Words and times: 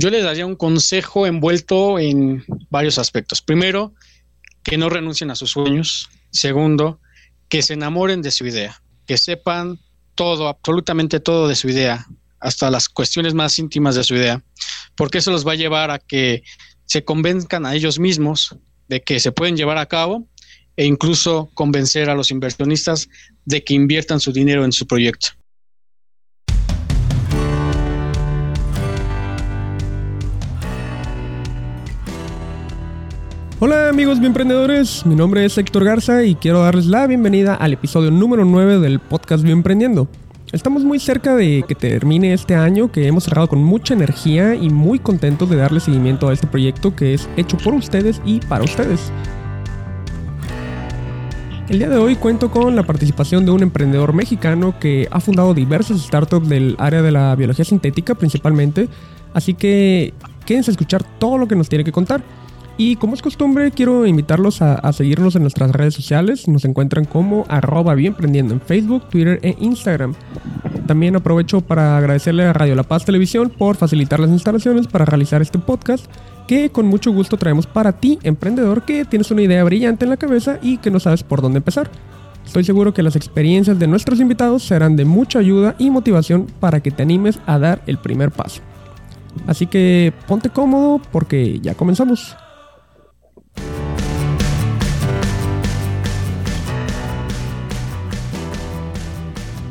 yo 0.00 0.08
le 0.08 0.22
daría 0.22 0.46
un 0.46 0.56
consejo 0.56 1.26
envuelto 1.26 1.98
en 1.98 2.42
varios 2.70 2.98
aspectos. 2.98 3.42
Primero, 3.42 3.92
que 4.62 4.78
no 4.78 4.88
renuncien 4.88 5.30
a 5.30 5.34
sus 5.34 5.50
sueños. 5.50 6.08
Segundo, 6.30 7.00
que 7.50 7.60
se 7.60 7.74
enamoren 7.74 8.22
de 8.22 8.30
su 8.30 8.46
idea, 8.46 8.80
que 9.06 9.18
sepan 9.18 9.78
todo, 10.14 10.48
absolutamente 10.48 11.20
todo 11.20 11.48
de 11.48 11.54
su 11.54 11.68
idea, 11.68 12.06
hasta 12.38 12.70
las 12.70 12.88
cuestiones 12.88 13.34
más 13.34 13.58
íntimas 13.58 13.94
de 13.94 14.04
su 14.04 14.14
idea, 14.14 14.42
porque 14.96 15.18
eso 15.18 15.32
los 15.32 15.46
va 15.46 15.52
a 15.52 15.56
llevar 15.56 15.90
a 15.90 15.98
que 15.98 16.44
se 16.86 17.04
convenzcan 17.04 17.66
a 17.66 17.74
ellos 17.74 17.98
mismos 17.98 18.56
de 18.88 19.02
que 19.02 19.20
se 19.20 19.32
pueden 19.32 19.56
llevar 19.56 19.76
a 19.76 19.86
cabo 19.86 20.26
e 20.76 20.86
incluso 20.86 21.50
convencer 21.52 22.08
a 22.08 22.14
los 22.14 22.30
inversionistas 22.30 23.10
de 23.44 23.62
que 23.62 23.74
inviertan 23.74 24.18
su 24.18 24.32
dinero 24.32 24.64
en 24.64 24.72
su 24.72 24.86
proyecto. 24.86 25.28
Hola 33.62 33.90
amigos 33.90 34.18
emprendedores, 34.26 35.04
mi 35.04 35.14
nombre 35.14 35.44
es 35.44 35.58
Héctor 35.58 35.84
Garza 35.84 36.24
y 36.24 36.34
quiero 36.34 36.62
darles 36.62 36.86
la 36.86 37.06
bienvenida 37.06 37.54
al 37.54 37.74
episodio 37.74 38.10
número 38.10 38.46
9 38.46 38.78
del 38.78 39.00
podcast 39.00 39.44
Emprendiendo. 39.44 40.08
Estamos 40.50 40.82
muy 40.82 40.98
cerca 40.98 41.36
de 41.36 41.62
que 41.68 41.74
termine 41.74 42.32
este 42.32 42.54
año 42.54 42.90
que 42.90 43.06
hemos 43.06 43.24
cerrado 43.24 43.48
con 43.48 43.62
mucha 43.62 43.92
energía 43.92 44.54
y 44.54 44.70
muy 44.70 44.98
contentos 44.98 45.50
de 45.50 45.56
darle 45.56 45.80
seguimiento 45.80 46.30
a 46.30 46.32
este 46.32 46.46
proyecto 46.46 46.96
que 46.96 47.12
es 47.12 47.28
hecho 47.36 47.58
por 47.58 47.74
ustedes 47.74 48.22
y 48.24 48.40
para 48.40 48.64
ustedes. 48.64 49.12
El 51.68 51.80
día 51.80 51.90
de 51.90 51.98
hoy 51.98 52.16
cuento 52.16 52.50
con 52.50 52.74
la 52.74 52.84
participación 52.84 53.44
de 53.44 53.50
un 53.50 53.62
emprendedor 53.62 54.14
mexicano 54.14 54.78
que 54.80 55.06
ha 55.10 55.20
fundado 55.20 55.52
diversas 55.52 56.00
startups 56.00 56.48
del 56.48 56.76
área 56.78 57.02
de 57.02 57.10
la 57.10 57.36
biología 57.36 57.66
sintética 57.66 58.14
principalmente, 58.14 58.88
así 59.34 59.52
que 59.52 60.14
quédense 60.46 60.70
a 60.70 60.72
escuchar 60.72 61.04
todo 61.18 61.36
lo 61.36 61.46
que 61.46 61.56
nos 61.56 61.68
tiene 61.68 61.84
que 61.84 61.92
contar. 61.92 62.22
Y 62.76 62.96
como 62.96 63.14
es 63.14 63.20
costumbre, 63.20 63.70
quiero 63.72 64.06
invitarlos 64.06 64.62
a, 64.62 64.90
seguirnos 64.92 65.36
en 65.36 65.42
nuestras 65.42 65.70
redes 65.70 65.94
sociales. 65.94 66.48
Nos 66.48 66.64
encuentran 66.64 67.04
como 67.04 67.44
arroba 67.48 67.94
bienprendiendo 67.94 68.54
en 68.54 68.60
Facebook, 68.60 69.08
Twitter 69.10 69.38
e 69.42 69.54
Instagram. 69.60 70.14
También 70.86 71.14
aprovecho 71.14 71.60
para 71.60 71.98
agradecerle 71.98 72.44
a 72.44 72.52
Radio 72.52 72.74
La 72.74 72.82
Paz 72.82 73.04
Televisión 73.04 73.50
por 73.50 73.76
facilitar 73.76 74.18
las 74.18 74.30
instalaciones 74.30 74.86
para 74.86 75.04
realizar 75.04 75.42
este 75.42 75.58
podcast 75.58 76.06
que 76.46 76.70
con 76.70 76.86
mucho 76.86 77.12
gusto 77.12 77.36
traemos 77.36 77.66
para 77.66 77.92
ti, 77.92 78.18
emprendedor, 78.24 78.82
que 78.82 79.04
tienes 79.04 79.30
una 79.30 79.42
idea 79.42 79.62
brillante 79.62 80.04
en 80.04 80.10
la 80.10 80.16
cabeza 80.16 80.58
y 80.60 80.78
que 80.78 80.90
no 80.90 80.98
sabes 80.98 81.22
por 81.22 81.42
dónde 81.42 81.58
empezar. 81.58 81.90
Estoy 82.44 82.64
seguro 82.64 82.92
que 82.92 83.04
las 83.04 83.14
experiencias 83.14 83.78
de 83.78 83.86
nuestros 83.86 84.18
invitados 84.18 84.64
serán 84.64 84.96
de 84.96 85.04
mucha 85.04 85.38
ayuda 85.38 85.76
y 85.78 85.90
motivación 85.90 86.46
para 86.58 86.80
que 86.80 86.90
te 86.90 87.04
animes 87.04 87.38
a 87.46 87.60
dar 87.60 87.82
el 87.86 87.98
primer 87.98 88.32
paso. 88.32 88.62
Así 89.46 89.66
que 89.66 90.12
ponte 90.26 90.50
cómodo 90.50 91.00
porque 91.12 91.60
ya 91.60 91.74
comenzamos. 91.74 92.36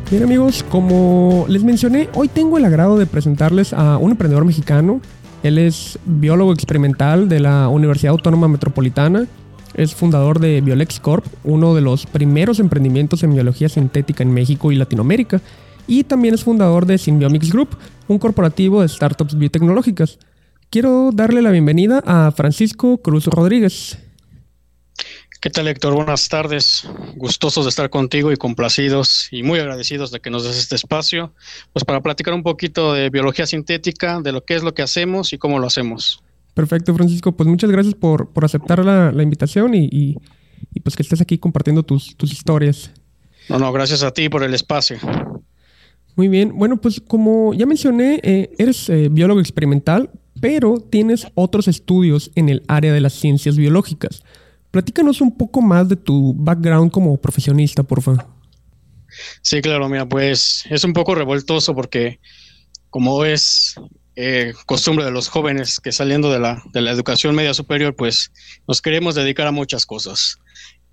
Bien 0.09 0.23
amigos, 0.23 0.65
como 0.71 1.45
les 1.47 1.63
mencioné, 1.63 2.09
hoy 2.15 2.29
tengo 2.29 2.57
el 2.57 2.65
agrado 2.65 2.97
de 2.97 3.05
presentarles 3.05 3.73
a 3.73 3.99
un 3.99 4.09
emprendedor 4.09 4.43
mexicano. 4.43 5.02
Él 5.43 5.59
es 5.59 5.99
biólogo 6.03 6.52
experimental 6.52 7.29
de 7.29 7.39
la 7.39 7.67
Universidad 7.67 8.13
Autónoma 8.13 8.47
Metropolitana. 8.47 9.27
Es 9.75 9.93
fundador 9.93 10.39
de 10.39 10.61
Biolex 10.61 10.99
Corp, 10.99 11.23
uno 11.43 11.75
de 11.75 11.81
los 11.81 12.07
primeros 12.07 12.59
emprendimientos 12.59 13.21
en 13.21 13.35
biología 13.35 13.69
sintética 13.69 14.23
en 14.23 14.33
México 14.33 14.71
y 14.71 14.77
Latinoamérica. 14.77 15.41
Y 15.85 16.03
también 16.05 16.33
es 16.33 16.43
fundador 16.43 16.87
de 16.87 16.97
Symbiomics 16.97 17.52
Group, 17.52 17.77
un 18.07 18.17
corporativo 18.17 18.81
de 18.81 18.89
startups 18.89 19.37
biotecnológicas. 19.37 20.17
Quiero 20.71 21.11
darle 21.13 21.43
la 21.43 21.52
bienvenida 21.52 22.02
a 22.03 22.31
Francisco 22.31 22.97
Cruz 22.97 23.27
Rodríguez. 23.27 23.99
¿Qué 25.41 25.49
tal, 25.49 25.69
Héctor? 25.69 25.94
Buenas 25.94 26.27
tardes. 26.27 26.85
Gustosos 27.16 27.63
de 27.63 27.69
estar 27.69 27.89
contigo 27.89 28.31
y 28.33 28.36
complacidos 28.36 29.30
y 29.31 29.43
muy 29.43 29.59
agradecidos 29.59 30.11
de 30.11 30.20
que 30.20 30.30
nos 30.30 30.43
des 30.43 30.58
este 30.58 30.76
espacio, 30.76 31.33
pues 31.71 31.86
para 31.86 32.02
platicar 32.02 32.33
un 32.33 32.43
poquito 32.43 32.93
de 32.93 33.09
biología 33.09 33.45
sintética, 33.45 34.20
de 34.20 34.33
lo 34.33 34.43
que 34.43 34.55
es 34.55 34.64
lo 34.64 34.73
que 34.73 34.81
hacemos 34.81 35.31
y 35.31 35.37
cómo 35.37 35.59
lo 35.59 35.67
hacemos. 35.67 36.21
Perfecto, 36.53 36.93
Francisco. 36.93 37.31
Pues 37.31 37.48
muchas 37.48 37.71
gracias 37.71 37.95
por, 37.95 38.30
aceptar 38.42 38.83
la, 38.83 39.23
invitación 39.23 39.73
y, 39.76 40.17
pues 40.83 40.98
que 40.98 41.03
estés 41.03 41.21
aquí 41.21 41.37
compartiendo 41.37 41.83
tus, 41.83 42.17
historias. 42.21 42.92
No, 43.48 43.59
no, 43.59 43.71
gracias 43.71 44.03
a 44.03 44.11
ti 44.11 44.27
por 44.27 44.43
el 44.43 44.53
espacio. 44.53 44.98
Muy 46.17 46.27
bien. 46.27 46.52
Bueno, 46.53 46.82
pues 46.82 46.99
como 46.99 47.53
ya 47.53 47.65
mencioné, 47.65 48.20
eh, 48.23 48.52
eres 48.58 48.89
eh, 48.89 49.08
biólogo 49.09 49.39
experimental, 49.39 50.09
pero 50.42 50.80
tienes 50.82 51.27
otros 51.33 51.70
estudios 51.70 52.30
en 52.36 52.49
el 52.49 52.64
área 52.67 52.92
de 52.92 52.99
las 52.99 53.14
ciencias 53.14 53.55
biológicas. 53.55 54.23
Platícanos 54.71 55.21
un 55.21 55.35
poco 55.35 55.61
más 55.61 55.89
de 55.89 55.95
tu 55.95 56.33
background 56.35 56.91
como 56.91 57.17
profesionista, 57.17 57.83
por 57.83 58.02
favor. 58.02 58.27
Sí, 59.41 59.61
claro, 59.61 59.89
mira, 59.89 60.07
pues 60.07 60.65
es 60.69 60.83
un 60.83 60.93
poco 60.93 61.15
revoltoso 61.15 61.73
porque 61.73 62.19
como 62.89 63.25
es 63.25 63.75
eh, 64.15 64.53
costumbre 64.65 65.05
de 65.05 65.11
los 65.11 65.29
jóvenes 65.29 65.79
que 65.79 65.91
saliendo 65.91 66.31
de 66.31 66.39
la, 66.39 66.61
de 66.73 66.81
la 66.81 66.91
educación 66.91 67.35
media 67.35 67.53
superior, 67.53 67.95
pues 67.95 68.31
nos 68.67 68.81
queremos 68.81 69.15
dedicar 69.15 69.47
a 69.47 69.52
muchas 69.52 69.85
cosas. 69.85 70.37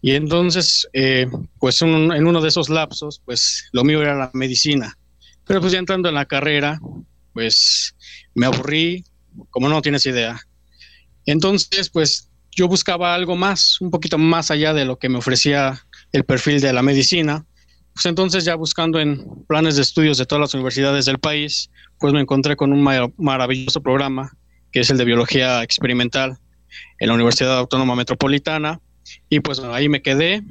Y 0.00 0.12
entonces, 0.12 0.88
eh, 0.92 1.26
pues 1.59 1.82
en 1.82 2.26
uno 2.26 2.41
de 2.41 2.48
esos 2.48 2.69
lapsos, 2.69 3.20
pues 3.25 3.69
lo 3.72 3.82
mío 3.82 4.00
era 4.03 4.15
la 4.15 4.31
medicina. 4.34 4.97
Pero 5.44 5.60
pues 5.60 5.72
ya 5.72 5.78
entrando 5.78 6.09
en 6.09 6.15
la 6.15 6.26
carrera, 6.26 6.78
pues 7.32 7.97
me 8.34 8.47
aburrí, 8.47 9.04
como 9.50 9.69
no 9.69 9.82
tienes 9.82 10.06
idea. 10.06 10.41
Entonces, 11.25 11.91
pues 11.91 12.31
yo 12.56 12.69
buscaba 12.69 13.15
algo 13.15 13.37
más, 13.37 13.81
un 13.83 13.91
poquito 13.91 14.17
más 14.17 14.50
allá 14.50 14.72
de 14.72 14.87
lo 14.87 14.99
que 14.99 15.11
me 15.11 15.19
ofrecía 15.19 15.78
el 16.12 16.25
perfil 16.25 16.61
de 16.61 16.72
la 16.72 16.83
medicina. 16.83 17.44
Pues 17.93 18.06
entonces 18.06 18.44
ya 18.44 18.55
buscando 18.55 18.99
en 18.99 19.25
planes 19.47 19.77
de 19.77 19.83
estudios 19.83 20.17
de 20.17 20.25
todas 20.25 20.41
las 20.41 20.55
universidades 20.55 21.05
del 21.05 21.19
país, 21.19 21.71
pues 21.99 22.15
me 22.15 22.21
encontré 22.21 22.56
con 22.56 22.72
un 22.72 22.83
maravilloso 23.19 23.83
programa 23.83 24.33
que 24.72 24.81
es 24.81 24.91
el 24.91 24.97
de 24.97 25.05
biología 25.05 25.62
experimental 25.62 26.39
en 26.99 27.09
la 27.09 27.15
Universidad 27.15 27.59
Autónoma 27.59 27.95
Metropolitana. 27.95 28.81
Y 29.28 29.41
pues 29.41 29.61
ahí 29.61 29.89
me 29.91 30.00
quedé, 30.00 30.43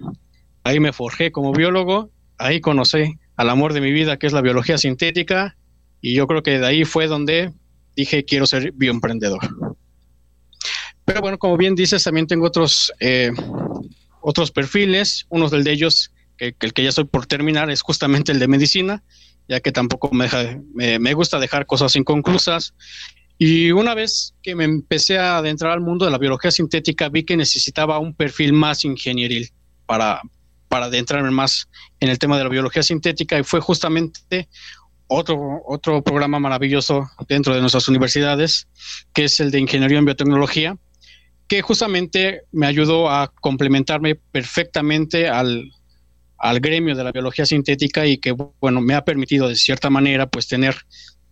ahí 0.63 0.79
me 0.79 0.93
forjé 0.93 1.31
como 1.31 1.53
biólogo, 1.53 2.11
ahí 2.37 2.61
conocí 2.61 3.17
al 3.35 3.49
amor 3.49 3.73
de 3.73 3.81
mi 3.81 3.91
vida 3.91 4.17
que 4.17 4.27
es 4.27 4.33
la 4.33 4.41
biología 4.41 4.77
sintética 4.77 5.57
y 6.01 6.15
yo 6.15 6.27
creo 6.27 6.43
que 6.43 6.59
de 6.59 6.65
ahí 6.65 6.85
fue 6.85 7.07
donde 7.07 7.51
dije 7.95 8.25
quiero 8.25 8.45
ser 8.45 8.71
bioemprendedor. 8.73 9.39
Pero 11.05 11.21
bueno, 11.21 11.37
como 11.37 11.55
bien 11.55 11.75
dices, 11.75 12.03
también 12.03 12.27
tengo 12.27 12.47
otros, 12.47 12.91
eh, 12.99 13.31
otros 14.21 14.51
perfiles. 14.51 15.25
Uno 15.29 15.49
de 15.49 15.71
ellos, 15.71 16.11
que, 16.37 16.55
el 16.59 16.73
que 16.73 16.83
ya 16.83 16.89
estoy 16.89 17.05
por 17.05 17.27
terminar, 17.27 17.69
es 17.69 17.81
justamente 17.81 18.31
el 18.31 18.39
de 18.39 18.47
medicina, 18.47 19.03
ya 19.47 19.59
que 19.59 19.71
tampoco 19.71 20.09
me, 20.11 20.27
me, 20.99 21.13
gusta 21.13 21.39
dejar 21.39 21.67
cosas 21.67 21.95
inconclusas. 21.95 22.73
Y 23.37 23.71
una 23.71 23.93
vez 23.93 24.33
que 24.41 24.55
me 24.55 24.63
empecé 24.63 25.19
a 25.19 25.37
adentrar 25.37 25.73
al 25.73 25.81
mundo 25.81 26.05
de 26.05 26.11
la 26.11 26.17
biología 26.17 26.49
sintética, 26.49 27.09
vi 27.09 27.23
que 27.23 27.37
necesitaba 27.37 27.99
un 27.99 28.15
perfil 28.15 28.53
más 28.53 28.83
ingenieril 28.83 29.51
para, 29.85 30.21
para 30.69 30.85
adentrarme 30.85 31.29
más 31.29 31.67
en 31.99 32.09
el 32.09 32.17
tema 32.17 32.37
de 32.37 32.45
la 32.45 32.49
biología 32.49 32.81
sintética 32.81 33.37
y 33.37 33.43
fue 33.43 33.59
justamente 33.59 34.47
otro, 35.07 35.61
otro 35.67 36.01
programa 36.01 36.39
maravilloso 36.39 37.09
dentro 37.27 37.53
de 37.53 37.61
nuestras 37.61 37.87
universidades, 37.87 38.67
que 39.13 39.25
es 39.25 39.39
el 39.39 39.51
de 39.51 39.59
Ingeniería 39.59 39.99
en 39.99 40.05
Biotecnología, 40.05 40.77
que 41.47 41.61
justamente 41.61 42.41
me 42.51 42.65
ayudó 42.65 43.09
a 43.09 43.31
complementarme 43.41 44.15
perfectamente 44.15 45.27
al, 45.27 45.71
gremio 46.59 46.95
de 46.95 47.03
la 47.03 47.11
biología 47.11 47.45
sintética 47.45 48.05
y 48.05 48.17
que, 48.17 48.31
bueno, 48.31 48.81
me 48.81 48.93
ha 48.93 49.03
permitido 49.03 49.47
de 49.47 49.55
cierta 49.55 49.89
manera, 49.89 50.27
pues, 50.27 50.47
tener, 50.47 50.75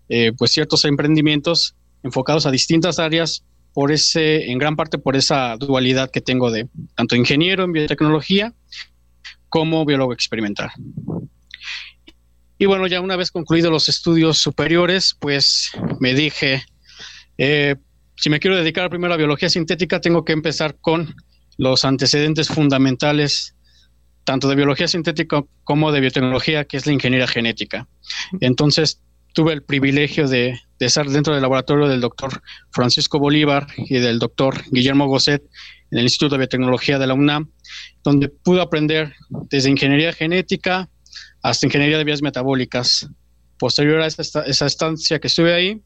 eh, 0.09 0.31
pues, 0.37 0.51
ciertos 0.51 0.85
emprendimientos 0.85 1.75
enfocados 2.03 2.45
a 2.45 2.51
distintas 2.51 2.99
áreas 2.99 3.43
por 3.73 3.91
ese, 3.91 4.51
en 4.51 4.57
gran 4.57 4.75
parte 4.75 4.97
por 4.97 5.15
esa 5.15 5.57
dualidad 5.57 6.11
que 6.11 6.21
tengo 6.21 6.51
de 6.51 6.67
tanto 6.95 7.15
ingeniero 7.15 7.63
en 7.63 7.71
biotecnología 7.71 8.53
como 9.49 9.85
biólogo 9.85 10.13
experimental. 10.13 10.71
Y 12.57 12.65
bueno, 12.65 12.87
ya 12.87 13.01
una 13.01 13.15
vez 13.15 13.31
concluidos 13.31 13.71
los 13.71 13.89
estudios 13.89 14.37
superiores, 14.37 15.15
pues 15.19 15.71
me 15.99 16.13
dije, 16.13 16.63
eh, 17.37 17.75
si 18.23 18.29
me 18.29 18.39
quiero 18.39 18.55
dedicar 18.55 18.89
primero 18.89 19.13
a 19.13 19.17
biología 19.17 19.49
sintética, 19.49 19.99
tengo 19.99 20.23
que 20.23 20.31
empezar 20.31 20.77
con 20.79 21.13
los 21.57 21.83
antecedentes 21.83 22.47
fundamentales, 22.47 23.53
tanto 24.23 24.47
de 24.47 24.55
biología 24.55 24.87
sintética 24.87 25.43
como 25.65 25.91
de 25.91 25.99
biotecnología, 25.99 26.63
que 26.63 26.77
es 26.77 26.85
la 26.85 26.93
ingeniería 26.93 27.27
genética. 27.27 27.85
Entonces, 28.39 29.01
tuve 29.33 29.51
el 29.51 29.61
privilegio 29.61 30.29
de, 30.29 30.57
estar 30.79 31.05
dentro 31.09 31.33
del 31.33 31.41
laboratorio 31.41 31.89
del 31.89 31.99
doctor 31.99 32.41
Francisco 32.71 33.19
Bolívar 33.19 33.67
y 33.75 33.95
del 33.95 34.19
doctor 34.19 34.55
Guillermo 34.71 35.07
Gosset 35.07 35.43
en 35.91 35.97
el 35.97 36.05
Instituto 36.05 36.35
de 36.35 36.39
Biotecnología 36.39 36.99
de 36.99 37.07
la 37.07 37.15
UNAM, 37.15 37.51
donde 38.05 38.29
pude 38.29 38.61
aprender 38.61 39.13
desde 39.49 39.69
ingeniería 39.69 40.13
genética 40.13 40.89
hasta 41.41 41.65
ingeniería 41.65 41.97
de 41.97 42.05
vías 42.05 42.21
metabólicas. 42.21 43.05
Posterior 43.59 43.99
a 43.99 44.07
esa 44.07 44.65
estancia 44.65 45.19
que 45.19 45.27
estuve 45.27 45.53
ahí, 45.53 45.81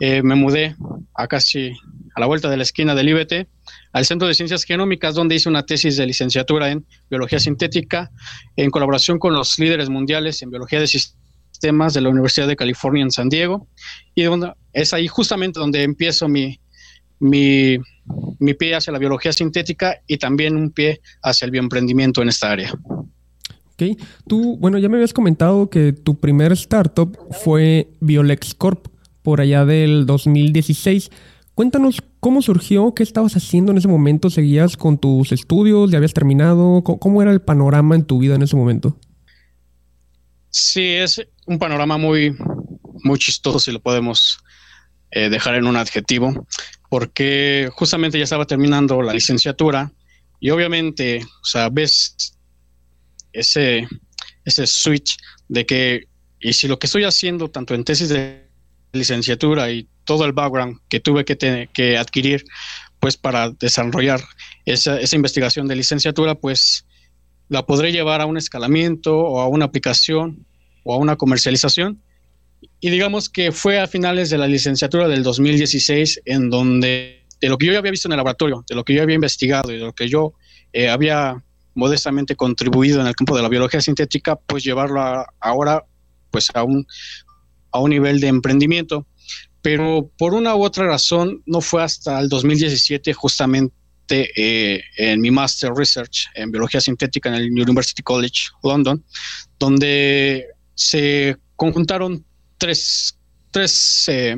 eh, 0.00 0.22
me 0.22 0.34
mudé 0.34 0.74
a 1.14 1.28
casi 1.28 1.72
a 2.14 2.20
la 2.20 2.26
vuelta 2.26 2.48
de 2.48 2.56
la 2.56 2.62
esquina 2.62 2.94
del 2.94 3.10
IBT, 3.10 3.46
al 3.92 4.04
Centro 4.04 4.26
de 4.26 4.34
Ciencias 4.34 4.64
Genómicas, 4.64 5.14
donde 5.14 5.34
hice 5.34 5.48
una 5.48 5.64
tesis 5.64 5.96
de 5.96 6.06
licenciatura 6.06 6.70
en 6.70 6.86
biología 7.08 7.38
sintética, 7.38 8.10
en 8.56 8.70
colaboración 8.70 9.18
con 9.18 9.34
los 9.34 9.58
líderes 9.58 9.90
mundiales 9.90 10.42
en 10.42 10.50
biología 10.50 10.80
de 10.80 10.86
sistemas 10.86 11.94
de 11.94 12.00
la 12.00 12.08
Universidad 12.08 12.48
de 12.48 12.56
California 12.56 13.02
en 13.02 13.10
San 13.10 13.28
Diego. 13.28 13.68
Y 14.14 14.24
es 14.72 14.92
ahí 14.92 15.06
justamente 15.06 15.60
donde 15.60 15.82
empiezo 15.82 16.28
mi, 16.28 16.58
mi, 17.18 17.78
mi 18.38 18.54
pie 18.54 18.74
hacia 18.74 18.92
la 18.92 18.98
biología 18.98 19.32
sintética 19.32 20.00
y 20.06 20.16
también 20.16 20.56
un 20.56 20.70
pie 20.70 21.00
hacia 21.22 21.44
el 21.44 21.50
bioemprendimiento 21.50 22.22
en 22.22 22.28
esta 22.30 22.50
área. 22.50 22.72
Ok, 23.74 23.98
tú, 24.26 24.56
bueno, 24.58 24.78
ya 24.78 24.88
me 24.88 24.96
habías 24.96 25.12
comentado 25.12 25.70
que 25.70 25.92
tu 25.92 26.18
primer 26.18 26.52
startup 26.52 27.16
fue 27.30 27.88
Biolex 28.00 28.54
Corp 28.54 28.88
por 29.22 29.40
allá 29.40 29.64
del 29.64 30.06
2016. 30.06 31.10
Cuéntanos 31.54 32.02
cómo 32.20 32.42
surgió, 32.42 32.94
qué 32.94 33.02
estabas 33.02 33.36
haciendo 33.36 33.72
en 33.72 33.78
ese 33.78 33.88
momento, 33.88 34.30
seguías 34.30 34.76
con 34.76 34.98
tus 34.98 35.32
estudios, 35.32 35.90
ya 35.90 35.98
habías 35.98 36.14
terminado, 36.14 36.82
cómo, 36.82 37.22
era 37.22 37.32
el 37.32 37.42
panorama 37.42 37.94
en 37.94 38.04
tu 38.04 38.18
vida 38.18 38.34
en 38.34 38.42
ese 38.42 38.56
momento. 38.56 38.96
Sí, 40.50 40.94
es 40.94 41.20
un 41.46 41.58
panorama 41.58 41.98
muy, 41.98 42.34
muy 43.04 43.18
chistoso, 43.18 43.58
si 43.58 43.72
lo 43.72 43.80
podemos 43.80 44.38
eh, 45.10 45.28
dejar 45.28 45.54
en 45.56 45.66
un 45.66 45.76
adjetivo, 45.76 46.46
porque 46.88 47.68
justamente 47.72 48.18
ya 48.18 48.24
estaba 48.24 48.46
terminando 48.46 49.02
la 49.02 49.12
licenciatura 49.12 49.92
y 50.40 50.50
obviamente, 50.50 51.22
o 51.42 51.44
sea, 51.44 51.68
ves 51.68 52.34
ese, 53.32 53.86
ese 54.44 54.66
switch 54.66 55.18
de 55.48 55.66
que, 55.66 56.08
y 56.40 56.52
si 56.54 56.68
lo 56.68 56.78
que 56.78 56.86
estoy 56.86 57.04
haciendo, 57.04 57.48
tanto 57.48 57.74
en 57.74 57.84
tesis 57.84 58.08
de 58.08 58.49
licenciatura 58.92 59.70
y 59.70 59.88
todo 60.04 60.24
el 60.24 60.32
background 60.32 60.78
que 60.88 61.00
tuve 61.00 61.24
que, 61.24 61.68
que 61.72 61.96
adquirir 61.96 62.44
pues 62.98 63.16
para 63.16 63.50
desarrollar 63.50 64.20
esa, 64.66 65.00
esa, 65.00 65.16
investigación 65.16 65.66
de 65.66 65.76
licenciatura, 65.76 66.34
pues 66.34 66.84
la 67.48 67.64
podré 67.64 67.92
llevar 67.92 68.20
a 68.20 68.26
un 68.26 68.36
escalamiento 68.36 69.18
o 69.18 69.40
a 69.40 69.48
una 69.48 69.64
aplicación 69.64 70.44
o 70.84 70.94
a 70.94 70.98
una 70.98 71.16
comercialización. 71.16 72.02
Y 72.78 72.90
digamos 72.90 73.30
que 73.30 73.52
fue 73.52 73.80
a 73.80 73.86
finales 73.86 74.28
de 74.28 74.36
la 74.36 74.46
licenciatura 74.46 75.08
del 75.08 75.22
2016 75.22 76.22
en 76.26 76.50
donde 76.50 77.20
de 77.40 77.48
lo 77.48 77.56
que 77.56 77.66
yo 77.66 77.78
había 77.78 77.90
visto 77.90 78.06
en 78.08 78.12
el 78.12 78.18
laboratorio, 78.18 78.64
de 78.68 78.74
lo 78.74 78.84
que 78.84 78.94
yo 78.94 79.02
había 79.02 79.14
investigado 79.14 79.72
y 79.72 79.78
de 79.78 79.84
lo 79.84 79.94
que 79.94 80.08
yo 80.08 80.34
eh, 80.72 80.88
había 80.88 81.42
modestamente 81.74 82.36
contribuido 82.36 83.00
en 83.00 83.06
el 83.06 83.14
campo 83.14 83.34
de 83.34 83.42
la 83.42 83.48
biología 83.48 83.80
sintética, 83.80 84.36
pues 84.36 84.62
llevarlo 84.62 85.00
ahora 85.40 85.84
pues 86.30 86.48
a 86.54 86.62
un, 86.62 86.86
a 87.72 87.80
un 87.80 87.90
nivel 87.90 88.20
de 88.20 88.28
emprendimiento. 88.28 89.06
Pero 89.62 90.10
por 90.16 90.34
una 90.34 90.54
u 90.54 90.64
otra 90.64 90.86
razón 90.86 91.42
no 91.46 91.60
fue 91.60 91.82
hasta 91.82 92.18
el 92.18 92.28
2017 92.28 93.12
justamente 93.12 93.72
eh, 94.10 94.82
en 94.96 95.20
mi 95.20 95.30
Master 95.30 95.72
Research 95.74 96.28
en 96.34 96.50
Biología 96.50 96.80
Sintética 96.80 97.28
en 97.28 97.36
el 97.36 97.52
University 97.52 98.02
College 98.02 98.48
London, 98.62 99.04
donde 99.58 100.46
se 100.74 101.36
conjuntaron 101.56 102.24
tres, 102.58 103.16
tres, 103.50 104.04
eh, 104.08 104.36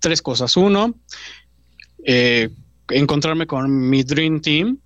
tres 0.00 0.20
cosas. 0.22 0.56
Uno, 0.56 0.94
eh, 2.04 2.48
encontrarme 2.88 3.46
con 3.46 3.88
mi 3.88 4.02
Dream 4.02 4.40
Team. 4.40 4.78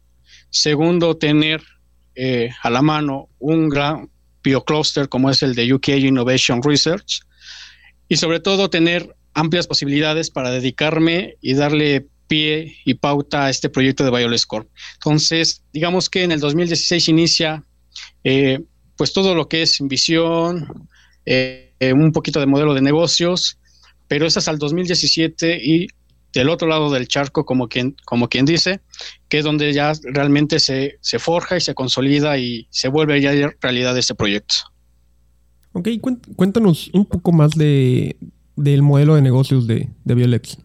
Segundo, 0.50 1.16
tener 1.16 1.62
a 2.62 2.70
la 2.70 2.82
mano 2.82 3.28
un 3.38 3.68
gran 3.68 4.10
biocluster 4.42 5.08
como 5.08 5.30
es 5.30 5.40
el 5.44 5.54
de 5.54 5.72
UK 5.72 5.88
Innovation 5.90 6.60
Research 6.60 7.20
y 8.08 8.16
sobre 8.16 8.40
todo 8.40 8.70
tener 8.70 9.14
amplias 9.34 9.66
posibilidades 9.66 10.30
para 10.30 10.50
dedicarme 10.50 11.36
y 11.40 11.54
darle 11.54 12.06
pie 12.26 12.76
y 12.84 12.94
pauta 12.94 13.46
a 13.46 13.50
este 13.50 13.68
proyecto 13.68 14.04
de 14.04 14.10
Violet. 14.10 14.42
Entonces, 14.94 15.62
digamos 15.72 16.10
que 16.10 16.24
en 16.24 16.32
el 16.32 16.40
2016 16.40 17.08
inicia 17.08 17.64
eh, 18.24 18.60
pues 18.96 19.12
todo 19.12 19.34
lo 19.34 19.48
que 19.48 19.62
es 19.62 19.78
visión, 19.80 20.88
eh, 21.24 21.72
un 21.94 22.12
poquito 22.12 22.40
de 22.40 22.46
modelo 22.46 22.74
de 22.74 22.82
negocios, 22.82 23.58
pero 24.08 24.26
es 24.26 24.36
hasta 24.36 24.50
el 24.50 24.58
2017 24.58 25.58
y 25.62 25.86
del 26.32 26.48
otro 26.48 26.68
lado 26.68 26.90
del 26.90 27.08
charco, 27.08 27.44
como 27.44 27.68
quien, 27.68 27.96
como 28.04 28.28
quien 28.28 28.44
dice, 28.44 28.80
que 29.28 29.38
es 29.38 29.44
donde 29.44 29.72
ya 29.72 29.92
realmente 30.02 30.60
se, 30.60 30.98
se 31.00 31.18
forja 31.18 31.56
y 31.56 31.60
se 31.60 31.74
consolida 31.74 32.38
y 32.38 32.66
se 32.70 32.88
vuelve 32.88 33.20
ya 33.20 33.32
realidad 33.60 33.96
este 33.96 34.14
proyecto. 34.14 34.54
Ok, 35.72 35.88
cuéntanos 36.36 36.90
un 36.92 37.04
poco 37.04 37.32
más 37.32 37.52
de, 37.52 38.16
del 38.56 38.82
modelo 38.82 39.14
de 39.14 39.22
negocios 39.22 39.66
de, 39.66 39.88
de 40.04 40.14
Biolex. 40.14 40.58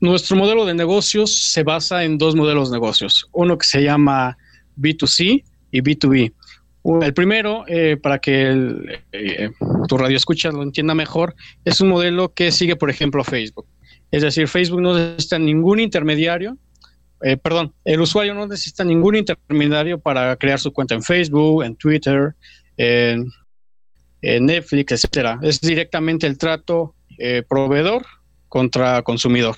Nuestro 0.00 0.36
modelo 0.36 0.66
de 0.66 0.74
negocios 0.74 1.34
se 1.52 1.62
basa 1.62 2.04
en 2.04 2.18
dos 2.18 2.34
modelos 2.34 2.70
de 2.70 2.76
negocios. 2.76 3.28
Uno 3.32 3.56
que 3.56 3.66
se 3.66 3.82
llama 3.82 4.36
B2C 4.76 5.44
y 5.70 5.80
B2B. 5.80 6.32
El 7.02 7.14
primero, 7.14 7.64
eh, 7.66 7.96
para 7.96 8.18
que 8.18 8.96
eh, 9.10 9.50
tu 9.88 9.98
radio 9.98 10.16
escucha 10.16 10.52
lo 10.52 10.62
entienda 10.62 10.94
mejor, 10.94 11.34
es 11.64 11.80
un 11.80 11.88
modelo 11.88 12.32
que 12.32 12.52
sigue, 12.52 12.76
por 12.76 12.90
ejemplo, 12.90 13.24
Facebook. 13.24 13.66
Es 14.12 14.22
decir, 14.22 14.46
Facebook 14.46 14.80
no 14.80 14.96
necesita 14.96 15.38
ningún 15.38 15.80
intermediario, 15.80 16.56
eh, 17.22 17.36
perdón, 17.36 17.72
el 17.84 18.00
usuario 18.00 18.34
no 18.34 18.46
necesita 18.46 18.84
ningún 18.84 19.16
intermediario 19.16 19.98
para 19.98 20.36
crear 20.36 20.60
su 20.60 20.72
cuenta 20.72 20.94
en 20.94 21.02
Facebook, 21.02 21.64
en 21.64 21.74
Twitter, 21.74 22.36
en, 22.76 23.32
Netflix, 24.22 24.92
etcétera. 24.92 25.38
Es 25.42 25.60
directamente 25.60 26.26
el 26.26 26.36
trato 26.36 26.94
eh, 27.18 27.42
proveedor 27.48 28.04
contra 28.48 29.02
consumidor. 29.02 29.56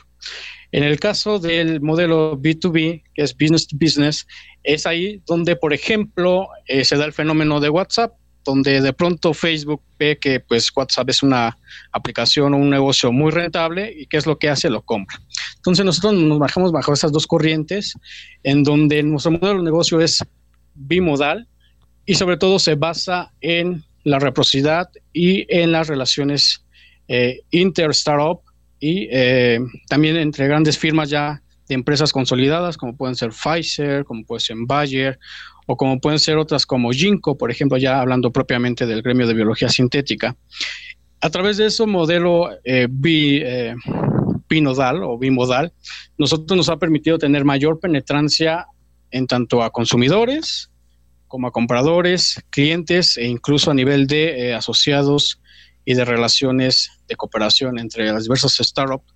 En 0.73 0.85
el 0.85 1.01
caso 1.01 1.39
del 1.39 1.81
modelo 1.81 2.39
B2B, 2.39 3.03
que 3.15 3.23
es 3.23 3.35
business 3.35 3.67
to 3.67 3.77
business, 3.81 4.27
es 4.63 4.85
ahí 4.87 5.23
donde, 5.27 5.57
por 5.57 5.73
ejemplo, 5.73 6.49
eh, 6.67 6.85
se 6.85 6.97
da 6.97 7.07
el 7.07 7.15
fenómeno 7.15 7.61
de 7.61 7.71
WhatsApp, 7.71 8.13
donde 8.45 8.81
de 8.81 8.93
pronto 8.93 9.35
Facebook 9.35 9.83
ve 9.99 10.19
que 10.19 10.41
pues 10.41 10.71
WhatsApp 10.75 11.11
es 11.11 11.23
una 11.23 11.57
aplicación 11.93 12.55
o 12.55 12.57
un 12.57 12.71
negocio 12.71 13.13
muy 13.13 13.31
rentable 13.31 13.93
y 13.95 14.07
qué 14.07 14.17
es 14.17 14.27
lo 14.27 14.39
que 14.39 14.49
hace, 14.49 14.71
lo 14.71 14.83
compra. 14.83 15.21
Entonces 15.57 15.85
nosotros 15.85 16.15
nos 16.15 16.39
bajamos 16.39 16.73
bajo 16.73 16.93
esas 16.93 17.13
dos 17.13 17.27
corrientes, 17.27 17.95
en 18.43 18.63
donde 18.63 19.03
nuestro 19.03 19.33
modelo 19.33 19.59
de 19.59 19.65
negocio 19.65 20.01
es 20.01 20.25
bimodal, 20.75 21.47
y 22.09 22.15
sobre 22.15 22.39
todo 22.39 22.59
se 22.59 22.75
basa 22.75 23.33
en 23.43 23.85
la 24.03 24.19
reciprocidad 24.19 24.89
y 25.13 25.45
en 25.55 25.73
las 25.73 25.89
relaciones 25.89 26.65
eh, 27.07 27.43
inter-startup 27.51 28.41
y 28.81 29.09
eh, 29.13 29.61
también 29.91 30.17
entre 30.17 30.49
grandes 30.49 30.79
firmas 30.79 31.11
ya 31.11 31.43
de 31.69 31.75
empresas 31.75 32.11
consolidadas, 32.11 32.79
como 32.79 32.97
pueden 32.97 33.15
ser 33.15 33.33
Pfizer, 33.33 34.07
como 34.07 34.25
puede 34.25 34.41
ser 34.41 34.57
Bayer, 34.67 35.19
o 35.67 35.77
como 35.77 36.01
pueden 36.01 36.19
ser 36.19 36.39
otras 36.39 36.65
como 36.65 36.93
Ginkgo, 36.93 37.37
por 37.37 37.51
ejemplo, 37.51 37.77
ya 37.77 38.01
hablando 38.01 38.33
propiamente 38.33 38.87
del 38.87 39.03
gremio 39.03 39.27
de 39.27 39.35
biología 39.35 39.69
sintética. 39.69 40.35
A 41.21 41.29
través 41.29 41.59
de 41.59 41.67
ese 41.67 41.85
modelo 41.85 42.51
eh, 42.65 42.89
eh 43.05 43.75
binodal 44.49 45.03
o 45.03 45.19
bimodal, 45.19 45.75
nosotros 46.17 46.57
nos 46.57 46.71
ha 46.71 46.79
permitido 46.79 47.19
tener 47.19 47.45
mayor 47.45 47.79
penetrancia 47.79 48.65
en 49.11 49.27
tanto 49.27 49.63
a 49.63 49.69
consumidores, 49.69 50.71
como 51.29 51.47
a 51.47 51.53
compradores, 51.53 52.43
clientes 52.51 53.17
e 53.17 53.27
incluso 53.27 53.71
a 53.71 53.75
nivel 53.75 54.07
de 54.07 54.49
eh, 54.49 54.55
asociados 54.55 55.41
y 55.85 55.95
de 55.95 56.05
relaciones 56.05 56.91
de 57.07 57.17
cooperación 57.17 57.79
entre 57.79 58.11
las 58.11 58.25
diversas 58.25 58.57
startups 58.57 59.15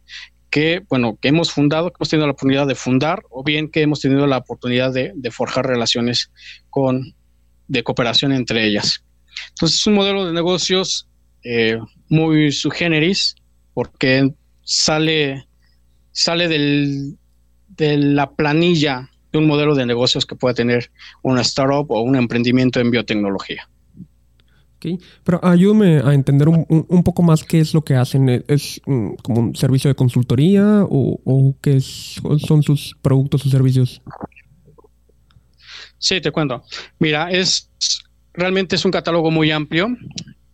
que, 0.51 0.83
bueno, 0.89 1.19
que 1.21 1.29
hemos 1.29 1.51
fundado, 1.51 1.91
que 1.91 1.97
hemos 1.99 2.11
tenido 2.11 2.27
la 2.27 2.33
oportunidad 2.33 2.67
de 2.67 2.75
fundar 2.75 3.23
o 3.31 3.43
bien 3.43 3.71
que 3.71 3.81
hemos 3.81 4.01
tenido 4.01 4.27
la 4.27 4.37
oportunidad 4.37 4.93
de, 4.93 5.31
forjar 5.31 5.67
relaciones 5.67 6.31
con, 6.69 7.15
de 7.69 7.83
cooperación 7.83 8.33
entre 8.33 8.67
ellas. 8.67 9.03
Entonces 9.49 9.81
es 9.81 9.87
un 9.87 9.95
modelo 9.95 10.27
de 10.27 10.35
negocios 10.35 11.09
eh, 11.43 11.79
muy 12.09 12.53
su 12.53 12.71
generis 12.71 13.35
porque 13.73 14.31
sale, 14.63 15.47
sale 16.11 16.49
del, 16.49 17.17
de 17.69 17.97
la 17.97 18.31
planilla 18.33 19.09
de 19.33 19.39
un 19.39 19.47
modelo 19.47 19.75
de 19.75 19.87
negocios 19.87 20.27
que 20.27 20.37
pueda 20.37 20.55
tener 20.55 20.91
una 21.23 21.41
startup 21.41 21.91
o 21.91 22.01
un 22.03 22.17
emprendimiento 22.17 22.81
en 22.81 22.91
biotecnología. 22.91 23.69
Okay. 24.77 24.99
Pero 25.23 25.41
ayúdame 25.45 25.99
a 25.99 26.13
entender 26.13 26.49
un, 26.49 27.03
poco 27.05 27.23
más 27.23 27.45
qué 27.45 27.61
es 27.61 27.73
lo 27.73 27.83
que 27.83 27.95
hacen. 27.95 28.45
¿Es 28.49 28.81
como 28.85 29.41
un 29.41 29.55
servicio 29.55 29.89
de 29.89 29.95
consultoría 29.95 30.85
o, 30.89 31.55
qué 31.61 31.81
son 31.81 32.63
sus 32.63 32.97
productos 33.01 33.47
o 33.47 33.49
servicios? 33.49 34.03
Sí, 35.99 36.21
te 36.21 36.33
cuento. 36.33 36.65
Mira, 36.99 37.31
es 37.31 37.71
realmente 38.35 38.77
es 38.77 38.85
un 38.85 38.91
catálogo 38.91 39.31
muy 39.31 39.51
amplio 39.53 39.89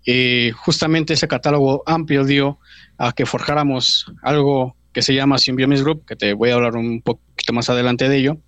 y 0.04 0.50
justamente 0.52 1.14
ese 1.14 1.28
catálogo 1.28 1.82
amplio 1.86 2.24
dio 2.24 2.58
a 2.98 3.12
que 3.12 3.24
forjáramos 3.24 4.12
algo 4.22 4.76
que 4.92 5.02
se 5.02 5.14
llama 5.14 5.38
Symbiomis 5.38 5.82
Group, 5.82 6.04
que 6.06 6.16
te 6.16 6.32
voy 6.32 6.50
a 6.50 6.54
hablar 6.54 6.76
un 6.76 7.02
poquito 7.02 7.52
más 7.52 7.68
adelante 7.70 8.08
de 8.08 8.16
ello. 8.16 8.38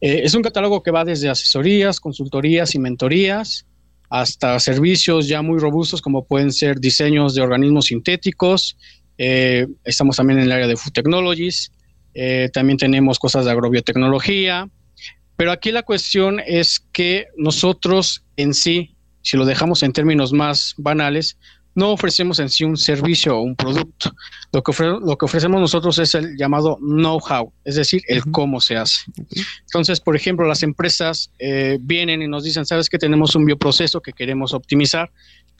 Eh, 0.00 0.22
es 0.24 0.34
un 0.34 0.42
catálogo 0.42 0.82
que 0.82 0.90
va 0.90 1.04
desde 1.04 1.28
asesorías, 1.28 2.00
consultorías 2.00 2.74
y 2.74 2.78
mentorías 2.78 3.66
hasta 4.10 4.58
servicios 4.58 5.28
ya 5.28 5.40
muy 5.40 5.58
robustos 5.60 6.02
como 6.02 6.26
pueden 6.26 6.52
ser 6.52 6.80
diseños 6.80 7.34
de 7.34 7.42
organismos 7.42 7.86
sintéticos, 7.86 8.76
eh, 9.16 9.68
estamos 9.84 10.16
también 10.16 10.40
en 10.40 10.46
el 10.46 10.52
área 10.52 10.66
de 10.66 10.76
Food 10.76 10.92
Technologies, 10.92 11.70
eh, 12.14 12.50
también 12.52 12.76
tenemos 12.76 13.20
cosas 13.20 13.44
de 13.44 13.52
agrobiotecnología, 13.52 14.68
pero 15.36 15.52
aquí 15.52 15.70
la 15.70 15.84
cuestión 15.84 16.40
es 16.44 16.80
que 16.92 17.28
nosotros 17.36 18.24
en 18.36 18.52
sí, 18.52 18.96
si 19.22 19.36
lo 19.36 19.46
dejamos 19.46 19.84
en 19.84 19.92
términos 19.92 20.32
más 20.32 20.74
banales, 20.76 21.38
no 21.74 21.90
ofrecemos 21.90 22.38
en 22.40 22.48
sí 22.48 22.64
un 22.64 22.76
servicio 22.76 23.36
o 23.36 23.42
un 23.42 23.54
producto. 23.54 24.12
Lo 24.52 24.62
que, 24.62 24.72
lo 24.82 25.16
que 25.16 25.24
ofrecemos 25.24 25.60
nosotros 25.60 25.98
es 25.98 26.14
el 26.14 26.36
llamado 26.36 26.76
know-how, 26.80 27.52
es 27.64 27.76
decir, 27.76 28.02
el 28.08 28.24
cómo 28.30 28.60
se 28.60 28.76
hace. 28.76 29.02
Entonces, 29.66 30.00
por 30.00 30.16
ejemplo, 30.16 30.46
las 30.46 30.62
empresas 30.62 31.30
eh, 31.38 31.78
vienen 31.80 32.22
y 32.22 32.28
nos 32.28 32.44
dicen, 32.44 32.66
sabes 32.66 32.88
que 32.88 32.98
tenemos 32.98 33.34
un 33.36 33.44
bioproceso 33.44 34.00
que 34.00 34.12
queremos 34.12 34.52
optimizar, 34.52 35.10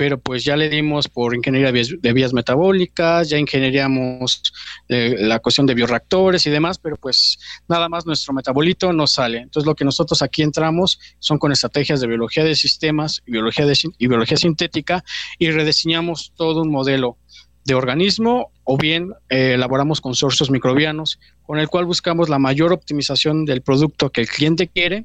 pero 0.00 0.18
pues 0.18 0.44
ya 0.44 0.56
le 0.56 0.70
dimos 0.70 1.08
por 1.08 1.34
ingeniería 1.34 1.70
de 1.72 2.12
vías, 2.14 2.32
metabólicas, 2.32 3.28
ya 3.28 3.36
ingenieriamos 3.36 4.42
eh, 4.88 5.14
la 5.18 5.40
cuestión 5.40 5.66
de 5.66 5.74
bioreactores 5.74 6.46
y 6.46 6.50
demás, 6.50 6.78
pero 6.78 6.96
pues 6.96 7.38
nada 7.68 7.86
más 7.90 8.06
nuestro 8.06 8.32
metabolito 8.32 8.94
no 8.94 9.06
sale. 9.06 9.40
Entonces 9.40 9.66
lo 9.66 9.74
que 9.74 9.84
nosotros 9.84 10.22
aquí 10.22 10.40
entramos 10.40 10.98
son 11.18 11.36
con 11.36 11.52
estrategias 11.52 12.00
de 12.00 12.06
biología 12.06 12.44
de 12.44 12.54
sistemas 12.54 13.20
biología, 13.26 13.66
de, 13.66 13.78
y 13.98 14.06
biología 14.06 14.38
sintética 14.38 15.04
y 15.38 15.50
rediseñamos 15.50 16.32
todo 16.34 16.62
un 16.62 16.70
modelo 16.70 17.18
de 17.66 17.74
organismo 17.74 18.52
o 18.64 18.78
bien 18.78 19.12
eh, 19.28 19.52
elaboramos 19.52 20.00
consorcios 20.00 20.50
microbianos 20.50 21.20
con 21.42 21.58
el 21.58 21.68
cual 21.68 21.84
buscamos 21.84 22.30
la 22.30 22.38
mayor 22.38 22.72
optimización 22.72 23.44
del 23.44 23.60
producto 23.60 24.08
que 24.08 24.22
el 24.22 24.28
cliente 24.28 24.66
quiere, 24.66 25.04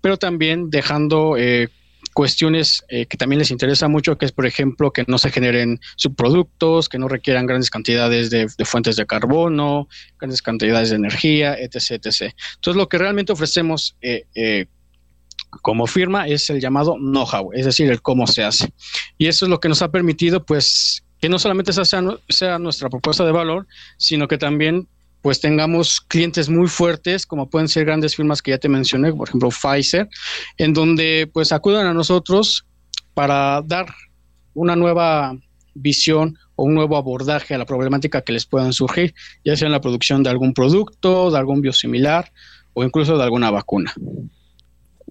pero 0.00 0.16
también 0.16 0.68
dejando 0.68 1.36
eh, 1.36 1.68
cuestiones 2.12 2.84
eh, 2.88 3.06
que 3.06 3.16
también 3.16 3.38
les 3.38 3.50
interesa 3.50 3.88
mucho, 3.88 4.18
que 4.18 4.26
es, 4.26 4.32
por 4.32 4.46
ejemplo, 4.46 4.92
que 4.92 5.04
no 5.06 5.18
se 5.18 5.30
generen 5.30 5.80
subproductos, 5.96 6.88
que 6.88 6.98
no 6.98 7.08
requieran 7.08 7.46
grandes 7.46 7.70
cantidades 7.70 8.30
de, 8.30 8.48
fuentes 8.64 8.96
de 8.96 9.06
carbono, 9.06 9.88
grandes 10.18 10.42
cantidades 10.42 10.90
de 10.90 10.96
energía, 10.96 11.54
etc. 11.54 11.92
etc. 11.92 12.34
Entonces, 12.54 12.76
lo 12.76 12.88
que 12.88 12.98
realmente 12.98 13.32
ofrecemos 13.32 13.96
eh, 14.02 14.26
eh, 14.34 14.66
como 15.60 15.86
firma 15.86 16.26
es 16.26 16.48
el 16.50 16.60
llamado 16.60 16.96
know-how, 16.96 17.52
es 17.52 17.64
decir, 17.64 17.90
el 17.90 18.02
cómo 18.02 18.26
se 18.26 18.44
hace. 18.44 18.72
Y 19.18 19.26
eso 19.26 19.44
es 19.44 19.50
lo 19.50 19.60
que 19.60 19.68
nos 19.68 19.82
ha 19.82 19.90
permitido, 19.90 20.44
pues, 20.44 21.04
que 21.20 21.28
no 21.28 21.38
solamente 21.38 21.72
sea 21.72 22.58
nuestra 22.58 22.90
propuesta 22.90 23.24
de 23.24 23.32
valor, 23.32 23.66
sino 23.96 24.26
que 24.28 24.38
también 24.38 24.88
pues 25.22 25.40
tengamos 25.40 26.00
clientes 26.00 26.48
muy 26.48 26.68
fuertes, 26.68 27.24
como 27.26 27.48
pueden 27.48 27.68
ser 27.68 27.84
grandes 27.84 28.16
firmas 28.16 28.42
que 28.42 28.50
ya 28.50 28.58
te 28.58 28.68
mencioné, 28.68 29.12
por 29.12 29.28
ejemplo 29.28 29.50
Pfizer, 29.50 30.08
en 30.58 30.72
donde 30.72 31.30
pues 31.32 31.52
acudan 31.52 31.86
a 31.86 31.94
nosotros 31.94 32.66
para 33.14 33.62
dar 33.62 33.86
una 34.54 34.76
nueva 34.76 35.34
visión 35.74 36.36
o 36.56 36.64
un 36.64 36.74
nuevo 36.74 36.96
abordaje 36.96 37.54
a 37.54 37.58
la 37.58 37.64
problemática 37.64 38.22
que 38.22 38.32
les 38.32 38.44
puedan 38.44 38.72
surgir, 38.72 39.14
ya 39.44 39.56
sea 39.56 39.66
en 39.66 39.72
la 39.72 39.80
producción 39.80 40.22
de 40.22 40.30
algún 40.30 40.52
producto, 40.52 41.30
de 41.30 41.38
algún 41.38 41.60
biosimilar 41.60 42.30
o 42.74 42.84
incluso 42.84 43.16
de 43.16 43.22
alguna 43.22 43.50
vacuna. 43.50 43.92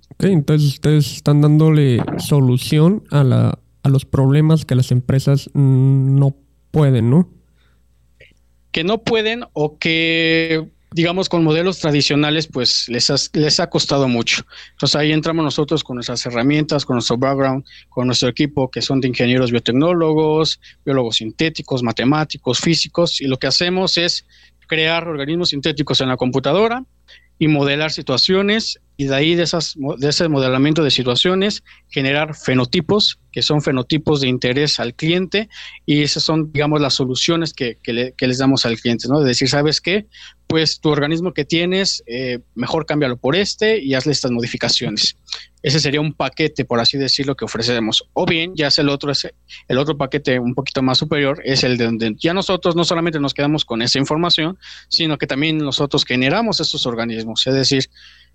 Ok, 0.10 0.26
entonces 0.26 0.74
ustedes 0.74 1.14
están 1.14 1.42
dándole 1.42 2.04
solución 2.18 3.04
a, 3.12 3.24
la, 3.24 3.60
a 3.82 3.90
los 3.90 4.06
problemas 4.06 4.66
que 4.66 4.76
las 4.76 4.92
empresas 4.92 5.50
no 5.54 6.36
pueden, 6.72 7.10
¿no? 7.10 7.30
Que 8.72 8.84
no 8.84 9.04
pueden 9.04 9.46
o 9.54 9.78
que 9.78 10.68
digamos, 10.94 11.30
con 11.30 11.44
modelos 11.44 11.80
tradicionales, 11.80 12.48
pues 12.48 12.90
les, 12.90 13.30
les 13.34 13.60
ha 13.62 13.70
costado 13.70 14.10
mucho. 14.10 14.44
Entonces 14.72 14.96
ahí 14.98 15.14
entramos 15.14 15.44
nosotros 15.46 15.84
con 15.84 15.96
nuestras 15.96 16.26
herramientas, 16.26 16.86
con 16.86 16.96
nuestro 16.96 17.18
background, 17.18 17.64
con 17.88 18.08
nuestro 18.08 18.28
equipo, 18.28 18.70
que 18.70 18.82
son 18.82 19.00
de 19.00 19.08
ingenieros 19.08 19.52
biotecnólogos, 19.52 20.60
biólogos 20.84 21.18
sintéticos, 21.18 21.82
matemáticos, 21.82 22.60
físicos, 22.60 23.22
y 23.22 23.28
lo 23.28 23.38
que 23.38 23.48
hacemos 23.48 23.98
es 23.98 24.26
crear 24.68 25.08
organismos 25.08 25.50
sintéticos 25.50 26.02
en 26.02 26.10
la 26.10 26.18
computadora 26.18 26.84
y 27.40 27.48
modelar 27.48 27.92
situaciones 27.92 28.80
y 29.02 29.06
de 29.06 29.16
ahí 29.16 29.34
de, 29.34 29.42
esas, 29.42 29.74
de 29.98 30.10
ese 30.10 30.30
modelamiento 30.30 30.84
de 30.84 30.92
situaciones 30.92 31.64
generar 31.90 32.36
fenotipos, 32.36 33.18
que 33.32 33.42
son 33.42 33.64
fenotipos 33.64 34.22
de 34.22 34.28
interés 34.28 34.80
al 34.80 34.94
cliente 34.94 35.50
y 35.88 36.04
esas 36.04 36.22
son, 36.22 36.52
digamos, 36.52 36.80
las 36.82 36.94
soluciones 36.94 37.52
que, 37.52 37.80
les 37.88 38.38
damos 38.38 38.64
al 38.64 38.80
cliente, 38.80 39.08
¿no? 39.08 39.20
De 39.20 39.30
decir, 39.30 39.50
¿sabes 39.50 39.82
qué? 39.82 40.06
Pues 40.46 40.82
tu 40.82 40.90
organismo 40.90 41.34
que 41.34 41.46
tienes, 41.46 42.04
eh, 42.06 42.42
mejor 42.54 42.86
cámbialo 42.86 43.18
por 43.18 43.36
este 43.36 43.80
y 43.80 43.96
hazle 43.96 44.12
estas 44.12 44.30
modificaciones. 44.30 45.16
Ese 45.64 45.80
sería 45.80 46.02
un 46.02 46.14
paquete, 46.14 46.64
por 46.64 46.80
así 46.80 47.00
decirlo, 47.00 47.36
que 47.36 47.46
ofrecemos. 47.46 48.08
O 48.14 48.28
bien, 48.28 48.54
ya 48.56 48.68
es 48.68 48.78
el 48.78 48.90
otro, 48.90 49.12
el 49.68 49.78
otro 49.80 49.98
paquete 49.98 50.38
un 50.38 50.54
poquito 50.54 50.84
más 50.84 51.00
superior, 51.00 51.42
es 51.44 51.64
el 51.64 51.78
de 51.78 51.86
donde 51.86 52.16
ya 52.20 52.36
nosotros 52.36 52.76
no 52.76 52.84
solamente 52.84 53.20
nos 53.20 53.34
quedamos 53.34 53.66
con 53.66 53.82
esa 53.82 53.98
información, 53.98 54.60
sino 54.90 55.18
que 55.18 55.26
también 55.26 55.58
nosotros 55.58 56.06
generamos 56.06 56.60
esos 56.60 56.86
organismos. 56.86 57.48
Es 57.48 57.56
decir, 57.56 57.90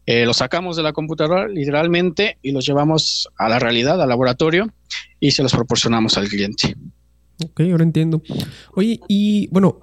eh, 0.06 0.24
los 0.24 0.36
sacamos 0.36 0.76
de 0.76 0.84
la 0.84 0.92
computadora 0.92 1.48
literalmente 1.48 2.38
y 2.40 2.52
los 2.52 2.64
llevamos 2.64 3.28
a 3.36 3.48
la 3.48 3.58
realidad, 3.58 4.00
al 4.00 4.08
laboratorio 4.08 4.72
y 5.18 5.32
se 5.32 5.42
los 5.42 5.52
proporcionamos 5.52 6.16
al 6.16 6.28
cliente. 6.28 6.76
Ok, 7.44 7.60
ahora 7.70 7.82
entiendo. 7.82 8.22
Oye, 8.74 9.00
y 9.08 9.48
bueno, 9.48 9.78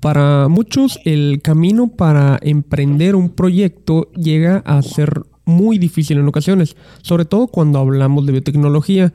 para 0.00 0.48
muchos 0.48 0.98
el 1.04 1.40
camino 1.42 1.88
para 1.88 2.38
emprender 2.42 3.14
un 3.14 3.30
proyecto 3.30 4.10
llega 4.12 4.62
a 4.64 4.82
ser 4.82 5.22
muy 5.44 5.78
difícil 5.78 6.18
en 6.18 6.26
ocasiones, 6.26 6.76
sobre 7.02 7.24
todo 7.24 7.46
cuando 7.48 7.78
hablamos 7.78 8.26
de 8.26 8.32
biotecnología. 8.32 9.12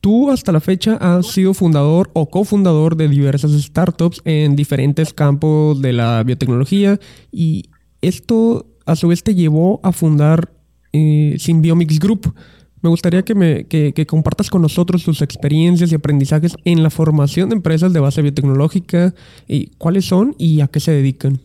Tú 0.00 0.30
hasta 0.30 0.52
la 0.52 0.60
fecha 0.60 0.96
has 0.96 1.28
sido 1.28 1.54
fundador 1.54 2.10
o 2.14 2.28
cofundador 2.28 2.96
de 2.96 3.08
diversas 3.08 3.52
startups 3.52 4.20
en 4.24 4.54
diferentes 4.54 5.14
campos 5.14 5.80
de 5.80 5.92
la 5.94 6.22
biotecnología 6.22 6.98
y 7.32 7.70
esto 8.02 8.66
a 8.86 8.96
su 8.96 9.08
vez 9.08 9.22
te 9.22 9.34
llevó 9.34 9.80
a 9.82 9.92
fundar 9.92 10.52
eh, 10.92 11.36
Symbiomics 11.38 11.98
Group. 11.98 12.34
Me 12.82 12.90
gustaría 12.90 13.22
que, 13.24 13.34
me, 13.34 13.66
compartas 14.06 14.50
con 14.50 14.60
nosotros 14.62 15.04
tus 15.04 15.22
experiencias 15.22 15.90
y 15.90 15.94
aprendizajes 15.94 16.54
en 16.64 16.82
la 16.82 16.90
formación 16.90 17.48
de 17.48 17.56
empresas 17.56 17.92
de 17.92 18.00
base 18.00 18.20
biotecnológica, 18.20 19.14
y 19.48 19.68
cuáles 19.78 20.04
son 20.04 20.34
y 20.38 20.60
a 20.60 20.68
qué 20.68 20.80
se 20.80 20.92
dedican. 20.92 21.40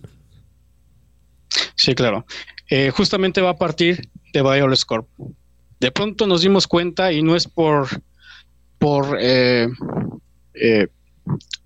Sí, 1.75 1.95
claro. 1.95 2.25
Eh, 2.69 2.91
justamente 2.91 3.41
va 3.41 3.51
a 3.51 3.57
partir 3.57 4.09
de 4.33 4.41
Bioles 4.41 4.83
Corp. 4.83 5.07
De 5.79 5.91
pronto 5.91 6.27
nos 6.27 6.41
dimos 6.41 6.67
cuenta, 6.67 7.13
y 7.13 7.21
no 7.21 7.37
es 7.37 7.47
por, 7.47 7.87
por 8.77 9.17
eh, 9.21 9.69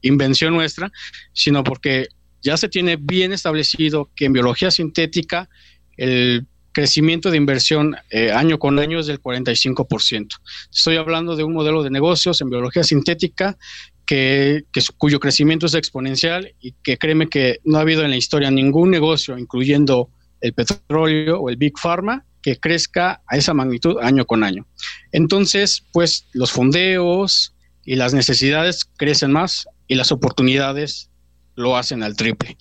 invención 0.04 0.54
nuestra, 0.54 0.92
sino 1.34 1.64
porque 1.64 2.08
ya 2.44 2.58
se 2.58 2.70
tiene 2.70 2.98
bien 2.98 3.34
establecido 3.34 4.10
que 4.16 4.26
en 4.26 4.34
biología 4.34 4.70
sintética 4.70 5.50
el 5.98 6.46
crecimiento 6.74 7.32
de 7.32 7.38
inversión 7.38 7.96
eh, 8.10 8.32
año 8.32 8.60
con 8.60 8.78
año 8.80 9.00
es 9.00 9.08
del 9.08 9.22
45%. 9.22 10.28
Estoy 10.74 10.98
hablando 10.98 11.36
de 11.36 11.44
un 11.44 11.54
modelo 11.54 11.84
de 11.84 11.90
negocios 11.90 12.42
en 12.42 12.50
biología 12.50 12.84
sintética 12.84 13.58
que, 14.06 14.64
cuyo 14.98 15.20
crecimiento 15.20 15.68
es 15.68 15.76
exponencial 15.76 16.54
y 16.60 16.74
que 16.84 16.98
créeme 16.98 17.30
que 17.30 17.60
no 17.64 17.78
ha 17.78 17.82
habido 17.82 18.04
en 18.04 18.10
la 18.10 18.18
historia 18.18 18.52
ningún 18.52 18.92
negocio, 18.92 19.38
incluyendo 19.38 20.10
el 20.42 20.54
petróleo 20.54 21.40
o 21.40 21.50
el 21.50 21.58
Big 21.58 21.74
Pharma, 21.82 22.26
que 22.42 22.60
crezca 22.60 23.22
a 23.28 23.38
esa 23.38 23.54
magnitud 23.54 23.98
año 24.02 24.26
con 24.26 24.44
año. 24.44 24.68
Entonces, 25.14 25.86
pues 25.94 26.28
los 26.34 26.52
fondeos 26.52 27.56
y 27.86 27.96
las 27.96 28.14
necesidades 28.14 28.86
crecen 28.98 29.32
más 29.32 29.68
y 29.88 29.96
las 29.96 30.12
oportunidades 30.12 31.10
lo 31.56 31.78
hacen 31.78 32.04
al 32.04 32.16
triple. 32.16 32.58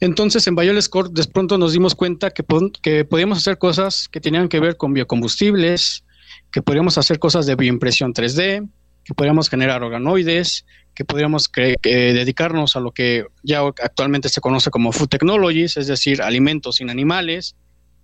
Entonces, 0.00 0.46
en 0.46 0.54
Bayoles 0.54 0.88
Corp, 0.88 1.12
de 1.12 1.24
pronto 1.24 1.58
nos 1.58 1.72
dimos 1.72 1.94
cuenta 1.94 2.30
que, 2.30 2.44
que 2.82 3.04
podíamos 3.04 3.38
hacer 3.38 3.58
cosas 3.58 4.08
que 4.08 4.20
tenían 4.20 4.48
que 4.48 4.60
ver 4.60 4.76
con 4.76 4.92
biocombustibles, 4.92 6.04
que 6.50 6.62
podríamos 6.62 6.98
hacer 6.98 7.18
cosas 7.18 7.46
de 7.46 7.56
bioimpresión 7.56 8.12
3D, 8.12 8.68
que 9.04 9.14
podríamos 9.14 9.48
generar 9.48 9.82
organoides, 9.82 10.64
que 10.94 11.04
podríamos 11.04 11.50
dedicarnos 11.82 12.76
a 12.76 12.80
lo 12.80 12.92
que 12.92 13.26
ya 13.42 13.60
actualmente 13.60 14.28
se 14.28 14.40
conoce 14.40 14.70
como 14.70 14.92
food 14.92 15.08
technologies, 15.08 15.76
es 15.76 15.88
decir, 15.88 16.22
alimentos 16.22 16.76
sin 16.76 16.88
animales, 16.88 17.56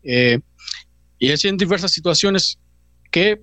eh, 0.02 0.40
y 1.18 1.30
así 1.30 1.48
en 1.48 1.56
diversas 1.56 1.92
situaciones 1.92 2.58
que 3.10 3.42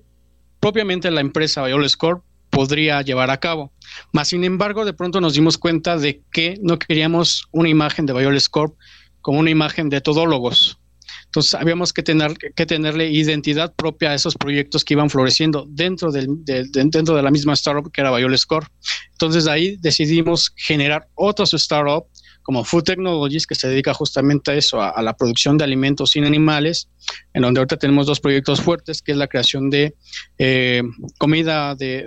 propiamente 0.60 1.10
la 1.10 1.20
empresa 1.20 1.62
Bayoles 1.62 1.96
Corp 1.96 2.24
podría 2.50 3.00
llevar 3.02 3.30
a 3.30 3.38
cabo. 3.38 3.72
Más 4.12 4.28
sin 4.28 4.44
embargo, 4.44 4.84
de 4.84 4.92
pronto 4.92 5.20
nos 5.20 5.34
dimos 5.34 5.58
cuenta 5.58 5.96
de 5.96 6.22
que 6.32 6.58
no 6.62 6.78
queríamos 6.78 7.48
una 7.52 7.68
imagen 7.68 8.06
de 8.06 8.12
Violet 8.12 8.48
Corp 8.50 8.76
como 9.20 9.40
una 9.40 9.50
imagen 9.50 9.88
de 9.88 10.00
todólogos. 10.00 10.78
Entonces, 11.26 11.54
habíamos 11.54 11.92
que, 11.92 12.02
tener, 12.02 12.36
que 12.38 12.66
tenerle 12.66 13.10
identidad 13.10 13.74
propia 13.74 14.10
a 14.10 14.14
esos 14.14 14.34
proyectos 14.34 14.84
que 14.84 14.94
iban 14.94 15.10
floreciendo 15.10 15.66
dentro, 15.68 16.10
del, 16.10 16.28
dentro 16.44 17.14
de 17.14 17.22
la 17.22 17.30
misma 17.30 17.52
startup 17.52 17.90
que 17.92 18.00
era 18.00 18.16
Violet 18.16 18.40
Corp. 18.46 18.66
Entonces, 19.12 19.46
ahí 19.46 19.76
decidimos 19.76 20.52
generar 20.56 21.08
otros 21.14 21.52
startup 21.54 22.06
como 22.48 22.64
Food 22.64 22.84
Technologies, 22.84 23.46
que 23.46 23.54
se 23.54 23.68
dedica 23.68 23.92
justamente 23.92 24.52
a 24.52 24.54
eso, 24.54 24.80
a, 24.80 25.02
la 25.02 25.14
producción 25.14 25.58
de 25.58 25.64
alimentos 25.64 26.12
sin 26.12 26.24
animales, 26.24 26.88
en 27.34 27.42
donde 27.42 27.60
ahorita 27.60 27.76
tenemos 27.76 28.06
dos 28.06 28.20
proyectos 28.20 28.62
fuertes, 28.62 29.02
que 29.02 29.12
es 29.12 29.18
la 29.18 29.26
creación 29.26 29.68
de 29.68 29.94
eh, 30.38 30.82
comida 31.18 31.74
de, 31.74 32.06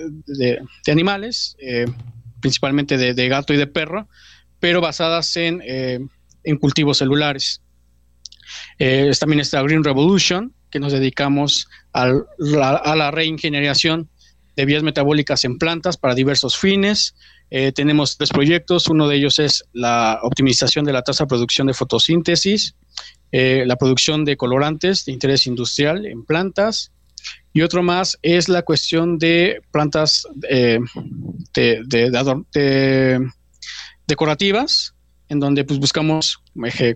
animales, 0.88 1.55
eh, 1.60 1.86
principalmente 2.39 2.98
de, 2.98 3.27
gato 3.27 3.53
y 3.53 3.57
de 3.57 3.67
perro, 3.67 4.10
pero 4.60 4.81
basadas 4.81 5.38
en, 5.38 5.62
en 5.62 6.57
cultivos 6.57 6.98
celulares. 6.98 7.62
también 9.19 9.41
está 9.41 9.62
Green 9.62 9.83
Revolution, 9.83 10.55
que 10.71 10.79
nos 10.79 10.91
dedicamos 10.91 11.67
a 11.93 12.07
la 12.07 13.12
reingeneración 13.12 14.10
de 14.55 14.65
vías 14.65 14.81
metabólicas 14.81 15.45
en 15.45 15.60
plantas 15.60 15.98
para 15.98 16.15
diversos 16.15 16.57
fines. 16.57 17.13
Eh, 17.53 17.74
tenemos 17.74 18.17
tres 18.17 18.29
proyectos, 18.29 18.88
uno 18.88 19.10
de 19.10 19.17
ellos 19.17 19.38
es 19.38 19.65
la 19.74 20.20
optimización 20.24 20.86
de 20.86 20.93
la 20.93 21.01
tasa 21.01 21.25
de 21.25 21.27
producción 21.27 21.67
de 21.67 21.74
fotosíntesis, 21.74 22.75
eh, 23.34 23.65
la 23.67 23.75
producción 23.75 24.24
de 24.24 24.38
colorantes 24.38 25.03
de 25.03 25.12
interés 25.12 25.46
industrial 25.48 26.05
en 26.05 26.24
plantas, 26.24 26.93
y 27.51 27.62
otro 27.62 27.84
más 27.84 28.17
es 28.22 28.48
la 28.48 28.62
cuestión 28.62 29.17
de 29.17 29.62
plantas 29.72 30.25
eh, 30.50 30.79
decorativas, 34.08 34.96
en 35.32 35.40
donde 35.40 35.64
pues, 35.64 35.80
buscamos 35.80 36.44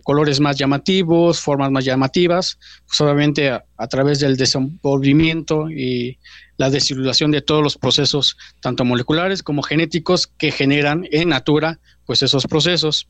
colores 0.03 0.41
más 0.41 0.57
llamativos, 0.57 1.39
formas 1.39 1.71
más 1.71 1.85
llamativas, 1.85 2.59
pues 2.85 2.99
obviamente 2.99 3.49
a, 3.49 3.87
través 3.89 4.19
del 4.19 4.35
desenvolvimiento 4.35 5.69
y 5.71 6.19
la 6.57 6.69
desilulación 6.69 7.31
de 7.31 7.41
todos 7.41 7.63
los 7.63 7.77
procesos, 7.77 8.35
tanto 8.59 8.83
moleculares 8.83 9.41
como 9.41 9.63
genéticos, 9.63 10.27
que 10.27 10.51
generan 10.51 11.07
en 11.11 11.29
natura 11.29 11.79
pues 12.05 12.23
esos 12.23 12.45
procesos. 12.45 13.07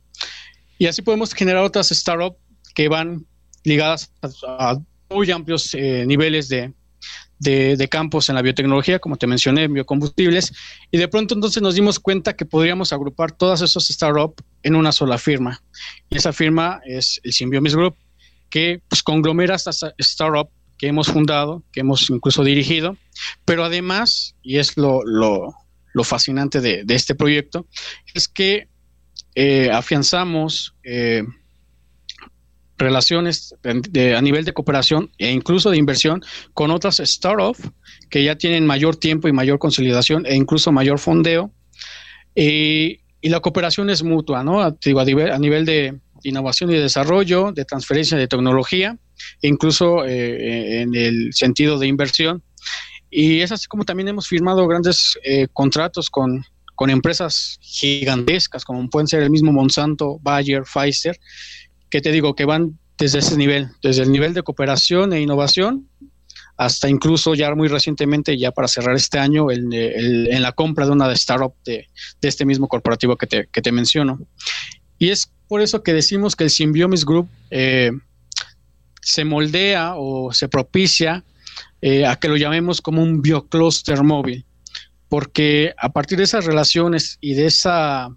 Y 0.77 0.86
así 0.86 1.01
podemos 1.01 1.34
generar 1.34 1.63
otras 1.63 1.89
startups 1.89 2.38
que 2.75 2.88
van 2.88 3.25
ligadas 3.63 4.12
a, 4.44 4.77
muy 5.10 5.32
amplios 5.32 5.74
eh, 5.74 6.05
niveles 6.05 6.50
de, 6.50 6.72
de, 7.39 7.87
campos 7.89 8.29
en 8.29 8.35
la 8.35 8.41
biotecnología, 8.41 8.99
como 8.99 9.17
te 9.17 9.27
mencioné, 9.27 9.67
biocombustibles, 9.67 10.53
y 10.91 10.97
de 10.97 11.07
pronto 11.07 11.35
entonces 11.35 11.61
nos 11.61 11.75
dimos 11.75 11.99
cuenta 11.99 12.35
que 12.35 12.45
podríamos 12.45 12.93
agrupar 12.93 13.31
todas 13.31 13.61
esas 13.61 13.87
startups 13.87 14.43
en 14.63 14.75
una 14.75 14.91
sola 14.91 15.17
firma. 15.17 15.61
Y 16.09 16.17
esa 16.17 16.33
firma 16.33 16.81
es 16.85 17.19
el 17.23 17.33
Symbiomis 17.33 17.75
Group, 17.75 17.95
que 18.49 18.81
pues, 18.87 19.03
conglomera 19.03 19.55
estas 19.55 19.85
startups 19.99 20.51
que 20.77 20.87
hemos 20.87 21.07
fundado, 21.07 21.63
que 21.71 21.81
hemos 21.81 22.09
incluso 22.09 22.43
dirigido, 22.43 22.97
pero 23.45 23.63
además, 23.63 24.35
y 24.41 24.57
es 24.57 24.75
lo, 24.77 25.01
fascinante 26.03 26.59
de, 26.61 26.83
este 26.89 27.15
proyecto, 27.15 27.67
es 28.13 28.27
que 28.27 28.67
eh, 29.35 29.69
afianzamos 29.71 30.75
eh, 30.83 31.23
relaciones 32.77 33.55
a 33.63 34.22
nivel 34.22 34.46
de 34.46 34.53
cooperación 34.53 35.12
e 35.17 35.32
incluso 35.32 35.70
de 35.70 35.77
inversión 35.77 36.22
con 36.53 36.72
otras 36.72 36.98
startups 37.03 37.60
que 38.10 38.24
ya 38.24 38.36
tienen 38.36 38.65
mayor 38.65 38.96
tiempo 38.98 39.27
y 39.27 39.34
mayor 39.34 39.60
consolidación 39.60 40.25
e 40.25 40.36
incluso 40.36 40.72
mayor 40.72 41.00
fondeo. 41.00 41.51
y 42.36 43.00
la 43.22 43.39
cooperación 43.39 43.89
es 43.89 44.03
mutua, 44.03 44.44
¿no? 44.44 44.62
a, 44.62 44.75
nivel, 45.03 45.32
a 45.32 45.39
nivel 45.39 45.65
de 45.65 46.00
innovación 46.24 46.70
y 46.72 46.75
desarrollo, 46.75 47.51
de 47.51 47.65
transferencia 47.65 48.17
de 48.17 48.27
tecnología, 48.27 48.98
incluso 49.41 50.05
eh, 50.05 50.82
en 50.82 50.96
el 50.96 51.34
sentido 51.34 51.79
de 51.79 51.88
inversión. 51.88 52.44
Y 53.10 53.41
es 53.41 53.51
así 53.51 53.67
como 53.67 53.86
también 53.86 54.10
hemos 54.10 54.27
firmado 54.27 54.67
grandes 54.67 55.17
eh, 55.24 55.48
contratos 55.53 56.10
con, 56.10 56.44
con 56.75 56.89
empresas 56.89 57.58
gigantescas, 57.62 58.65
como 58.65 58.88
pueden 58.89 59.08
ser 59.08 59.24
el 59.24 59.29
mismo 59.29 59.51
Monsanto, 59.51 60.20
Bayer, 60.22 60.63
Pfizer, 60.63 61.17
que 61.95 62.01
te 62.01 62.11
digo 62.11 62.35
que 62.35 62.43
van 62.43 62.77
desde 62.97 63.19
ese 63.19 63.37
nivel, 63.37 63.69
desde 63.81 64.03
el 64.03 64.11
nivel 64.11 64.33
de 64.33 64.43
cooperación 64.43 65.13
e 65.13 65.21
innovación 65.21 65.87
hasta 66.57 66.89
incluso 66.89 67.35
ya 67.35 67.55
muy 67.55 67.69
recientemente, 67.69 68.37
ya 68.37 68.51
para 68.51 68.67
cerrar 68.67 68.97
este 68.97 69.17
año, 69.17 69.49
en 69.49 70.41
la 70.41 70.51
compra 70.51 70.85
de 70.85 70.91
una 70.91 71.09
startup 71.13 71.53
de, 71.63 71.87
de 72.19 72.27
este 72.27 72.43
mismo 72.43 72.67
corporativo 72.67 73.15
que 73.15 73.27
te, 73.27 73.47
que 73.47 73.61
te, 73.61 73.71
menciono. 73.71 74.19
Y 74.99 75.11
es 75.11 75.31
por 75.47 75.61
eso 75.61 75.83
que 75.83 75.93
decimos 75.93 76.35
que 76.35 76.43
el 76.43 76.49
Symbiomis 76.49 77.05
Group 77.05 77.29
eh, 77.49 77.91
se 79.01 79.24
moldea 79.24 79.93
o 79.96 80.33
se 80.33 80.50
propicia 80.50 81.24
eh, 81.81 82.05
a 82.05 82.17
que 82.17 82.27
lo 82.27 82.35
llamemos 82.35 82.81
como 82.81 83.01
un 83.01 83.22
biocluster 83.22 84.03
móvil, 84.03 84.43
porque 85.07 85.74
a 85.77 85.93
partir 85.93 86.17
de 86.17 86.25
esas 86.25 86.43
relaciones 86.43 87.17
y 87.22 87.35
de 87.35 87.46
esa 87.46 88.09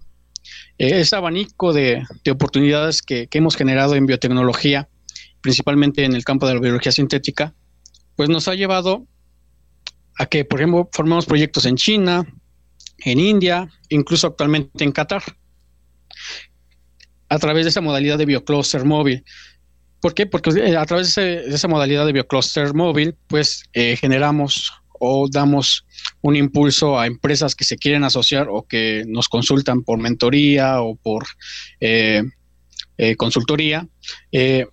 ese 0.79 1.15
abanico 1.15 1.73
de, 1.73 2.03
oportunidades 2.31 3.01
que, 3.01 3.27
hemos 3.31 3.55
generado 3.55 3.95
en 3.95 4.05
biotecnología, 4.05 4.87
principalmente 5.41 6.05
en 6.05 6.13
el 6.13 6.23
campo 6.23 6.47
de 6.47 6.55
la 6.55 6.61
biología 6.61 6.91
sintética, 6.91 7.53
pues 8.15 8.29
nos 8.29 8.47
ha 8.47 8.55
llevado 8.55 9.05
a 10.17 10.25
que, 10.25 10.45
por 10.45 10.59
ejemplo, 10.59 10.89
formemos 10.91 11.25
proyectos 11.25 11.65
en 11.65 11.75
China, 11.75 12.25
en 12.99 13.19
India, 13.19 13.69
incluso 13.89 14.27
actualmente 14.27 14.83
en 14.83 14.91
Qatar, 14.91 15.23
a 17.27 17.37
través 17.39 17.65
de 17.65 17.69
esa 17.69 17.81
modalidad 17.81 18.17
de 18.17 18.25
biocluster 18.25 18.85
móvil. 18.85 19.23
¿Por 20.01 20.13
qué? 20.13 20.25
Porque 20.25 20.51
eh, 20.51 20.77
a 20.77 20.85
través 20.85 21.13
de, 21.15 21.45
esa 21.47 21.67
modalidad 21.67 22.05
de 22.05 22.13
biocluster 22.13 22.73
móvil, 22.73 23.15
pues 23.27 23.63
eh, 23.73 23.97
generamos 23.97 24.73
o 24.99 25.27
damos 25.29 25.85
un 26.21 26.35
impulso 26.35 26.99
a 26.99 27.07
empresas 27.07 27.55
que 27.55 27.63
se 27.63 27.77
quieren 27.77 28.03
asociar 28.03 28.47
o 28.49 28.63
que 28.67 29.03
nos 29.07 29.29
consultan 29.29 29.83
por 29.83 29.97
mentoría 29.99 30.81
o 30.81 30.95
por 30.95 31.25
eh, 31.79 32.23
eh, 32.97 33.15
consultoría, 33.15 33.87
eh, 34.31 34.67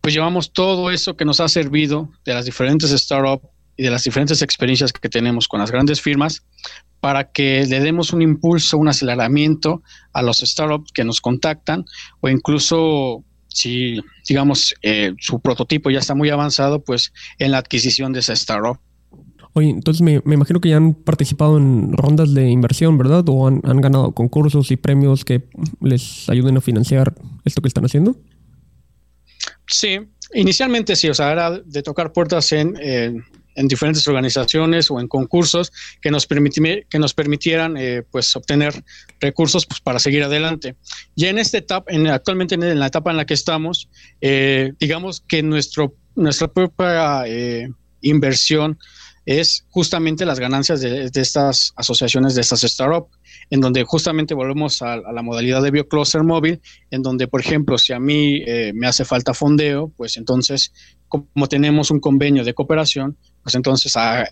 pues 0.00 0.14
llevamos 0.14 0.52
todo 0.52 0.90
eso 0.90 1.16
que 1.16 1.24
nos 1.24 1.40
ha 1.40 1.48
servido 1.48 2.10
de 2.24 2.34
las 2.34 2.44
diferentes 2.44 2.90
startups 2.90 3.46
y 3.76 3.82
de 3.82 3.90
las 3.90 4.04
diferentes 4.04 4.42
experiencias 4.42 4.92
que 4.92 5.08
tenemos 5.08 5.48
con 5.48 5.60
las 5.60 5.70
grandes 5.70 6.00
firmas 6.00 6.42
para 7.00 7.32
que 7.32 7.64
le 7.66 7.80
demos 7.80 8.12
un 8.12 8.20
impulso, 8.20 8.76
un 8.76 8.88
aceleramiento 8.88 9.82
a 10.12 10.22
los 10.22 10.38
startups 10.38 10.92
que 10.92 11.04
nos 11.04 11.20
contactan 11.20 11.86
o 12.20 12.28
incluso 12.28 13.24
si 13.48 13.98
digamos 14.28 14.74
su 15.18 15.40
prototipo 15.40 15.90
ya 15.90 15.98
está 15.98 16.14
muy 16.14 16.28
avanzado, 16.30 16.84
pues 16.84 17.12
en 17.38 17.50
la 17.50 17.58
adquisición 17.58 18.12
de 18.12 18.20
esa 18.20 18.34
startup. 18.34 18.78
Oye, 19.52 19.70
entonces 19.70 20.02
me, 20.02 20.22
imagino 20.24 20.60
que 20.60 20.68
ya 20.68 20.76
han 20.76 20.94
participado 20.94 21.58
en 21.58 21.92
rondas 21.92 22.34
de 22.34 22.48
inversión, 22.48 22.96
¿verdad? 22.98 23.24
¿O 23.28 23.48
han, 23.48 23.80
ganado 23.80 24.12
concursos 24.12 24.70
y 24.70 24.76
premios 24.76 25.24
que 25.24 25.48
les 25.80 26.28
ayuden 26.28 26.56
a 26.56 26.60
financiar 26.60 27.14
esto 27.44 27.60
que 27.60 27.68
están 27.68 27.84
haciendo? 27.84 28.16
Sí, 29.66 29.98
inicialmente 30.34 30.94
sí, 30.94 31.08
o 31.08 31.14
sea, 31.14 31.32
era 31.32 31.58
de 31.58 31.82
tocar 31.82 32.12
puertas 32.12 32.52
en, 32.52 32.76
en 33.60 33.68
diferentes 33.68 34.06
organizaciones 34.08 34.90
o 34.90 35.00
en 35.00 35.08
concursos 35.08 35.72
que 36.00 36.10
nos, 36.10 36.26
que 36.26 36.98
nos 36.98 37.14
permitieran 37.14 37.76
eh, 37.76 38.02
pues 38.10 38.34
obtener 38.36 38.84
recursos 39.20 39.66
pues, 39.66 39.80
para 39.80 39.98
seguir 39.98 40.22
adelante. 40.22 40.76
Y 41.14 41.26
en 41.26 41.38
esta 41.38 41.58
etapa, 41.58 41.92
en, 41.92 42.06
actualmente 42.06 42.54
en 42.54 42.78
la 42.78 42.86
etapa 42.86 43.10
en 43.10 43.16
la 43.16 43.26
que 43.26 43.34
estamos, 43.34 43.88
eh, 44.20 44.72
digamos 44.78 45.22
que 45.26 45.42
nuestro, 45.42 45.94
nuestra 46.14 46.48
propia 46.48 47.24
eh, 47.26 47.68
inversión 48.00 48.78
es 49.26 49.64
justamente 49.70 50.24
las 50.24 50.40
ganancias 50.40 50.80
de, 50.80 51.10
estas 51.14 51.72
asociaciones, 51.76 52.34
de 52.34 52.40
estas 52.40 52.60
startups, 52.62 53.16
en 53.50 53.60
donde 53.60 53.84
justamente 53.84 54.32
volvemos 54.34 54.80
a, 54.80 54.96
la 54.96 55.22
modalidad 55.22 55.62
de 55.62 55.72
biocluster 55.72 56.22
móvil, 56.22 56.60
en 56.90 57.02
donde, 57.02 57.26
por 57.26 57.40
ejemplo, 57.40 57.76
si 57.78 57.92
a 57.92 58.00
mí 58.00 58.42
eh, 58.46 58.72
me 58.74 58.86
hace 58.86 59.04
falta 59.04 59.34
fondeo, 59.34 59.92
pues 59.96 60.16
entonces, 60.16 60.72
como 61.08 61.48
tenemos 61.48 61.90
un 61.90 61.98
convenio 61.98 62.44
de 62.44 62.54
cooperación, 62.54 63.16
pues 63.42 63.54
entonces 63.54 63.96
a, 63.96 64.24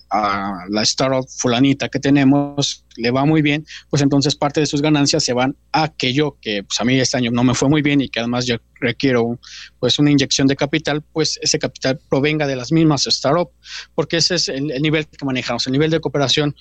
la 0.68 0.82
startup 0.82 1.26
fulanita 1.28 1.88
que 1.88 1.98
tenemos 1.98 2.84
le 2.96 3.10
va 3.10 3.24
muy 3.24 3.42
bien, 3.42 3.66
pues 3.90 4.02
entonces 4.02 4.36
parte 4.36 4.60
de 4.60 4.66
sus 4.66 4.82
ganancias 4.82 5.24
se 5.24 5.32
van 5.32 5.56
a 5.72 5.84
aquello 5.84 6.36
que 6.40 6.62
pues 6.62 6.80
a 6.80 6.84
mí 6.84 6.98
este 7.00 7.16
año 7.16 7.30
no 7.30 7.42
me 7.42 7.54
fue 7.54 7.68
muy 7.68 7.82
bien 7.82 8.00
y 8.00 8.08
que 8.08 8.20
además 8.20 8.46
yo 8.46 8.56
requiero 8.80 9.38
pues 9.80 9.98
una 9.98 10.10
inyección 10.10 10.46
de 10.46 10.56
capital, 10.56 11.02
pues 11.12 11.38
ese 11.42 11.58
capital 11.58 11.98
provenga 12.08 12.46
de 12.46 12.56
las 12.56 12.70
mismas 12.70 13.04
startups, 13.04 13.52
porque 13.94 14.18
ese 14.18 14.34
es 14.34 14.48
el, 14.48 14.66
nivel 14.66 15.06
que 15.06 15.24
manejamos, 15.24 15.66
el 15.66 15.72
nivel 15.72 15.90
de 15.90 16.00
cooperación. 16.00 16.54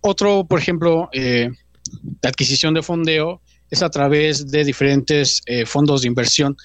Otro, 0.00 0.46
por 0.46 0.60
ejemplo, 0.60 1.08
eh, 1.12 1.50
de 2.02 2.28
adquisición 2.28 2.74
de 2.74 2.82
fondeo 2.82 3.40
es 3.70 3.82
a 3.82 3.90
través 3.90 4.50
de 4.50 4.64
diferentes 4.64 5.42
eh, 5.46 5.66
fondos 5.66 6.02
de 6.02 6.08
inversión 6.08 6.56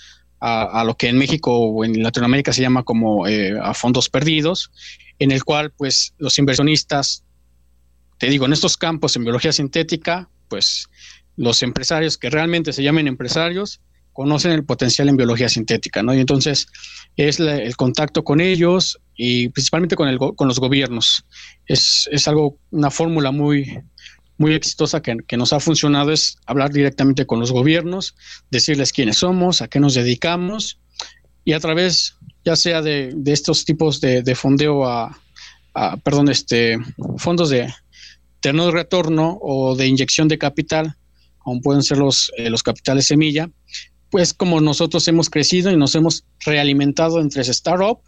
a, 0.46 0.84
lo 0.84 0.98
que 0.98 1.08
en 1.08 1.18
México 1.18 1.58
o 1.58 1.86
en 1.86 2.04
Latinoamérica 2.04 2.52
se 2.52 2.62
llama 2.62 2.84
como 2.84 3.26
eh, 3.30 3.58
a 3.62 3.74
fondos 3.74 4.10
perdidos, 4.10 4.72
en 5.18 5.32
el 5.32 5.46
cual 5.46 5.72
pues 5.72 6.16
los 6.18 6.38
inversionistas, 6.38 7.24
te 8.18 8.28
digo, 8.28 8.46
en 8.46 8.52
estos 8.52 8.76
campos 8.76 9.16
en 9.16 9.24
biología 9.24 9.54
sintética, 9.54 10.30
pues 10.50 10.90
los 11.38 11.64
empresarios 11.64 12.18
que 12.18 12.30
realmente 12.30 12.74
se 12.74 12.84
llamen 12.84 13.08
empresarios 13.08 13.80
conocen 14.12 14.52
el 14.52 14.66
potencial 14.66 15.08
en 15.08 15.16
biología 15.16 15.48
sintética, 15.48 16.04
¿no? 16.04 16.14
Y 16.14 16.20
entonces 16.20 16.68
es 17.16 17.40
el 17.40 17.76
contacto 17.78 18.26
con 18.26 18.42
ellos 18.42 19.00
y 19.16 19.50
principalmente 19.50 19.96
con, 19.96 20.08
el, 20.08 20.20
con 20.20 20.48
los 20.48 20.60
gobiernos. 20.60 21.26
Es, 21.66 22.08
es 22.12 22.28
algo, 22.28 22.58
una 22.72 22.92
fórmula 22.92 23.32
muy, 23.32 23.80
muy 24.38 24.54
exitosa 24.54 25.02
que, 25.02 25.38
nos 25.38 25.54
ha 25.54 25.60
funcionado 25.60 26.12
es 26.12 26.38
hablar 26.46 26.72
directamente 26.72 27.26
con 27.26 27.40
los 27.40 27.52
gobiernos, 27.52 28.16
decirles 28.52 28.92
quiénes 28.92 29.18
somos, 29.18 29.62
a 29.62 29.68
qué 29.68 29.80
nos 29.80 29.94
dedicamos 29.94 30.80
y 31.46 31.54
a 31.54 31.60
través 31.60 32.16
ya 32.46 32.56
sea 32.56 32.82
de, 32.82 33.16
estos 33.26 33.66
tipos 33.66 34.02
de, 34.02 34.36
fondeo 34.36 34.86
a, 34.86 35.18
perdón, 36.04 36.30
este, 36.30 36.78
fondos 37.18 37.50
de, 37.50 37.72
de 38.42 38.54
no 38.54 38.72
retorno 38.72 39.40
o 39.42 39.76
de 39.76 39.88
inyección 39.88 40.28
de 40.28 40.38
capital, 40.38 40.96
como 41.40 41.62
pueden 41.62 41.84
ser 41.84 41.98
los, 41.98 42.32
eh, 42.38 42.50
los 42.50 42.64
capitales 42.64 43.08
semilla, 43.08 43.50
pues 44.10 44.34
como 44.34 44.62
nosotros 44.62 45.08
hemos 45.08 45.30
crecido 45.30 45.72
y 45.72 45.78
nos 45.78 45.96
hemos 45.96 46.26
realimentado 46.46 47.20
entre 47.20 47.42
startup 47.42 48.00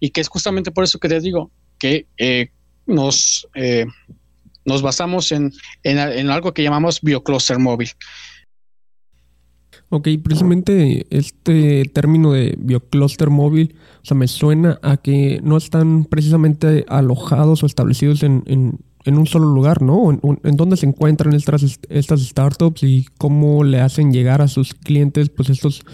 y 0.00 0.10
que 0.10 0.20
es 0.20 0.28
justamente 0.28 0.70
por 0.70 0.84
eso 0.84 0.98
que 0.98 1.08
te 1.08 1.20
digo 1.20 1.50
que 1.78 2.06
eh, 2.16 2.50
nos, 2.86 3.46
eh, 3.54 3.86
nos 4.66 4.82
basamos 4.82 5.32
en, 5.32 5.52
en, 5.82 6.30
algo 6.30 6.52
que 6.52 6.62
llamamos 6.62 7.00
biocluster 7.00 7.58
móvil. 7.58 7.88
Ok, 9.88 10.08
precisamente 10.22 11.06
este 11.10 11.84
término 11.94 12.32
de 12.32 12.56
biocluster 12.58 13.30
móvil, 13.30 13.76
o 14.02 14.04
sea, 14.04 14.16
me 14.16 14.26
suena 14.26 14.78
a 14.82 14.96
que 14.96 15.40
no 15.44 15.56
están 15.56 16.04
precisamente 16.04 16.84
alojados 16.88 17.62
o 17.62 17.66
establecidos 17.66 18.24
en, 18.24 18.42
en, 18.46 19.18
un 19.18 19.26
solo 19.26 19.46
lugar, 19.46 19.82
¿no? 19.82 20.10
En, 20.10 20.20
en, 20.42 20.56
dónde 20.56 20.76
se 20.76 20.86
encuentran 20.86 21.32
estas, 21.32 21.78
estas 21.88 22.20
startups 22.20 22.82
y 22.82 23.06
cómo 23.16 23.62
le 23.62 23.80
hacen 23.80 24.12
llegar 24.12 24.42
a 24.42 24.48
sus 24.48 24.74
clientes, 24.74 25.28
pues 25.28 25.48
estos 25.50 25.84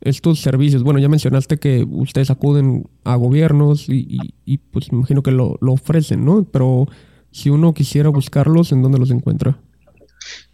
estos 0.00 0.40
servicios? 0.40 0.82
Bueno, 0.82 0.98
ya 0.98 1.08
mencionaste 1.08 1.58
que 1.58 1.86
ustedes 1.88 2.30
acuden 2.30 2.88
a 3.04 3.16
gobiernos 3.16 3.86
y, 3.88 4.58
pues 4.70 4.88
imagino 4.92 5.22
que 5.22 5.30
lo, 5.30 5.58
lo, 5.60 5.72
ofrecen, 5.72 6.24
¿no? 6.24 6.44
Pero 6.44 6.86
si 7.32 7.50
uno 7.50 7.74
quisiera 7.74 8.08
buscarlos, 8.08 8.72
¿en 8.72 8.82
dónde 8.82 8.98
los 8.98 9.10
encuentra? 9.10 9.58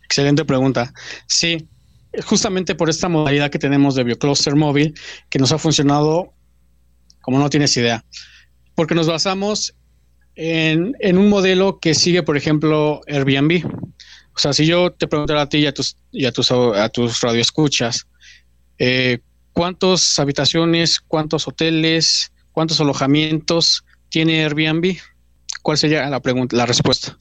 Excelente 0.04 0.44
pregunta. 0.44 0.92
Sí, 1.26 1.68
justamente 2.24 2.74
por 2.74 2.90
esta 2.90 3.08
modalidad 3.08 3.50
que 3.50 3.58
tenemos 3.58 3.94
de 3.94 4.04
BioCluster 4.04 4.56
móvil, 4.56 4.94
que 5.30 5.38
nos 5.38 5.52
ha 5.52 5.58
funcionado 5.58 6.32
como 7.22 7.38
no 7.38 7.48
tienes 7.48 7.76
idea, 7.76 8.04
porque 8.74 8.94
nos 8.94 9.06
basamos 9.06 9.74
en, 10.35 10.94
en 11.00 11.18
un 11.18 11.28
modelo 11.28 11.78
que 11.78 11.94
sigue, 11.94 12.22
por 12.22 12.37
ejemplo, 12.37 13.00
Airbnb. 13.06 13.64
O 14.35 14.38
sea, 14.38 14.52
si 14.52 14.66
yo 14.66 14.92
te 14.92 15.06
preguntara 15.06 15.42
a 15.42 15.48
ti 15.48 15.58
y 15.58 15.66
a 15.66 15.74
tus, 15.74 15.96
y 16.11 16.24
a 16.24 16.32
tus, 16.32 17.20
radioescuchas, 17.20 18.06
eh, 18.78 19.18
¿cuántas 19.52 20.18
habitaciones, 20.18 21.00
cuántos 21.00 21.46
hoteles, 21.46 22.32
cuántos 22.52 22.80
alojamientos 22.80 23.85
tiene 24.08 24.44
Airbnb? 24.44 24.96
¿Cuál 25.62 25.79
sería 25.79 26.09
la 26.11 26.20
pregunta, 26.20 26.57
la 26.57 26.66
respuesta? 26.66 27.16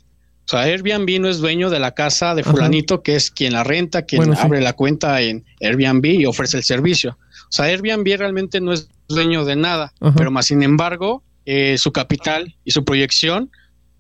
O 0.46 0.50
sea, 0.52 0.62
Airbnb 0.62 1.22
no 1.22 1.30
es 1.30 1.38
dueño 1.38 1.70
de 1.70 1.80
la 1.80 1.92
casa 1.92 2.36
de 2.36 2.44
fulanito, 2.44 3.04
que 3.04 3.16
es 3.16 3.32
quien 3.32 3.54
la 3.54 3.64
renta, 3.64 4.02
quien 4.02 4.36
abre 4.36 4.60
la 4.60 4.74
cuenta 4.74 5.22
en 5.22 5.46
Airbnb 5.62 6.06
y 6.06 6.26
ofrece 6.26 6.58
el 6.58 6.64
servicio. 6.64 7.18
O 7.44 7.52
sea, 7.52 7.66
Airbnb 7.66 8.18
realmente 8.18 8.60
no 8.60 8.74
es 8.74 8.90
dueño 9.08 9.46
de 9.46 9.56
nada, 9.56 9.94
pero 10.18 10.32
más 10.32 10.48
sin 10.48 10.64
embargo, 10.64 11.24
eh, 11.46 11.78
su 11.78 11.92
capital 11.92 12.56
y 12.66 12.72
su 12.72 12.84
proyección 12.84 13.52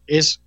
es 0.07 0.41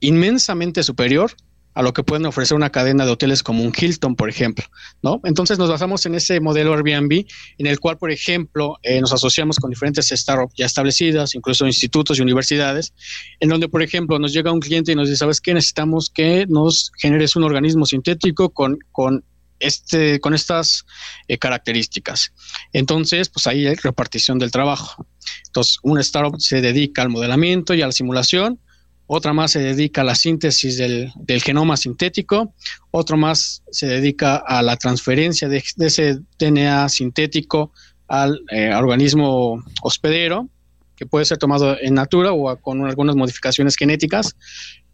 inmensamente 0.00 0.82
superior 0.82 1.32
a 1.74 1.82
lo 1.82 1.92
que 1.92 2.02
pueden 2.02 2.26
ofrecer 2.26 2.56
una 2.56 2.70
cadena 2.70 3.04
de 3.04 3.12
hoteles 3.12 3.42
como 3.42 3.62
un 3.62 3.72
Hilton, 3.76 4.16
por 4.16 4.28
ejemplo, 4.28 4.64
¿no? 5.02 5.20
Entonces 5.24 5.58
nos 5.58 5.68
basamos 5.68 6.06
en 6.06 6.14
ese 6.14 6.40
modelo 6.40 6.72
Airbnb, 6.72 7.26
en 7.58 7.66
el 7.66 7.80
cual, 7.80 7.98
por 7.98 8.10
ejemplo, 8.10 8.78
eh, 8.82 9.00
nos 9.00 9.12
asociamos 9.12 9.58
con 9.58 9.70
diferentes 9.70 10.08
startups 10.08 10.54
ya 10.56 10.66
establecidas, 10.66 11.34
incluso 11.34 11.66
institutos 11.66 12.18
y 12.18 12.22
universidades, 12.22 12.94
en 13.40 13.48
donde, 13.48 13.68
por 13.68 13.82
ejemplo, 13.82 14.18
nos 14.18 14.32
llega 14.32 14.52
un 14.52 14.60
cliente 14.60 14.92
y 14.92 14.94
nos 14.94 15.08
dice, 15.08 15.18
¿sabes 15.18 15.40
qué? 15.40 15.52
Necesitamos 15.54 16.10
que 16.10 16.46
nos 16.48 16.92
generes 16.98 17.36
un 17.36 17.44
organismo 17.44 17.86
sintético 17.86 18.50
con, 18.50 18.78
con 18.92 19.24
este, 19.60 20.20
con 20.20 20.34
estas 20.34 20.84
eh, 21.28 21.38
características. 21.38 22.32
Entonces, 22.72 23.28
pues 23.28 23.46
ahí 23.46 23.66
hay 23.66 23.74
repartición 23.76 24.38
del 24.38 24.50
trabajo. 24.50 25.06
Entonces, 25.46 25.78
un 25.82 25.98
startup 26.00 26.38
se 26.38 26.60
dedica 26.60 27.02
al 27.02 27.08
modelamiento 27.08 27.74
y 27.74 27.82
a 27.82 27.86
la 27.86 27.92
simulación, 27.92 28.60
otra 29.06 29.32
más 29.32 29.52
se 29.52 29.60
dedica 29.60 30.00
a 30.00 30.04
la 30.04 30.14
síntesis 30.14 30.78
del, 30.78 31.12
genoma 31.42 31.76
sintético, 31.76 32.54
otro 32.90 33.16
más 33.16 33.62
se 33.70 33.86
dedica 33.86 34.36
a 34.36 34.62
la 34.62 34.76
transferencia 34.76 35.48
de, 35.48 35.62
ese 35.78 36.20
DNA 36.38 36.88
sintético 36.88 37.72
al 38.08 38.40
eh, 38.50 38.74
organismo 38.74 39.62
hospedero, 39.82 40.48
que 40.96 41.06
puede 41.06 41.24
ser 41.24 41.38
tomado 41.38 41.76
en 41.80 41.94
natura 41.94 42.32
o 42.32 42.56
con 42.56 42.86
algunas 42.86 43.16
modificaciones 43.16 43.76
genéticas, 43.76 44.36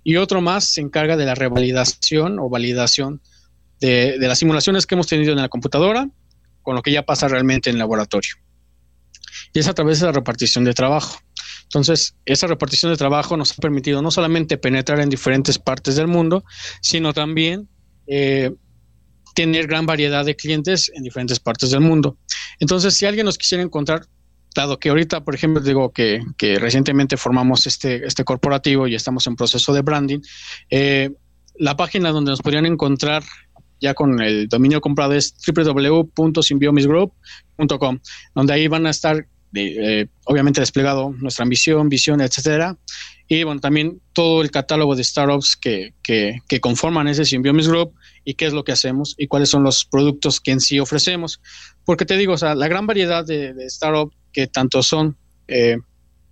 y 0.02 0.16
otro 0.16 0.40
más 0.40 0.64
se 0.64 0.80
encarga 0.80 1.16
de 1.16 1.26
la 1.26 1.34
revalidación 1.34 2.38
o 2.38 2.48
validación 2.48 3.20
de, 3.80 4.18
de 4.18 4.28
las 4.28 4.38
simulaciones 4.38 4.86
que 4.86 4.94
hemos 4.94 5.06
tenido 5.06 5.32
en 5.32 5.38
la 5.38 5.48
computadora 5.48 6.08
con 6.62 6.74
lo 6.74 6.82
que 6.82 6.92
ya 6.92 7.04
pasa 7.04 7.28
realmente 7.28 7.70
en 7.70 7.76
el 7.76 7.80
laboratorio. 7.80 8.34
Y 9.52 9.58
es 9.58 9.68
a 9.68 9.74
través 9.74 10.00
de 10.00 10.06
la 10.06 10.12
repartición 10.12 10.64
de 10.64 10.74
trabajo. 10.74 11.18
Entonces, 11.70 12.14
esa 12.24 12.48
repartición 12.48 12.90
de 12.90 12.98
trabajo 12.98 13.36
nos 13.36 13.52
ha 13.52 13.56
permitido 13.56 14.02
no 14.02 14.10
solamente 14.10 14.58
penetrar 14.58 14.98
en 14.98 15.08
diferentes 15.08 15.56
partes 15.56 15.94
del 15.94 16.08
mundo, 16.08 16.42
sino 16.82 17.12
también 17.12 17.68
eh, 18.08 18.50
tener 19.36 19.68
gran 19.68 19.86
variedad 19.86 20.24
de 20.24 20.34
clientes 20.34 20.90
en 20.92 21.04
diferentes 21.04 21.38
partes 21.38 21.70
del 21.70 21.78
mundo. 21.80 22.18
Entonces, 22.58 22.94
si 22.94 23.06
alguien 23.06 23.24
nos 23.24 23.38
quisiera 23.38 23.62
encontrar, 23.62 24.04
dado 24.52 24.80
que 24.80 24.88
ahorita, 24.88 25.22
por 25.22 25.36
ejemplo, 25.36 25.62
digo 25.62 25.92
que, 25.92 26.20
recientemente 26.58 27.16
formamos 27.16 27.68
este, 27.68 28.04
este 28.04 28.24
corporativo 28.24 28.88
y 28.88 28.96
estamos 28.96 29.28
en 29.28 29.36
proceso 29.36 29.72
de 29.72 29.82
branding, 29.82 30.18
eh, 30.70 31.12
la 31.54 31.76
página 31.76 32.10
donde 32.10 32.32
nos 32.32 32.42
podrían 32.42 32.66
encontrar 32.66 33.22
ya 33.80 33.94
con 33.94 34.20
el 34.20 34.48
dominio 34.48 34.80
comprado 34.80 35.12
es 35.12 35.36
www.symbiomisgroup.com, 35.46 38.00
donde 38.34 38.52
ahí 38.52 38.66
van 38.66 38.86
a 38.86 38.90
estar 38.90 39.28
eh, 39.54 40.06
obviamente 40.24 40.60
desplegado 40.60 41.14
nuestra 41.18 41.42
ambición, 41.42 41.88
visión, 41.88 42.20
etcétera. 42.20 42.76
Y 43.28 43.44
bueno, 43.44 43.60
también 43.60 44.00
todo 44.12 44.42
el 44.42 44.50
catálogo 44.50 44.96
de 44.96 45.04
startups 45.04 45.56
que, 45.56 45.94
que, 46.02 46.60
conforman 46.60 47.06
ese 47.06 47.24
Symbiomis 47.24 47.68
Group 47.68 47.94
y 48.24 48.34
qué 48.34 48.46
es 48.46 48.52
lo 48.52 48.64
que 48.64 48.72
hacemos 48.72 49.14
y 49.16 49.28
cuáles 49.28 49.50
son 49.50 49.62
los 49.62 49.84
productos 49.84 50.40
que 50.40 50.50
en 50.50 50.60
sí 50.60 50.80
ofrecemos. 50.80 51.40
Porque 51.84 52.04
te 52.04 52.16
digo, 52.16 52.32
o 52.32 52.38
sea, 52.38 52.54
la 52.54 52.66
gran 52.66 52.86
variedad 52.86 53.24
de, 53.24 53.54
startups 53.68 54.16
que 54.32 54.48
tanto 54.48 54.82
son 54.82 55.16
eh, 55.46 55.76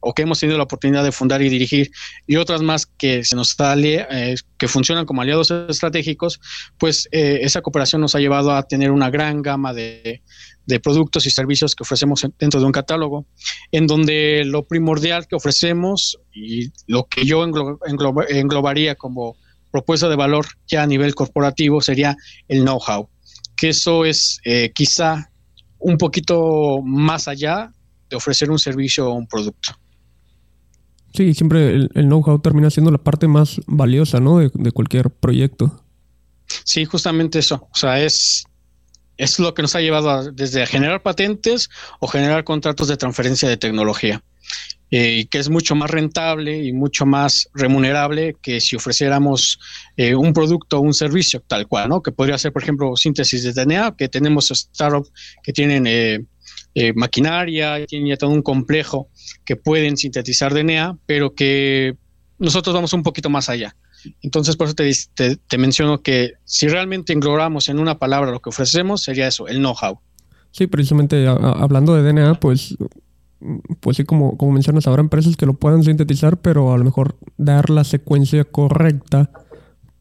o 0.00 0.14
que 0.14 0.22
hemos 0.22 0.40
tenido 0.40 0.58
la 0.58 0.64
oportunidad 0.64 1.04
de 1.04 1.12
fundar 1.12 1.42
y 1.42 1.48
dirigir 1.48 1.90
y 2.26 2.36
otras 2.36 2.62
más 2.62 2.86
que 2.86 3.24
se 3.24 3.36
nos 3.36 3.50
sale, 3.50 4.06
eh, 4.10 4.36
que 4.56 4.68
funcionan 4.68 5.06
como 5.06 5.22
aliados 5.22 5.50
estratégicos, 5.50 6.40
pues 6.78 7.08
esa 7.12 7.62
cooperación 7.62 8.00
nos 8.00 8.14
ha 8.14 8.20
llevado 8.20 8.52
a 8.52 8.62
tener 8.62 8.90
una 8.90 9.10
gran 9.10 9.42
gama 9.42 9.72
de, 9.72 10.22
de 10.68 10.80
productos 10.80 11.24
y 11.24 11.30
servicios 11.30 11.74
que 11.74 11.82
ofrecemos 11.82 12.26
dentro 12.38 12.60
de 12.60 12.66
un 12.66 12.72
catálogo, 12.72 13.24
en 13.72 13.86
donde 13.86 14.44
lo 14.44 14.64
primordial 14.64 15.26
que 15.26 15.34
ofrecemos 15.34 16.18
y 16.30 16.70
lo 16.86 17.04
que 17.04 17.24
yo 17.24 17.42
englobaría 17.42 18.94
como 18.94 19.36
propuesta 19.70 20.10
de 20.10 20.16
valor 20.16 20.44
ya 20.66 20.82
a 20.82 20.86
nivel 20.86 21.14
corporativo 21.14 21.80
sería 21.80 22.16
el 22.48 22.64
know-how, 22.64 23.08
que 23.56 23.70
eso 23.70 24.04
es 24.04 24.40
eh, 24.44 24.70
quizá 24.74 25.30
un 25.78 25.96
poquito 25.96 26.82
más 26.82 27.28
allá 27.28 27.72
de 28.10 28.16
ofrecer 28.16 28.50
un 28.50 28.58
servicio 28.58 29.08
o 29.08 29.14
un 29.14 29.26
producto. 29.26 29.72
Sí, 31.14 31.34
siempre 31.34 31.74
el, 31.74 31.90
know-how 31.94 32.38
termina 32.40 32.70
siendo 32.70 32.90
la 32.90 32.98
parte 32.98 33.28
más 33.28 33.60
valiosa, 33.66 34.20
¿no? 34.20 34.38
De, 34.38 34.50
de, 34.54 34.72
cualquier 34.72 35.10
proyecto. 35.10 35.82
Sí, 36.64 36.84
justamente 36.84 37.38
eso. 37.38 37.68
O 37.72 37.76
sea, 37.76 38.02
es 38.02 38.44
es 39.18 39.38
lo 39.40 39.52
que 39.52 39.62
nos 39.62 39.74
ha 39.74 39.80
llevado 39.80 40.30
desde 40.32 40.62
a 40.62 40.66
generar 40.66 41.02
patentes 41.02 41.68
o 41.98 42.06
generar 42.06 42.44
contratos 42.44 42.88
de 42.88 42.96
transferencia 42.96 43.48
de 43.48 43.56
tecnología. 43.56 44.22
Eh, 44.90 45.26
que 45.30 45.36
es 45.36 45.50
mucho 45.50 45.74
más 45.74 45.90
rentable 45.90 46.64
y 46.64 46.72
mucho 46.72 47.04
más 47.04 47.50
remunerable 47.52 48.36
que 48.40 48.58
si 48.58 48.74
ofreciéramos 48.74 49.60
eh, 49.98 50.14
un 50.14 50.32
producto 50.32 50.78
o 50.78 50.80
un 50.80 50.94
servicio 50.94 51.42
tal 51.46 51.66
cual, 51.66 51.90
¿no? 51.90 52.02
Que 52.02 52.10
podría 52.10 52.38
ser, 52.38 52.54
por 52.54 52.62
ejemplo, 52.62 52.96
síntesis 52.96 53.42
de 53.42 53.52
DNA, 53.52 53.96
que 53.98 54.08
tenemos 54.08 54.48
startups 54.48 55.12
que 55.42 55.52
tienen 55.52 55.86
eh, 55.86 56.24
maquinaria, 56.94 57.84
tienen 57.86 58.08
ya 58.08 58.16
todo 58.16 58.30
un 58.30 58.42
complejo 58.42 59.08
que 59.44 59.56
pueden 59.56 59.96
sintetizar 59.96 60.54
DNA, 60.54 60.98
pero 61.06 61.34
que 61.34 61.96
nosotros 62.38 62.74
vamos 62.74 62.92
un 62.92 63.02
poquito 63.02 63.30
más 63.30 63.48
allá. 63.48 63.74
Entonces, 64.22 64.56
por 64.56 64.68
eso 64.68 64.76
te, 64.76 65.58
menciono 65.58 66.02
que 66.02 66.34
si 66.44 66.68
realmente 66.68 67.12
englobamos 67.12 67.68
en 67.68 67.78
una 67.78 67.98
palabra 67.98 68.30
lo 68.30 68.40
que 68.40 68.50
ofrecemos, 68.50 69.02
sería 69.02 69.26
eso, 69.26 69.48
el 69.48 69.58
know-how. 69.58 69.98
Sí, 70.52 70.66
precisamente 70.66 71.26
hablando 71.26 71.94
de 71.94 72.02
DNA, 72.02 72.34
pues, 72.40 72.76
pues 73.80 73.96
sí, 73.96 74.04
como, 74.04 74.36
como 74.36 74.52
mencionas, 74.52 74.86
habrá 74.86 75.00
empresas 75.00 75.36
que 75.36 75.46
lo 75.46 75.54
puedan 75.54 75.82
sintetizar, 75.82 76.40
pero 76.40 76.72
a 76.72 76.78
lo 76.78 76.84
mejor 76.84 77.16
dar 77.36 77.70
la 77.70 77.84
secuencia 77.84 78.44
correcta 78.44 79.30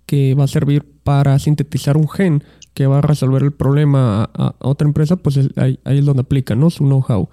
que 0.06 0.36
va 0.36 0.46
a 0.46 0.48
servir 0.48 0.86
para 1.04 1.38
sintetizar 1.40 1.98
un 1.98 2.08
gen 2.08 2.44
que 2.78 2.86
va 2.86 3.00
a 3.00 3.02
resolver 3.02 3.42
el 3.42 3.54
problema 3.54 4.30
a, 4.36 4.54
otra 4.60 4.88
empresa, 4.88 5.16
pues 5.16 5.40
ahí, 5.56 5.80
es 5.84 6.06
donde 6.06 6.22
aplica, 6.22 6.54
¿no? 6.54 6.70
Su 6.70 6.84
know-how. 6.84 7.28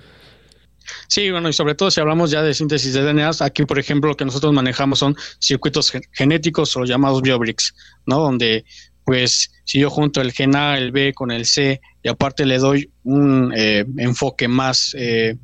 Sí, 1.06 1.30
bueno, 1.30 1.50
y 1.50 1.52
sobre 1.52 1.74
todo 1.74 1.90
si 1.90 2.00
hablamos 2.00 2.30
ya 2.30 2.42
de 2.42 2.54
síntesis 2.54 2.94
de 2.94 3.02
DNA, 3.02 3.30
aquí 3.40 3.66
por 3.66 3.78
ejemplo 3.78 4.08
lo 4.08 4.16
que 4.16 4.24
nosotros 4.24 4.54
manejamos 4.54 5.00
son 5.00 5.14
circuitos 5.38 5.92
genéticos 6.12 6.74
o 6.78 6.84
llamados 6.84 7.20
biobricks, 7.20 7.74
¿no? 8.06 8.20
Donde 8.20 8.64
pues 9.04 9.50
si 9.64 9.80
yo 9.80 9.90
junto 9.90 10.22
el 10.22 10.32
gen 10.32 10.56
A, 10.56 10.78
el 10.78 10.92
B 10.92 11.12
con 11.12 11.30
el 11.30 11.44
C 11.44 11.78
y 12.02 12.08
aparte 12.08 12.46
le 12.46 12.56
doy 12.56 12.90
un 13.02 13.52
eh, 13.54 13.84
enfoque 13.98 14.48
más, 14.48 14.96
eh, 14.96 15.36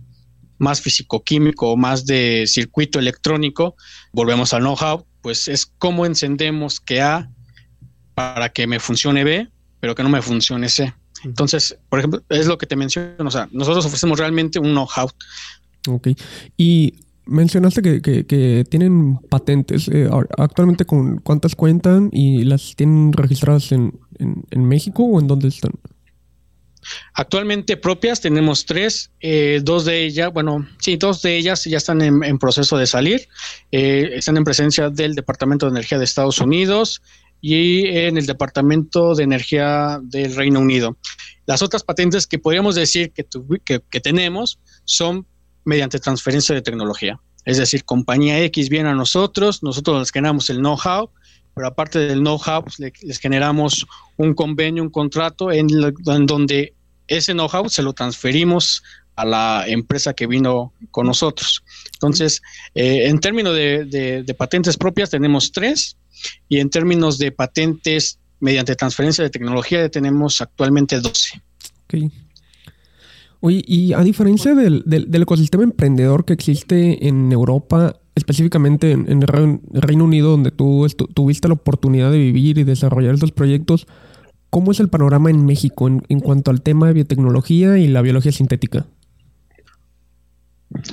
más 0.56 0.80
físico-químico, 0.80 1.76
más 1.76 2.06
de 2.06 2.44
circuito 2.46 2.98
electrónico, 2.98 3.76
volvemos 4.12 4.54
al 4.54 4.62
know-how, 4.62 5.04
pues 5.20 5.46
es 5.46 5.66
cómo 5.66 6.06
encendemos 6.06 6.80
que 6.80 7.02
A 7.02 7.30
para 8.14 8.48
que 8.48 8.66
me 8.66 8.80
funcione 8.80 9.24
B, 9.24 9.50
pero 9.80 9.94
que 9.94 10.02
no 10.02 10.08
me 10.08 10.22
funcione 10.22 10.68
C. 10.68 10.94
Entonces, 11.24 11.76
por 11.88 11.98
ejemplo, 11.98 12.22
es 12.28 12.46
lo 12.46 12.56
que 12.58 12.66
te 12.66 12.76
menciono, 12.76 13.14
o 13.18 13.30
sea, 13.30 13.48
nosotros 13.52 13.84
ofrecemos 13.86 14.18
realmente 14.18 14.58
un 14.58 14.70
know-how. 14.70 15.10
Ok. 15.88 16.08
Y 16.56 16.94
mencionaste 17.30 18.02
que, 18.02 18.64
tienen 18.68 19.18
patentes. 19.28 19.88
Eh, 19.88 20.08
actualmente, 20.36 20.84
¿con 20.84 21.18
cuántas 21.18 21.54
cuentan 21.54 22.10
y 22.12 22.44
las 22.44 22.74
tienen 22.76 23.12
registradas 23.12 23.72
en, 23.72 23.92
México 24.50 25.04
o 25.04 25.20
en 25.20 25.26
dónde 25.26 25.48
están? 25.48 25.72
Actualmente 27.14 27.76
propias 27.76 28.20
tenemos 28.20 28.64
tres, 28.64 29.10
eh, 29.20 29.60
dos 29.62 29.84
de 29.84 30.02
ellas, 30.04 30.32
bueno, 30.32 30.66
sí, 30.78 30.96
dos 30.96 31.20
de 31.20 31.36
ellas 31.36 31.64
ya 31.64 31.76
están 31.76 32.00
en, 32.00 32.38
proceso 32.38 32.78
de 32.78 32.86
salir, 32.86 33.28
eh, 33.70 34.12
están 34.14 34.38
en 34.38 34.44
presencia 34.44 34.88
del 34.88 35.14
Departamento 35.14 35.66
de 35.66 35.72
Energía 35.72 35.98
de 35.98 36.04
Estados 36.04 36.40
Unidos 36.40 37.02
y 37.40 37.86
en 37.86 38.16
el 38.16 38.26
Departamento 38.26 39.14
de 39.14 39.24
Energía 39.24 39.98
del 40.02 40.34
Reino 40.34 40.60
Unido. 40.60 40.96
Las 41.46 41.62
otras 41.62 41.82
patentes 41.82 42.26
que 42.26 42.38
podríamos 42.38 42.74
decir 42.74 43.12
que, 43.12 43.26
que, 43.64 44.00
tenemos 44.00 44.58
son 44.84 45.26
mediante 45.64 45.98
transferencia 45.98 46.54
de 46.54 46.62
tecnología. 46.62 47.18
Es 47.44 47.56
decir, 47.56 47.84
compañía 47.84 48.40
X 48.44 48.68
viene 48.68 48.90
a 48.90 48.94
nosotros, 48.94 49.62
nosotros 49.62 49.98
les 49.98 50.10
generamos 50.10 50.50
el 50.50 50.58
know-how, 50.58 51.10
pero 51.54 51.66
aparte 51.66 51.98
del 51.98 52.20
know-how, 52.20 52.62
pues, 52.62 52.78
les 52.78 53.18
generamos 53.18 53.86
un 54.16 54.34
convenio, 54.34 54.82
un 54.82 54.90
contrato 54.90 55.50
en, 55.50 55.66
donde 56.02 56.74
ese 57.08 57.32
know-how 57.32 57.68
se 57.68 57.82
lo 57.82 57.92
transferimos 57.92 58.82
a 59.20 59.24
la 59.24 59.64
empresa 59.66 60.14
que 60.14 60.26
vino 60.26 60.72
con 60.90 61.06
nosotros. 61.06 61.62
Entonces, 61.94 62.42
eh, 62.74 63.08
en 63.08 63.18
términos 63.20 63.54
de 63.54 64.34
patentes 64.36 64.76
propias 64.76 65.10
tenemos 65.10 65.52
tres, 65.52 65.96
y 66.48 66.58
en 66.58 66.70
términos 66.70 67.18
de 67.18 67.32
patentes 67.32 68.18
mediante 68.40 68.74
transferencia 68.74 69.22
de 69.24 69.30
tecnología 69.30 69.88
tenemos 69.88 70.40
actualmente 70.40 71.00
12. 71.00 71.42
Ok. 71.84 72.12
Oye, 73.40 73.62
y 73.66 73.92
a 73.94 74.00
diferencia 74.00 74.54
del, 74.54 74.84
ecosistema 75.12 75.64
emprendedor 75.64 76.24
que 76.26 76.34
existe 76.34 77.06
en 77.08 77.32
Europa, 77.32 77.96
específicamente 78.14 78.92
en, 78.92 79.08
el 79.08 79.26
Reino 79.72 80.04
Unido, 80.04 80.30
donde 80.30 80.50
tú 80.50 80.86
tuviste 81.14 81.48
la 81.48 81.54
oportunidad 81.54 82.10
de 82.10 82.18
vivir 82.18 82.58
y 82.58 82.64
desarrollar 82.64 83.14
estos 83.14 83.32
proyectos, 83.32 83.86
¿cómo 84.50 84.72
es 84.72 84.80
el 84.80 84.88
panorama 84.88 85.30
en 85.30 85.46
México 85.46 85.88
en, 85.88 86.02
en 86.10 86.20
cuanto 86.20 86.50
al 86.50 86.60
tema 86.60 86.88
de 86.88 86.94
biotecnología 86.94 87.78
y 87.78 87.88
la 87.88 88.02
biología 88.02 88.32
sintética? 88.32 88.86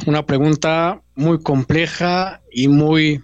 Una 0.06 0.26
pregunta 0.26 1.02
muy 1.16 1.40
compleja 1.42 2.42
y 2.52 2.68
muy 2.68 3.22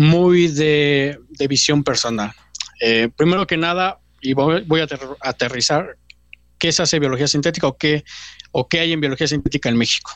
muy 0.00 0.48
de, 0.48 1.20
visión 1.46 1.84
personal. 1.84 2.32
Eh, 2.80 3.10
primero 3.14 3.46
que 3.46 3.58
nada, 3.58 3.98
y 4.22 4.32
voy, 4.32 4.80
a 4.80 4.88
aterrizar, 5.20 5.98
¿qué 6.58 6.72
se 6.72 6.82
hace 6.82 6.98
biología 6.98 7.28
sintética 7.28 7.66
o 7.66 7.76
qué, 7.76 8.04
o 8.50 8.66
qué 8.66 8.80
hay 8.80 8.94
en 8.94 9.00
biología 9.02 9.26
sintética 9.26 9.68
en 9.68 9.76
México? 9.76 10.12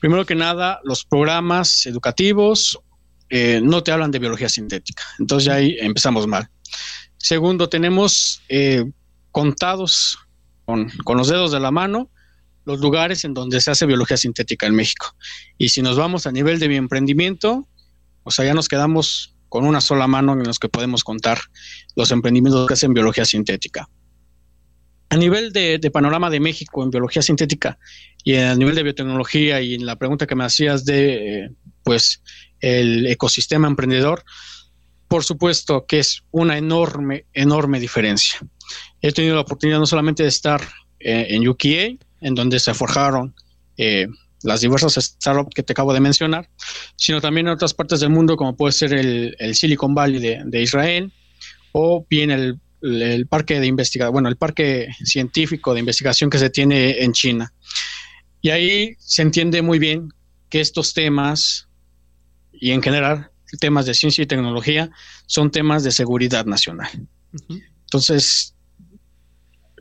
Primero 0.00 0.24
que 0.24 0.34
nada, 0.34 0.80
los 0.82 1.04
programas 1.04 1.84
educativos 1.84 2.78
eh, 3.28 3.60
no 3.62 3.82
te 3.82 3.92
hablan 3.92 4.10
de 4.10 4.18
biología 4.18 4.48
sintética. 4.48 5.02
Entonces 5.18 5.44
ya 5.44 5.54
ahí 5.56 5.76
empezamos 5.78 6.26
mal. 6.26 6.48
Segundo, 7.18 7.68
tenemos 7.68 8.40
eh, 8.48 8.90
contados 9.30 10.18
con, 10.64 10.88
con, 11.04 11.18
los 11.18 11.28
dedos 11.28 11.52
de 11.52 11.60
la 11.60 11.70
mano 11.70 12.08
los 12.68 12.80
lugares 12.80 13.24
en 13.24 13.32
donde 13.32 13.62
se 13.62 13.70
hace 13.70 13.86
biología 13.86 14.18
sintética 14.18 14.66
en 14.66 14.74
México. 14.74 15.16
Y 15.56 15.70
si 15.70 15.80
nos 15.80 15.96
vamos 15.96 16.26
a 16.26 16.32
nivel 16.32 16.58
de 16.58 16.68
mi 16.68 16.76
emprendimiento, 16.76 17.66
o 18.24 18.30
sea, 18.30 18.44
ya 18.44 18.52
nos 18.52 18.68
quedamos 18.68 19.34
con 19.48 19.64
una 19.64 19.80
sola 19.80 20.06
mano 20.06 20.34
en 20.34 20.44
los 20.44 20.58
que 20.58 20.68
podemos 20.68 21.02
contar 21.02 21.38
los 21.96 22.10
emprendimientos 22.10 22.66
que 22.66 22.74
hacen 22.74 22.92
biología 22.92 23.24
sintética. 23.24 23.88
A 25.08 25.16
nivel 25.16 25.54
de, 25.54 25.80
panorama 25.90 26.28
de 26.28 26.40
México 26.40 26.84
en 26.84 26.90
biología 26.90 27.22
sintética 27.22 27.78
y 28.22 28.34
a 28.34 28.54
nivel 28.54 28.74
de 28.74 28.82
biotecnología 28.82 29.62
y 29.62 29.72
en 29.72 29.86
la 29.86 29.96
pregunta 29.96 30.26
que 30.26 30.34
me 30.34 30.44
hacías 30.44 30.84
de, 30.84 31.50
pues, 31.82 32.22
el 32.60 33.06
ecosistema 33.06 33.66
emprendedor, 33.66 34.24
por 35.08 35.24
supuesto 35.24 35.86
que 35.86 36.00
es 36.00 36.22
una 36.32 36.58
enorme, 36.58 37.24
enorme 37.32 37.80
diferencia. 37.80 38.40
He 39.00 39.12
tenido 39.12 39.36
la 39.36 39.40
oportunidad 39.40 39.78
no 39.78 39.86
solamente 39.86 40.22
de 40.22 40.28
estar 40.28 40.60
eh, 41.00 41.28
en 41.30 41.48
UKA, 41.48 41.96
en 42.20 42.34
donde 42.34 42.58
se 42.58 42.74
forjaron 42.74 43.34
eh, 43.76 44.08
las 44.42 44.60
diversas 44.60 44.94
startups 44.94 45.54
que 45.54 45.62
te 45.62 45.72
acabo 45.72 45.92
de 45.92 46.00
mencionar, 46.00 46.48
sino 46.96 47.20
también 47.20 47.48
en 47.48 47.54
otras 47.54 47.74
partes 47.74 48.00
del 48.00 48.10
mundo, 48.10 48.36
como 48.36 48.56
puede 48.56 48.72
ser 48.72 48.92
el, 48.92 49.36
Silicon 49.54 49.94
Valley 49.94 50.20
de, 50.20 50.62
Israel, 50.62 51.12
o 51.72 52.06
bien 52.08 52.30
el, 52.30 53.26
parque 53.28 53.58
de 53.58 53.66
investigación, 53.66 54.12
bueno, 54.12 54.28
el 54.28 54.36
parque 54.36 54.88
científico 55.04 55.74
de 55.74 55.80
investigación 55.80 56.30
que 56.30 56.38
se 56.38 56.50
tiene 56.50 57.02
en 57.02 57.12
China. 57.12 57.52
Y 58.40 58.50
ahí 58.50 58.94
se 59.00 59.22
entiende 59.22 59.62
muy 59.62 59.78
bien 59.78 60.12
que 60.48 60.60
estos 60.60 60.94
temas, 60.94 61.68
y 62.52 62.70
en 62.70 62.82
general 62.82 63.30
temas 63.60 63.86
de 63.86 63.94
ciencia 63.94 64.22
y 64.22 64.26
tecnología, 64.26 64.90
son 65.26 65.50
temas 65.50 65.82
de 65.82 65.90
seguridad 65.90 66.44
nacional. 66.46 67.08
Entonces, 67.80 68.54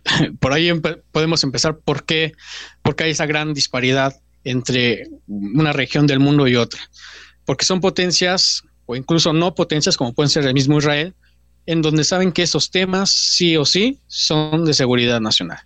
por 0.39 0.53
ahí 0.53 0.71
podemos 1.11 1.43
empezar 1.43 1.77
por 1.79 2.05
qué, 2.05 2.33
porque 2.81 3.05
hay 3.05 3.11
esa 3.11 3.25
gran 3.25 3.53
disparidad 3.53 4.19
entre 4.43 5.09
una 5.27 5.73
región 5.73 6.07
del 6.07 6.19
mundo 6.19 6.47
y 6.47 6.55
otra, 6.55 6.79
porque 7.45 7.65
son 7.65 7.81
potencias 7.81 8.63
o 8.85 8.95
incluso 8.95 9.33
no 9.33 9.53
potencias 9.55 9.97
como 9.97 10.13
pueden 10.13 10.29
ser 10.29 10.45
el 10.45 10.53
mismo 10.53 10.77
Israel, 10.77 11.13
en 11.65 11.81
donde 11.81 12.05
saben 12.05 12.31
que 12.31 12.43
esos 12.43 12.71
temas 12.71 13.11
sí 13.11 13.57
o 13.57 13.65
sí 13.65 13.99
son 14.07 14.63
de 14.63 14.73
seguridad 14.73 15.19
nacional. 15.19 15.59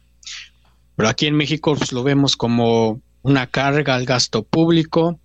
Pero 0.96 1.10
aquí 1.10 1.28
en 1.28 1.36
México 1.36 1.76
pues, 1.76 1.92
lo 1.92 2.04
vemos 2.04 2.36
como 2.36 3.02
una 3.22 3.46
carga 3.48 3.96
al 3.96 4.06
gasto 4.06 4.44
público, 4.44 5.20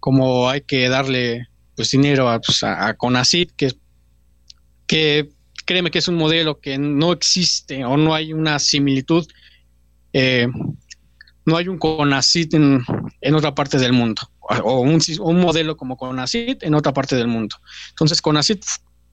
como 0.00 0.50
hay 0.50 0.62
que 0.62 0.88
darle 0.88 1.46
pues 1.76 1.90
dinero 1.90 2.28
a, 2.28 2.40
pues, 2.40 2.62
CONACID, 2.96 3.50
que, 3.56 3.72
que 4.86 5.28
créeme 5.66 5.90
que 5.90 5.98
es 5.98 6.08
un 6.08 6.14
modelo 6.14 6.60
que 6.60 6.78
no 6.78 7.12
existe 7.12 7.84
o 7.84 7.98
no 7.98 8.14
hay 8.14 8.32
una 8.32 8.58
similitud 8.58 9.26
eh, 10.12 10.48
no 11.46 11.56
hay 11.56 11.68
un 11.68 11.78
CONACIT 11.78 12.54
en, 12.54 13.34
otra 13.34 13.54
parte 13.54 13.78
del 13.78 13.92
mundo, 13.92 14.22
o 14.40 14.80
un, 14.80 15.00
un, 15.20 15.40
modelo 15.40 15.76
como 15.76 15.96
CONACIT 15.96 16.64
en 16.64 16.74
otra 16.74 16.92
parte 16.92 17.14
del 17.16 17.28
mundo. 17.28 17.56
Entonces, 17.90 18.20
CONACIT 18.20 18.64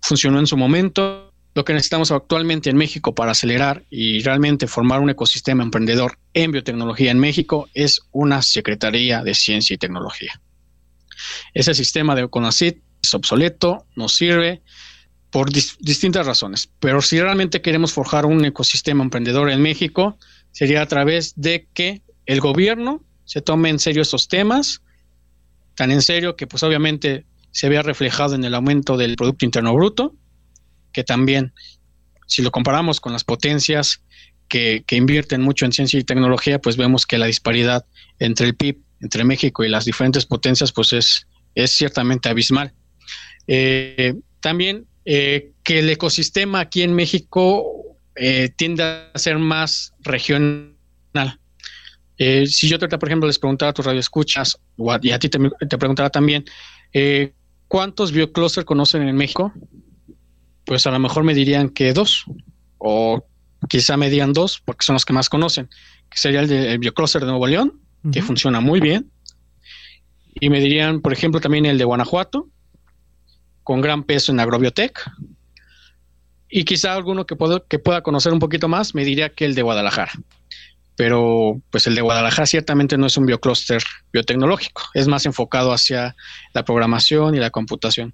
funcionó 0.01 0.39
en 0.39 0.47
su 0.47 0.57
momento. 0.57 1.29
Lo 1.55 1.63
que 1.63 1.73
necesitamos 1.73 2.11
actualmente 2.11 2.71
en 2.71 2.77
México 2.77 3.13
para 3.13 3.33
acelerar 3.33 3.83
y 3.91 4.23
realmente 4.23 4.65
formar 4.65 5.01
un 5.01 5.11
ecosistema 5.11 5.61
emprendedor 5.61 6.17
en 6.33 6.51
biotecnología 6.51 7.11
en 7.11 7.19
México 7.19 7.69
es 7.75 8.01
una 8.11 8.41
Secretaría 8.41 9.23
de 9.23 9.35
Ciencia 9.35 9.75
y 9.75 9.77
Tecnología. 9.77 10.41
Ese 11.53 11.75
sistema 11.75 12.15
de 12.15 12.27
CONACIT 12.27 12.79
es 13.03 13.13
obsoleto, 13.13 13.85
no 13.95 14.09
sirve 14.09 14.63
por 15.33 15.49
distintas 15.49 16.27
razones, 16.27 16.69
pero 16.79 17.01
si 17.01 17.19
realmente 17.19 17.59
queremos 17.63 17.91
forjar 17.91 18.27
un 18.27 18.45
ecosistema 18.45 19.03
emprendedor 19.03 19.49
en 19.49 19.63
México, 19.63 20.19
sería 20.51 20.83
a 20.83 20.85
través 20.85 21.33
de 21.35 21.67
que 21.73 22.03
el 22.27 22.39
gobierno 22.39 23.03
se 23.25 23.41
tome 23.41 23.69
en 23.69 23.79
serio 23.79 24.03
estos 24.03 24.27
temas, 24.27 24.83
tan 25.73 25.89
en 25.89 26.03
serio 26.03 26.35
que 26.35 26.45
pues 26.45 26.61
obviamente 26.61 27.25
se 27.49 27.67
vea 27.67 27.81
reflejado 27.81 28.35
en 28.35 28.43
el 28.43 28.53
aumento 28.53 28.95
del 28.95 29.15
Producto 29.15 29.43
Interno 29.43 29.73
Bruto, 29.73 30.13
que 30.91 31.03
también, 31.03 31.51
si 32.27 32.43
lo 32.43 32.51
comparamos 32.51 33.01
con 33.01 33.11
las 33.11 33.23
potencias 33.23 34.03
que, 34.47 34.85
invierten 34.91 35.41
mucho 35.41 35.65
en 35.65 35.71
ciencia 35.71 35.99
y 35.99 36.03
tecnología, 36.03 36.59
pues 36.59 36.77
vemos 36.77 37.07
que 37.07 37.17
la 37.17 37.25
disparidad 37.25 37.87
entre 38.19 38.45
el 38.45 38.55
PIB, 38.55 38.77
entre 39.01 39.23
México 39.23 39.63
y 39.63 39.69
las 39.69 39.85
diferentes 39.85 40.27
potencias, 40.27 40.71
pues 40.71 40.93
es, 40.93 41.25
es 41.55 41.71
ciertamente 41.71 42.29
abismal. 42.29 42.71
Eh, 43.47 44.13
también 44.39 44.85
eh, 45.05 45.51
que 45.63 45.79
el 45.79 45.89
ecosistema 45.89 46.59
aquí 46.59 46.81
en 46.81 46.93
México 46.93 47.93
eh, 48.15 48.49
tiende 48.55 48.83
a 48.83 49.11
ser 49.17 49.39
más 49.39 49.93
regional. 50.01 51.39
Eh, 52.17 52.45
si 52.45 52.67
yo, 52.67 52.77
por 52.77 53.07
ejemplo, 53.07 53.27
les 53.27 53.39
preguntara 53.39 53.71
a 53.71 53.73
tus 53.73 53.85
radioescuchas, 53.85 54.59
o 54.77 54.95
y 55.01 55.11
a 55.11 55.19
ti 55.19 55.29
te, 55.29 55.39
te 55.67 55.77
preguntara 55.77 56.09
también, 56.09 56.45
eh, 56.93 57.33
¿cuántos 57.67 58.11
biocluster 58.11 58.65
conocen 58.65 59.07
en 59.07 59.15
México? 59.15 59.51
Pues 60.65 60.85
a 60.85 60.91
lo 60.91 60.99
mejor 60.99 61.23
me 61.23 61.33
dirían 61.33 61.69
que 61.69 61.91
dos, 61.91 62.25
o 62.77 63.25
quizá 63.67 63.97
me 63.97 64.09
digan 64.09 64.31
dos, 64.31 64.61
porque 64.63 64.85
son 64.85 64.93
los 64.93 65.05
que 65.05 65.13
más 65.13 65.27
conocen, 65.27 65.69
que 66.09 66.17
sería 66.17 66.41
el, 66.41 66.47
de, 66.47 66.77
biocluster 66.77 67.21
de 67.21 67.27
Nuevo 67.27 67.47
León, 67.47 67.79
que 68.11 68.21
funciona 68.21 68.59
muy 68.59 68.79
bien, 68.79 69.09
y 70.39 70.49
me 70.49 70.59
dirían, 70.59 71.01
por 71.01 71.13
ejemplo, 71.13 71.39
también 71.39 71.65
el 71.65 71.77
de 71.77 71.85
Guanajuato, 71.85 72.49
con 73.63 73.81
gran 73.81 74.03
peso 74.03 74.31
en 74.31 74.39
agrobiotech, 74.39 74.99
y 76.49 76.65
quizá 76.65 76.93
alguno 76.93 77.25
que, 77.25 77.35
puedo, 77.35 77.65
que 77.65 77.79
pueda 77.79 78.03
conocer 78.03 78.31
un 78.31 78.39
poquito 78.39 78.67
más 78.67 78.93
me 78.93 79.03
diría 79.03 79.29
que 79.29 79.45
el 79.45 79.55
de 79.55 79.63
Guadalajara. 79.63 80.11
pero 80.95 81.59
pues 81.71 81.87
el 81.87 81.95
de 81.95 82.01
Guadalajara 82.01 82.45
ciertamente 82.45 82.97
no 82.97 83.07
es 83.07 83.17
un 83.17 83.25
bioclúster 83.25 83.81
biotecnológico, 84.11 84.83
es 84.93 85.07
más 85.07 85.25
enfocado 85.25 85.73
hacia 85.73 86.15
la 86.53 86.63
programación 86.63 87.33
y 87.33 87.39
la 87.39 87.49
computación. 87.49 88.13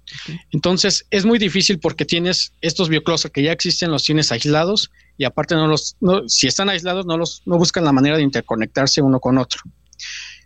Entonces 0.50 1.06
es 1.10 1.26
muy 1.26 1.38
difícil 1.38 1.78
porque 1.78 2.06
tienes 2.06 2.52
estos 2.62 2.88
bioclústeres 2.88 3.32
que 3.32 3.42
ya 3.42 3.52
existen, 3.52 3.90
los 3.90 4.04
tienes 4.04 4.32
aislados 4.32 4.90
y 5.18 5.24
aparte 5.24 5.54
no 5.54 5.66
los, 5.66 5.96
si 6.26 6.46
están 6.46 6.70
aislados 6.70 7.04
no 7.04 7.18
los, 7.18 7.42
no 7.44 7.58
buscan 7.58 7.84
la 7.84 7.92
manera 7.92 8.16
de 8.16 8.22
interconectarse 8.22 9.02
uno 9.02 9.20
con 9.20 9.36
otro. 9.36 9.60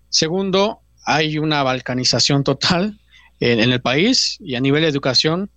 Segundo, 0.08 0.80
hay 1.06 1.38
una 1.38 1.62
balcanización 1.62 2.42
total 2.42 2.98
en, 3.40 3.61
el 3.61 3.81
país 3.81 4.38
y 4.40 4.55
a 4.55 4.61
nivel 4.61 4.83
de 4.83 4.88
educación 4.88 5.51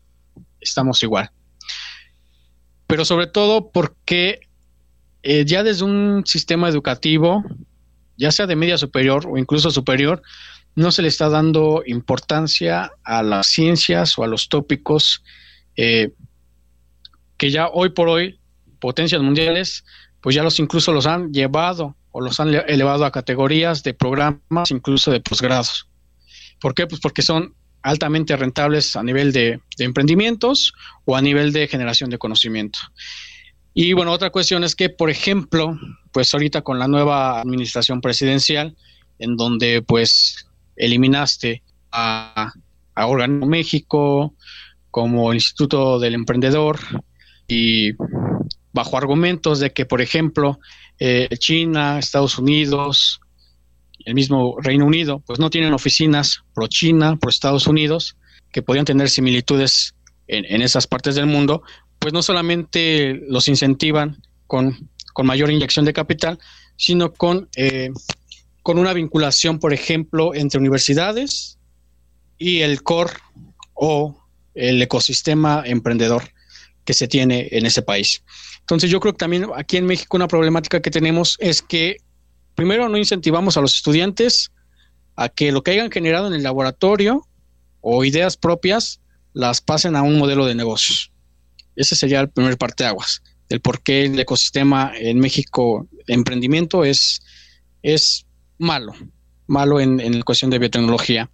estamos 0.60 1.02
igual. 1.04 1.32
Pero 2.88 3.06
sobre 3.06 3.28
todo 3.28 3.70
porque 3.70 4.42
eh, 5.24 5.46
ya 5.46 5.63
desde 5.63 5.84
un 5.84 6.24
sistema 6.26 6.70
educativo, 6.70 7.44
ya 8.18 8.32
sea 8.32 8.48
de 8.48 8.56
media 8.56 8.78
superior 8.78 9.28
o 9.30 9.38
incluso 9.38 9.72
superior, 9.72 10.22
no 10.76 10.92
se 10.92 11.02
le 11.02 11.08
está 11.08 11.30
dando 11.30 11.84
importancia 11.86 12.92
a 13.04 13.24
las 13.24 13.48
ciencias 13.48 14.18
o 14.18 14.24
a 14.24 14.28
los 14.28 14.48
tópicos 14.48 15.24
eh, 15.76 16.12
que 17.38 17.52
ya 17.52 17.68
hoy 17.68 17.90
por 17.90 18.10
hoy, 18.10 18.40
potencias 18.80 19.22
mundiales, 19.22 19.86
pues 20.22 20.36
ya 20.36 20.44
los 20.44 20.60
incluso 20.60 20.92
los 20.92 21.06
han 21.06 21.32
llevado 21.32 21.96
o 22.12 22.22
los 22.22 22.40
han 22.40 22.54
elevado 22.54 23.06
a 23.06 23.12
categorías 23.12 23.84
de 23.84 23.94
programas, 23.94 24.72
incluso 24.72 25.12
de 25.12 25.20
posgrados. 25.20 25.88
¿Por 26.60 26.74
qué? 26.74 26.88
Pues 26.88 27.00
porque 27.00 27.22
son 27.22 27.54
altamente 27.88 28.36
rentables 28.36 28.95
a 28.95 29.04
nivel 29.04 29.32
de 29.32 29.60
emprendimientos 29.80 30.73
o 31.06 31.15
a 31.15 31.21
nivel 31.21 31.54
de 31.54 31.67
generación 31.67 32.10
de 32.10 32.17
conocimiento. 32.17 32.80
Y 33.80 33.93
bueno, 33.93 34.12
otra 34.12 34.32
cuestión 34.32 34.63
es 34.63 34.76
que, 34.76 34.89
por 34.89 35.12
ejemplo, 35.12 35.80
pues 36.12 36.34
ahorita 36.34 36.63
con 36.63 36.80
la 36.80 36.88
nueva 36.88 37.39
administración 37.39 38.02
presidencial, 38.02 38.76
en 39.19 39.38
donde 39.38 39.84
pues 39.84 40.47
eliminaste 40.76 41.62
a, 41.91 42.54
a 42.95 43.28
México 43.28 44.34
como 44.89 45.32
Instituto 45.32 46.00
del 46.00 46.15
Emprendedor 46.15 46.80
y 47.47 47.91
bajo 48.73 48.97
argumentos 48.97 49.60
de 49.60 49.71
que, 49.71 49.86
por 49.86 50.02
ejemplo, 50.02 50.60
eh, 50.97 51.30
China, 51.38 52.00
Estados 52.00 52.39
Unidos, 52.39 53.21
el 54.08 54.15
mismo 54.15 54.56
Reino 54.62 54.86
Unido, 54.86 55.22
pues 55.26 55.38
no 55.38 55.50
tienen 55.50 55.74
oficinas 55.74 56.41
pro 56.54 56.67
China, 56.67 57.17
pro 57.17 57.30
Estados 57.30 57.67
Unidos, 57.67 58.15
que 58.54 58.62
podían 58.62 58.86
tener 58.86 59.10
similitudes 59.10 59.96
en, 60.28 60.62
esas 60.62 60.88
partes 60.88 61.15
del 61.15 61.26
mundo, 61.26 61.62
pues 62.00 62.13
no 62.13 62.24
solamente 62.24 63.22
los 63.28 63.50
incentivan 63.50 64.22
con, 64.48 64.89
mayor 65.26 65.52
inyección 65.52 65.84
de 65.84 65.91
capital, 65.91 66.39
sino 66.78 67.12
con, 67.12 67.50
eh, 67.58 67.89
con 68.63 68.80
una 68.80 68.93
vinculación, 68.93 69.60
por 69.60 69.74
ejemplo, 69.74 70.34
entre 70.34 70.60
universidades 70.60 71.58
y 72.38 72.62
el 72.62 72.84
core 72.84 73.12
o 73.74 74.17
el 74.54 74.82
ecosistema 74.82 75.63
emprendedor 75.65 76.24
que 76.86 76.93
se 76.93 77.10
tiene 77.10 77.50
en 77.52 77.65
ese 77.65 77.82
país. 77.82 78.24
Entonces 78.62 78.89
yo 78.89 79.02
creo 79.02 79.12
que 79.12 79.20
también 79.20 79.48
aquí 79.58 79.76
en 79.76 79.86
México 79.86 80.15
una 80.15 80.30
problemática 80.30 80.82
que 80.82 80.91
tenemos 80.91 81.36
es 81.39 81.62
que 81.62 81.98
primero 82.58 82.89
no 82.89 82.98
incentivamos 82.98 83.56
a 83.56 83.62
los 83.62 83.76
estudiantes 83.76 84.52
a 85.15 85.30
que 85.30 85.52
lo 85.52 85.62
que 85.62 85.72
hayan 85.72 85.91
generado 85.91 86.28
en 86.28 86.34
el 86.34 86.41
laboratorio 86.41 87.28
o 87.82 88.04
ideas 88.04 88.36
propias 88.36 89.00
las 89.34 89.62
pasen 89.62 89.96
a 89.96 90.02
un 90.02 90.17
modelo 90.17 90.48
de 90.48 90.56
negocios. 90.56 91.12
Ese 91.76 91.96
sería 91.96 92.20
el 92.20 92.30
primer 92.30 92.58
parteaguas, 92.58 93.22
del 93.48 93.62
por 93.62 93.84
qué 93.84 94.06
el 94.06 94.20
ecosistema 94.20 94.91
en 94.98 95.20
México 95.20 95.88
emprendimiento 96.08 96.84
es, 96.84 97.22
es 97.84 98.26
malo, 98.58 98.93
malo 99.46 99.80
en, 99.80 100.00
en 100.00 100.17
la 100.17 100.24
cuestión 100.24 100.50
de 100.50 100.58
biotecnología. 100.58 101.30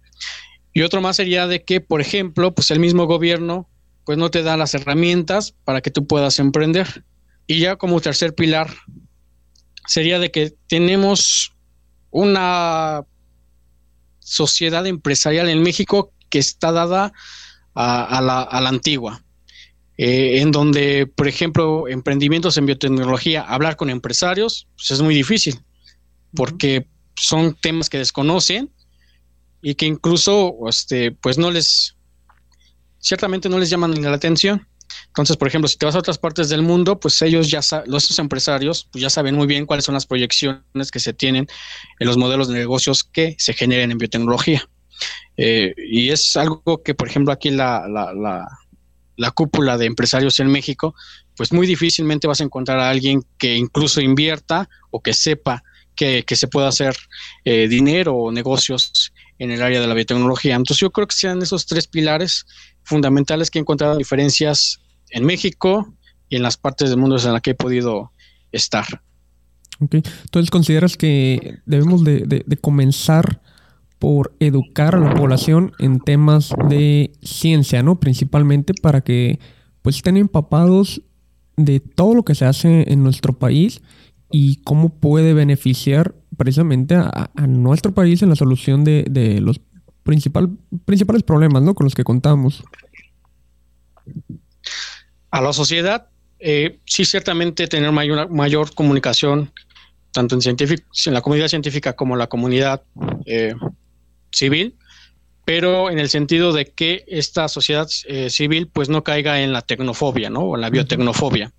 Y 0.74 0.82
otro 0.82 1.00
más 1.00 1.16
sería 1.16 1.46
de 1.46 1.64
que, 1.64 1.80
por 1.80 2.02
ejemplo, 2.02 2.54
pues 2.54 2.70
el 2.70 2.80
mismo 2.80 3.06
gobierno 3.06 3.66
pues 4.04 4.18
no 4.18 4.30
te 4.30 4.42
da 4.42 4.58
las 4.58 4.74
herramientas 4.74 5.54
para 5.64 5.80
que 5.80 5.90
tú 5.90 6.06
puedas 6.06 6.38
emprender. 6.38 7.02
Y 7.46 7.60
ya 7.60 7.76
como 7.76 8.02
tercer 8.02 8.34
pilar 8.34 8.68
sería 9.86 10.18
de 10.18 10.30
que 10.30 10.54
tenemos 10.68 11.52
una 12.10 13.04
sociedad 14.20 14.86
empresarial 14.86 15.48
en 15.48 15.62
México 15.62 16.12
que 16.30 16.38
está 16.38 16.72
dada 16.72 17.12
a, 17.74 18.20
la, 18.22 18.42
a 18.42 18.60
la, 18.60 18.68
antigua. 18.68 19.22
Eh, 19.96 20.40
en 20.40 20.50
donde, 20.50 21.06
por 21.06 21.28
ejemplo, 21.28 21.86
emprendimientos 21.88 22.56
en 22.56 22.66
biotecnología, 22.66 23.42
hablar 23.42 23.76
con 23.76 23.90
empresarios, 23.90 24.66
pues 24.76 24.90
es 24.90 25.02
muy 25.02 25.14
difícil, 25.14 25.60
porque 26.34 26.86
son 27.14 27.54
temas 27.54 27.88
que 27.88 27.98
desconocen 27.98 28.70
y 29.62 29.74
que 29.76 29.86
incluso, 29.86 30.56
este, 30.68 31.12
pues 31.12 31.38
no 31.38 31.50
les, 31.50 31.96
ciertamente 32.98 33.48
no 33.48 33.58
les 33.58 33.70
llaman 33.70 34.00
la 34.02 34.14
atención. 34.14 34.66
Entonces, 35.08 35.36
por 35.36 35.48
ejemplo, 35.48 35.68
si 35.68 35.76
te 35.76 35.86
vas 35.86 35.94
a 35.94 35.98
otras 35.98 36.18
partes 36.18 36.48
del 36.48 36.62
mundo, 36.62 36.98
pues 36.98 37.20
ellos 37.22 37.50
ya 37.50 37.60
los 37.86 38.18
empresarios 38.18 38.88
pues 38.90 39.02
ya 39.02 39.10
saben 39.10 39.34
muy 39.34 39.46
bien 39.46 39.66
cuáles 39.66 39.84
son 39.84 39.94
las 39.94 40.06
proyecciones 40.06 40.90
que 40.92 41.00
se 41.00 41.12
tienen 41.12 41.46
en 41.98 42.06
los 42.06 42.16
modelos 42.16 42.48
de 42.48 42.54
negocios 42.54 43.04
que 43.04 43.36
se 43.38 43.52
generen 43.52 43.90
en 43.90 43.98
biotecnología. 43.98 44.68
Eh, 45.36 45.74
y 45.76 46.10
es 46.10 46.36
algo 46.36 46.82
que, 46.84 46.94
por 46.94 47.08
ejemplo, 47.08 47.32
aquí 47.32 47.50
la, 47.50 47.88
la 47.88 48.46
la 49.16 49.30
cúpula 49.30 49.78
de 49.78 49.86
empresarios 49.86 50.40
en 50.40 50.48
México, 50.48 50.94
pues 51.36 51.52
muy 51.52 51.66
difícilmente 51.66 52.26
vas 52.26 52.40
a 52.40 52.44
encontrar 52.44 52.78
a 52.78 52.90
alguien 52.90 53.24
que 53.38 53.56
incluso 53.56 54.00
invierta 54.00 54.68
o 54.90 55.02
que 55.02 55.14
sepa 55.14 55.62
que, 55.94 56.24
se 56.28 56.48
pueda 56.48 56.68
hacer 56.68 56.96
eh, 57.44 57.68
dinero 57.68 58.16
o 58.16 58.32
negocios 58.32 59.12
en 59.38 59.50
el 59.50 59.62
área 59.62 59.80
de 59.80 59.86
la 59.86 59.94
biotecnología. 59.94 60.56
Entonces 60.56 60.80
yo 60.80 60.90
creo 60.90 61.06
que 61.06 61.14
sean 61.14 61.40
esos 61.42 61.66
tres 61.66 61.86
pilares 61.86 62.46
fundamentales 62.82 63.50
que 63.50 63.58
he 63.58 63.62
encontrado 63.62 63.96
diferencias 63.96 64.80
en 65.10 65.24
México 65.24 65.94
y 66.28 66.36
en 66.36 66.42
las 66.42 66.56
partes 66.56 66.90
del 66.90 66.98
mundo 66.98 67.16
en 67.18 67.32
las 67.32 67.42
que 67.42 67.50
he 67.50 67.54
podido 67.54 68.12
estar. 68.52 68.86
Okay. 69.80 70.02
Entonces 70.24 70.50
consideras 70.50 70.96
que 70.96 71.58
debemos 71.66 72.04
de 72.04 72.58
comenzar 72.60 73.40
por 74.04 74.34
educar 74.38 74.94
a 74.94 74.98
la 74.98 75.14
población 75.14 75.72
en 75.78 75.98
temas 75.98 76.52
de 76.68 77.12
ciencia, 77.22 77.82
¿no? 77.82 78.00
Principalmente 78.00 78.74
para 78.74 79.00
que 79.00 79.38
pues 79.80 79.96
estén 79.96 80.18
empapados 80.18 81.00
de 81.56 81.80
todo 81.80 82.14
lo 82.14 82.22
que 82.22 82.34
se 82.34 82.44
hace 82.44 82.92
en 82.92 83.02
nuestro 83.02 83.38
país 83.38 83.80
y 84.30 84.56
cómo 84.56 84.90
puede 84.90 85.32
beneficiar 85.32 86.14
precisamente 86.36 86.96
a, 86.96 87.30
nuestro 87.46 87.94
país 87.94 88.22
en 88.22 88.28
la 88.28 88.36
solución 88.36 88.84
de, 88.84 89.38
los 89.40 89.60
principal, 90.02 90.50
principales 90.84 91.22
problemas 91.22 91.62
¿no? 91.62 91.74
con 91.74 91.84
los 91.84 91.94
que 91.94 92.04
contamos. 92.04 92.62
A 95.34 95.40
la 95.40 95.52
sociedad, 95.52 96.06
eh, 96.38 96.78
sí, 96.84 97.04
ciertamente 97.04 97.66
tener 97.66 97.90
mayor, 97.90 98.30
mayor 98.30 98.72
comunicación, 98.72 99.50
tanto 100.12 100.38
en, 100.38 100.56
en 100.56 101.12
la 101.12 101.22
comunidad 101.22 101.48
científica 101.48 101.94
como 101.94 102.14
en 102.14 102.20
la 102.20 102.28
comunidad 102.28 102.84
eh, 103.26 103.56
civil, 104.30 104.76
pero 105.44 105.90
en 105.90 105.98
el 105.98 106.08
sentido 106.08 106.52
de 106.52 106.66
que 106.66 107.04
esta 107.08 107.48
sociedad 107.48 107.88
eh, 108.06 108.30
civil 108.30 108.70
pues 108.72 108.88
no 108.88 109.02
caiga 109.02 109.42
en 109.42 109.52
la 109.52 109.62
tecnofobia, 109.62 110.30
¿no? 110.30 110.42
O 110.42 110.54
en 110.54 110.60
la 110.60 110.70
biotecnofobia. 110.70 111.52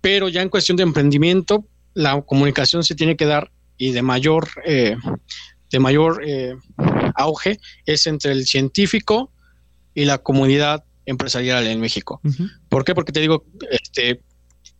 Pero 0.00 0.28
ya 0.28 0.42
en 0.42 0.48
cuestión 0.48 0.76
de 0.76 0.84
emprendimiento, 0.84 1.66
la 1.94 2.22
comunicación 2.22 2.84
se 2.84 2.94
tiene 2.94 3.16
que 3.16 3.26
dar 3.26 3.50
y 3.76 3.90
de 3.90 4.02
mayor, 4.02 4.46
eh, 4.64 4.94
de 5.68 5.78
mayor 5.80 6.22
eh, 6.24 6.54
auge 7.16 7.58
es 7.86 8.06
entre 8.06 8.30
el 8.30 8.46
científico 8.46 9.32
y 9.94 10.04
la 10.04 10.18
comunidad 10.18 10.84
empresarial 11.06 11.66
en 11.66 11.80
México. 11.80 12.20
¿Por 12.68 12.84
qué? 12.84 12.94
Porque 12.94 13.12
te 13.12 13.20
digo, 13.20 13.44
este, 13.70 14.20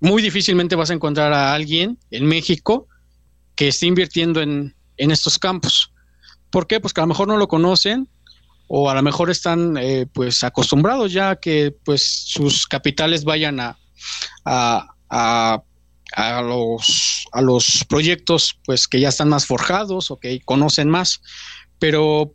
muy 0.01 0.23
difícilmente 0.23 0.77
vas 0.77 0.91
a 0.91 0.95
encontrar 0.95 1.33
a 1.33 1.55
alguien 1.55 1.99
en 2.11 2.27
México 2.27 2.89
que 3.55 3.69
esté 3.69 3.87
invirtiendo 3.87 4.41
en, 4.41 4.75
en 4.97 5.11
estos 5.11 5.39
campos. 5.39 5.93
¿Por 6.51 6.67
qué? 6.67 6.81
Pues 6.81 6.93
que 6.93 7.01
a 7.01 7.05
lo 7.05 7.09
mejor 7.09 7.29
no 7.29 7.37
lo 7.37 7.49
conocen 7.49 8.09
o 8.69 8.91
a 8.91 8.95
lo 8.95 9.03
mejor 9.03 9.31
están 9.31 9.77
eh, 9.77 10.07
pues 10.13 10.43
acostumbrados 10.43 11.13
ya 11.13 11.31
a 11.31 11.37
que 11.37 11.75
pues 11.85 12.25
sus 12.27 12.67
capitales 12.67 13.25
vayan 13.25 13.61
a, 13.61 13.77
a, 14.45 15.63
los, 16.43 17.27
a 17.33 17.43
los 17.43 17.85
proyectos 17.89 18.59
pues 18.65 18.89
que 18.89 19.01
ya 19.01 19.09
están 19.09 19.29
más 19.29 19.47
forjados 19.47 20.11
o 20.11 20.19
que 20.19 20.41
conocen 20.41 20.89
más. 20.89 21.21
Pero 21.79 22.33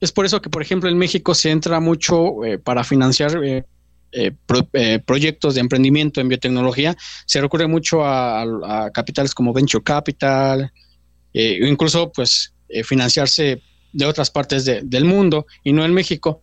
es 0.00 0.12
por 0.12 0.24
eso 0.24 0.40
que, 0.40 0.50
por 0.50 0.62
ejemplo, 0.62 0.88
en 0.88 0.98
México 0.98 1.34
se 1.34 1.50
entra 1.50 1.80
mucho 1.80 2.44
eh, 2.44 2.58
para 2.58 2.84
financiar 2.84 3.40
eh, 3.44 3.64
proyectos 5.04 5.54
de 5.54 5.60
emprendimiento 5.60 6.20
en 6.20 6.28
biotecnología. 6.28 6.96
Se 7.26 7.40
recurre 7.40 7.66
mucho 7.66 8.04
a, 8.04 8.90
capitales 8.92 9.34
como 9.34 9.52
Venture 9.52 9.84
Capital, 9.84 10.72
incluso 11.32 12.10
pues 12.12 12.52
eh, 12.68 12.84
financiarse 12.84 13.62
de 13.92 14.04
otras 14.04 14.30
partes 14.30 14.64
del 14.64 15.04
mundo 15.04 15.46
y 15.64 15.72
no 15.72 15.84
en 15.84 15.94
México. 15.94 16.42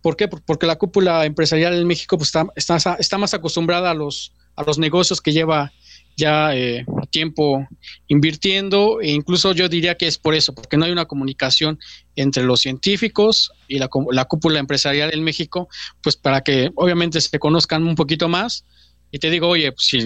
¿Por 0.00 0.16
qué? 0.16 0.28
Porque 0.28 0.66
la 0.66 0.76
cúpula 0.76 1.26
empresarial 1.26 1.74
en 1.74 1.86
México 1.86 2.16
pues, 2.16 2.28
está, 2.28 2.46
está, 2.56 2.94
está, 2.94 3.18
más 3.18 3.34
acostumbrada 3.34 3.90
a 3.90 3.94
los, 3.94 4.32
a 4.54 4.62
los 4.62 4.78
negocios 4.78 5.20
que 5.20 5.32
lleva 5.32 5.72
ya 6.16 6.56
eh, 6.56 6.86
tiempo 7.16 7.66
invirtiendo 8.08 9.00
e 9.00 9.10
incluso 9.10 9.54
yo 9.54 9.70
diría 9.70 9.96
que 9.96 10.06
es 10.06 10.18
por 10.18 10.34
eso, 10.34 10.54
porque 10.54 10.76
no 10.76 10.84
hay 10.84 10.92
una 10.92 11.06
comunicación 11.06 11.78
entre 12.14 12.44
los 12.44 12.60
científicos 12.60 13.52
y 13.68 13.78
la, 13.78 13.88
cúpula 13.88 14.58
empresarial 14.58 15.14
en 15.14 15.24
México, 15.24 15.70
pues 16.02 16.14
para 16.14 16.42
que 16.42 16.70
obviamente 16.74 17.22
se 17.22 17.38
conozcan 17.38 17.84
un 17.84 17.94
poquito 17.94 18.28
más. 18.28 18.66
Y 19.12 19.18
te 19.18 19.30
digo, 19.30 19.48
oye, 19.48 19.72
pues 19.72 19.86
si 19.86 19.98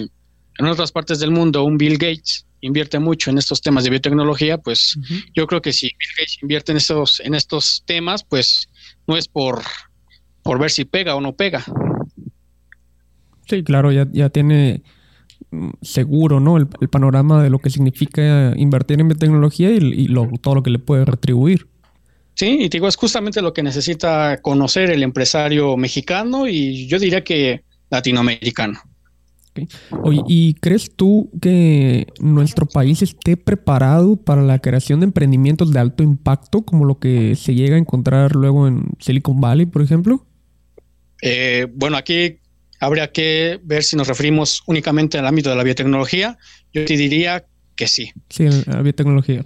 en 0.57 0.65
otras 0.65 0.93
partes 0.93 1.19
del 1.19 1.31
mundo 1.31 1.65
un 1.65 1.77
Bill 1.77 1.97
Gates 1.97 2.45
invierte 2.61 2.97
mucho 2.97 3.29
en 3.29 3.37
estos 3.37 3.59
temas 3.59 3.83
de 3.83 3.89
biotecnología, 3.89 4.57
pues 4.57 4.97
yo 5.35 5.47
creo 5.47 5.61
que 5.61 5.73
si 5.73 5.87
Bill 5.87 6.15
Gates 6.17 6.37
invierte 6.41 6.71
en 6.71 6.77
estos, 6.77 7.19
en 7.19 7.35
estos 7.35 7.83
temas, 7.85 8.23
pues 8.23 8.69
no 9.05 9.17
es 9.17 9.27
por, 9.27 9.61
por 10.43 10.59
ver 10.59 10.71
si 10.71 10.85
pega 10.85 11.15
o 11.15 11.19
no 11.19 11.33
pega. 11.33 11.61
Sí, 13.49 13.63
claro, 13.65 13.91
ya, 13.91 14.07
ya 14.13 14.29
tiene 14.29 14.81
seguro, 15.81 16.39
¿no? 16.39 16.57
El, 16.57 16.67
panorama 16.67 17.43
de 17.43 17.49
lo 17.49 17.59
que 17.59 17.69
significa 17.69 18.53
invertir 18.55 18.99
en 18.99 19.07
biotecnología 19.07 19.69
y, 19.71 20.07
todo 20.41 20.55
lo 20.55 20.63
que 20.63 20.69
le 20.69 20.79
puede 20.79 21.05
retribuir. 21.05 21.67
Sí, 22.35 22.57
y 22.61 22.69
digo, 22.69 22.87
es 22.87 22.95
justamente 22.95 23.41
lo 23.41 23.53
que 23.53 23.63
necesita 23.63 24.41
conocer 24.41 24.89
el 24.89 25.03
empresario 25.03 25.77
mexicano 25.77 26.47
y 26.47 26.87
yo 26.87 26.97
diría 26.99 27.23
que 27.23 27.63
latinoamericano. 27.89 28.79
Oye, 30.03 30.21
¿y 30.27 30.53
crees 30.55 30.95
tú 30.95 31.29
que 31.41 32.07
nuestro 32.19 32.65
país 32.65 33.01
esté 33.01 33.35
preparado 33.35 34.15
para 34.15 34.41
la 34.41 34.59
creación 34.59 35.01
de 35.01 35.07
emprendimientos 35.07 35.73
de 35.73 35.79
alto 35.79 36.03
impacto, 36.03 36.61
como 36.61 36.85
lo 36.85 36.99
que 36.99 37.35
se 37.35 37.53
llega 37.53 37.75
a 37.75 37.79
encontrar 37.79 38.33
luego 38.33 38.67
en 38.67 38.85
Silicon 38.99 39.41
Valley, 39.41 39.65
por 39.65 39.81
ejemplo? 39.81 40.25
Eh, 41.21 41.67
bueno, 41.75 41.97
aquí 41.97 42.39
habría 42.81 43.11
que 43.11 43.59
ver 43.63 43.83
si 43.83 43.95
nos 43.95 44.07
referimos 44.07 44.63
únicamente 44.65 45.17
al 45.19 45.27
ámbito 45.27 45.51
de 45.51 45.55
la 45.55 45.63
biotecnología. 45.63 46.37
Yo 46.73 46.83
te 46.83 46.97
diría 46.97 47.45
que 47.75 47.87
sí. 47.87 48.11
Sí, 48.29 48.49
la 48.65 48.81
biotecnología. 48.81 49.45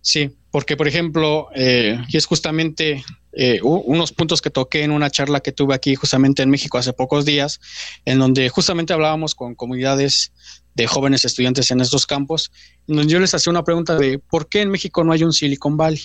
sí, 0.00 0.34
porque 0.50 0.78
por 0.78 0.88
ejemplo, 0.88 1.48
eh, 1.54 1.98
y 2.08 2.16
es 2.16 2.24
justamente 2.24 3.04
eh, 3.32 3.60
unos 3.62 4.12
puntos 4.12 4.40
que 4.40 4.48
toqué 4.48 4.82
en 4.82 4.92
una 4.92 5.10
charla 5.10 5.40
que 5.40 5.52
tuve 5.52 5.74
aquí 5.74 5.94
justamente 5.94 6.42
en 6.42 6.48
México 6.48 6.78
hace 6.78 6.94
pocos 6.94 7.26
días, 7.26 7.60
en 8.06 8.18
donde 8.18 8.48
justamente 8.48 8.94
hablábamos 8.94 9.34
con 9.34 9.54
comunidades 9.54 10.32
de 10.74 10.86
jóvenes 10.86 11.26
estudiantes 11.26 11.70
en 11.70 11.82
estos 11.82 12.06
campos, 12.06 12.50
en 12.88 12.96
donde 12.96 13.12
yo 13.12 13.20
les 13.20 13.34
hacía 13.34 13.50
una 13.50 13.62
pregunta 13.62 13.96
de 13.96 14.18
por 14.18 14.48
qué 14.48 14.62
en 14.62 14.70
México 14.70 15.04
no 15.04 15.12
hay 15.12 15.22
un 15.22 15.34
Silicon 15.34 15.76
Valley. 15.76 16.00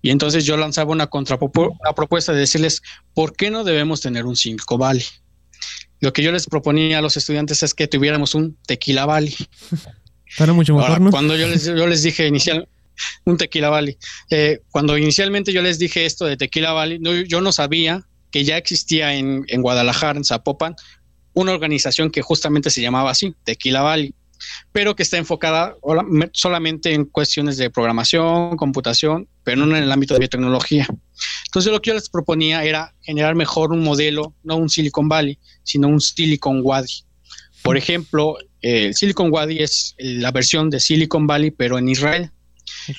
Y 0.00 0.08
entonces 0.08 0.46
yo 0.46 0.56
lanzaba 0.56 0.92
una, 0.92 1.08
una 1.12 1.92
propuesta 1.94 2.32
de 2.32 2.40
decirles, 2.40 2.82
¿por 3.12 3.36
qué 3.36 3.50
no 3.50 3.62
debemos 3.62 4.00
tener 4.00 4.24
un 4.24 4.36
Silicon 4.36 4.78
Valley? 4.78 5.04
Lo 6.04 6.12
que 6.12 6.22
yo 6.22 6.30
les 6.32 6.46
proponía 6.46 6.98
a 6.98 7.00
los 7.00 7.16
estudiantes 7.16 7.62
es 7.62 7.72
que 7.72 7.88
tuviéramos 7.88 8.34
un 8.34 8.58
tequila 8.66 9.06
valley. 9.06 9.34
Para 10.38 10.52
mucho 10.52 10.74
mejor, 10.74 11.10
Cuando 11.10 11.34
yo 11.34 11.48
les, 11.48 11.64
yo 11.64 11.86
les 11.86 12.02
dije 12.02 12.26
inicial, 12.26 12.68
un 13.24 13.38
tequila 13.38 13.70
valley, 13.70 13.96
eh, 14.30 14.60
cuando 14.70 14.98
inicialmente 14.98 15.52
yo 15.52 15.62
les 15.62 15.78
dije 15.78 16.04
esto 16.04 16.26
de 16.26 16.36
tequila 16.36 16.72
valley, 16.72 17.00
yo 17.26 17.40
no 17.40 17.52
sabía 17.52 18.04
que 18.30 18.44
ya 18.44 18.58
existía 18.58 19.14
en, 19.14 19.44
en 19.48 19.62
Guadalajara, 19.62 20.18
en 20.18 20.24
Zapopan, 20.24 20.76
una 21.32 21.52
organización 21.52 22.10
que 22.10 22.20
justamente 22.20 22.68
se 22.68 22.82
llamaba 22.82 23.10
así, 23.10 23.34
Tequila 23.44 23.80
Valley 23.80 24.14
pero 24.72 24.96
que 24.96 25.02
está 25.02 25.16
enfocada 25.16 25.76
solamente 26.32 26.92
en 26.92 27.04
cuestiones 27.04 27.56
de 27.56 27.70
programación, 27.70 28.56
computación, 28.56 29.28
pero 29.42 29.64
no 29.64 29.76
en 29.76 29.82
el 29.82 29.92
ámbito 29.92 30.14
de 30.14 30.20
biotecnología. 30.20 30.86
Entonces 31.46 31.72
lo 31.72 31.80
que 31.80 31.90
yo 31.90 31.94
les 31.94 32.08
proponía 32.08 32.64
era 32.64 32.94
generar 33.02 33.34
mejor 33.34 33.72
un 33.72 33.82
modelo, 33.82 34.34
no 34.42 34.56
un 34.56 34.68
Silicon 34.68 35.08
Valley, 35.08 35.38
sino 35.62 35.88
un 35.88 36.00
Silicon 36.00 36.60
Wadi. 36.62 37.04
Por 37.62 37.76
ejemplo, 37.76 38.36
el 38.60 38.94
Silicon 38.94 39.32
Wadi 39.32 39.62
es 39.62 39.94
la 39.98 40.30
versión 40.32 40.70
de 40.70 40.80
Silicon 40.80 41.26
Valley, 41.26 41.50
pero 41.50 41.78
en 41.78 41.88
Israel, 41.88 42.30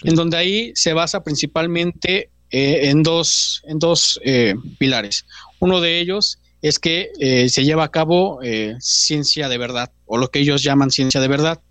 en 0.04 0.16
donde 0.16 0.38
ahí 0.38 0.72
se 0.76 0.93
basa 0.93 1.24
principalmente 1.24 2.30
eh, 2.52 2.89
en 2.89 3.04
dos, 3.04 3.62
en 3.66 3.80
dos 3.80 4.20
eh, 4.24 4.56
pilares. 4.78 5.26
Uno 5.60 5.82
de 5.82 6.00
ellos 6.00 6.39
es 6.68 6.80
que 6.80 7.11
eh, 7.20 7.47
se 7.47 7.63
lleva 7.63 7.84
a 7.84 7.91
cabo 7.91 8.39
eh, 8.41 8.76
ciencia 8.80 9.47
de 9.49 9.59
verdad, 9.59 9.91
o 10.07 10.18
lo 10.18 10.32
que 10.32 10.39
ellos 10.39 10.63
llaman 10.63 10.89
ciencia 10.89 11.22
de 11.22 11.28
verdad, 11.28 11.61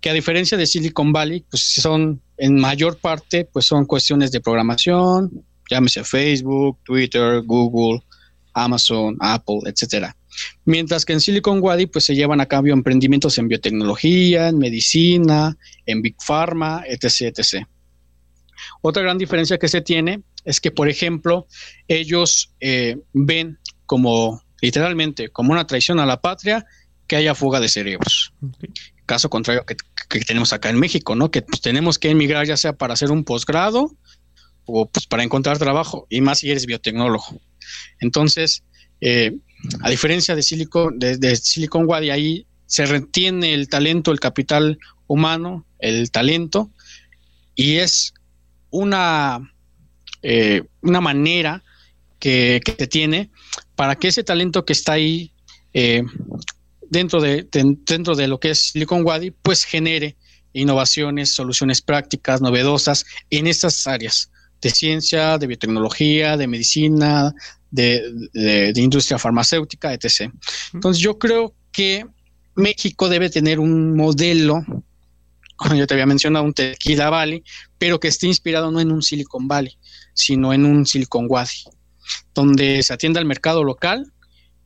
que 0.00 0.10
a 0.10 0.12
diferencia 0.12 0.56
de 0.56 0.64
Silicon 0.64 1.12
Valley, 1.12 1.44
pues 1.50 1.74
son 1.82 2.22
en 2.36 2.54
mayor 2.54 2.98
parte, 2.98 3.46
pues 3.52 3.66
son 3.66 3.84
cuestiones 3.84 4.30
de 4.30 4.40
programación, 4.40 5.44
llámese 5.68 6.04
Facebook, 6.04 6.78
Twitter, 6.84 7.42
Google, 7.44 8.00
Amazon, 8.52 9.16
Apple, 9.18 9.58
etcétera. 9.66 10.16
Mientras 10.64 11.04
que 11.04 11.14
en 11.14 11.20
Silicon 11.20 11.60
Valley, 11.60 11.86
pues 11.86 12.04
se 12.04 12.14
llevan 12.14 12.40
a 12.40 12.46
cabo 12.46 12.68
emprendimientos 12.68 13.38
en 13.38 13.48
biotecnología, 13.48 14.50
en 14.50 14.58
medicina, 14.58 15.56
en 15.84 16.00
Big 16.00 16.14
Pharma, 16.24 16.84
etc., 16.86 17.36
etc. 17.36 17.66
Otra 18.82 19.02
gran 19.02 19.18
diferencia 19.18 19.58
que 19.58 19.66
se 19.66 19.80
tiene 19.80 20.22
es 20.44 20.60
que, 20.60 20.70
por 20.70 20.88
ejemplo, 20.88 21.48
ellos 21.88 22.52
eh, 22.60 22.98
ven 23.12 23.58
como 23.88 24.42
literalmente 24.60 25.30
como 25.30 25.52
una 25.52 25.66
traición 25.66 25.98
a 25.98 26.06
la 26.06 26.20
patria 26.20 26.66
que 27.06 27.16
haya 27.16 27.34
fuga 27.34 27.58
de 27.58 27.68
cerebros. 27.68 28.34
Caso 29.06 29.30
contrario 29.30 29.64
que, 29.64 30.20
tenemos 30.20 30.52
acá 30.52 30.68
en 30.68 30.78
México, 30.78 31.16
¿no? 31.16 31.30
Que 31.30 31.40
pues, 31.40 31.62
tenemos 31.62 31.98
que 31.98 32.10
emigrar 32.10 32.46
ya 32.46 32.58
sea 32.58 32.74
para 32.74 32.92
hacer 32.92 33.10
un 33.10 33.24
posgrado 33.24 33.96
o 34.66 34.86
pues 34.86 35.06
para 35.06 35.22
encontrar 35.22 35.56
trabajo, 35.56 36.06
y 36.10 36.20
más 36.20 36.40
si 36.40 36.50
eres 36.50 36.66
biotecnólogo. 36.66 37.40
Entonces, 38.00 38.62
eh, 39.00 39.34
a 39.80 39.88
diferencia 39.88 40.36
de 40.36 40.42
Silicon, 40.42 40.98
de, 40.98 41.36
Silicon 41.36 41.86
Valley, 41.86 42.10
ahí 42.10 42.46
se 42.66 42.84
retiene 42.84 43.54
el 43.54 43.70
talento, 43.70 44.12
el 44.12 44.20
capital 44.20 44.78
humano, 45.06 45.64
el 45.78 46.10
talento, 46.10 46.70
y 47.54 47.76
es 47.76 48.12
una, 48.68 49.50
eh, 50.20 50.64
una 50.82 51.00
manera 51.00 51.64
que, 52.18 52.60
que, 52.64 52.86
tiene 52.86 53.30
para 53.74 53.96
que 53.96 54.08
ese 54.08 54.24
talento 54.24 54.64
que 54.64 54.72
está 54.72 54.92
ahí 54.94 55.32
eh, 55.72 56.02
dentro, 56.90 57.20
de, 57.20 57.46
dentro 57.50 58.14
de 58.14 58.28
lo 58.28 58.40
que 58.40 58.50
es 58.50 58.70
Silicon 58.70 59.04
Valley, 59.04 59.30
pues 59.30 59.64
genere 59.64 60.16
innovaciones, 60.52 61.34
soluciones 61.34 61.82
prácticas, 61.82 62.40
novedosas 62.40 63.04
en 63.30 63.46
estas 63.46 63.86
áreas 63.86 64.30
de 64.60 64.70
ciencia, 64.70 65.38
de 65.38 65.46
biotecnología, 65.46 66.36
de 66.36 66.48
medicina, 66.48 67.32
de, 67.70 68.72
industria 68.74 69.18
farmacéutica, 69.18 69.92
etc. 69.92 70.32
Entonces 70.74 71.02
yo 71.02 71.18
creo 71.18 71.54
que 71.70 72.04
México 72.56 73.08
debe 73.08 73.30
tener 73.30 73.60
un 73.60 73.94
modelo, 73.94 74.64
como 75.56 75.74
yo 75.74 75.86
te 75.86 75.94
había 75.94 76.06
mencionado, 76.06 76.44
un 76.44 76.54
Tequila 76.54 77.10
Valley, 77.10 77.44
pero 77.78 78.00
que 78.00 78.08
esté 78.08 78.26
inspirado 78.26 78.70
no 78.70 78.80
en 78.80 78.90
un 78.90 79.02
Silicon 79.02 79.46
Valley, 79.46 79.76
sino 80.14 80.52
en 80.52 80.64
un 80.64 80.86
Silicon 80.86 81.28
Valley 81.28 81.62
donde 82.34 82.82
se 82.82 82.92
atienda 82.92 83.20
al 83.20 83.26
mercado 83.26 83.64
local, 83.64 84.12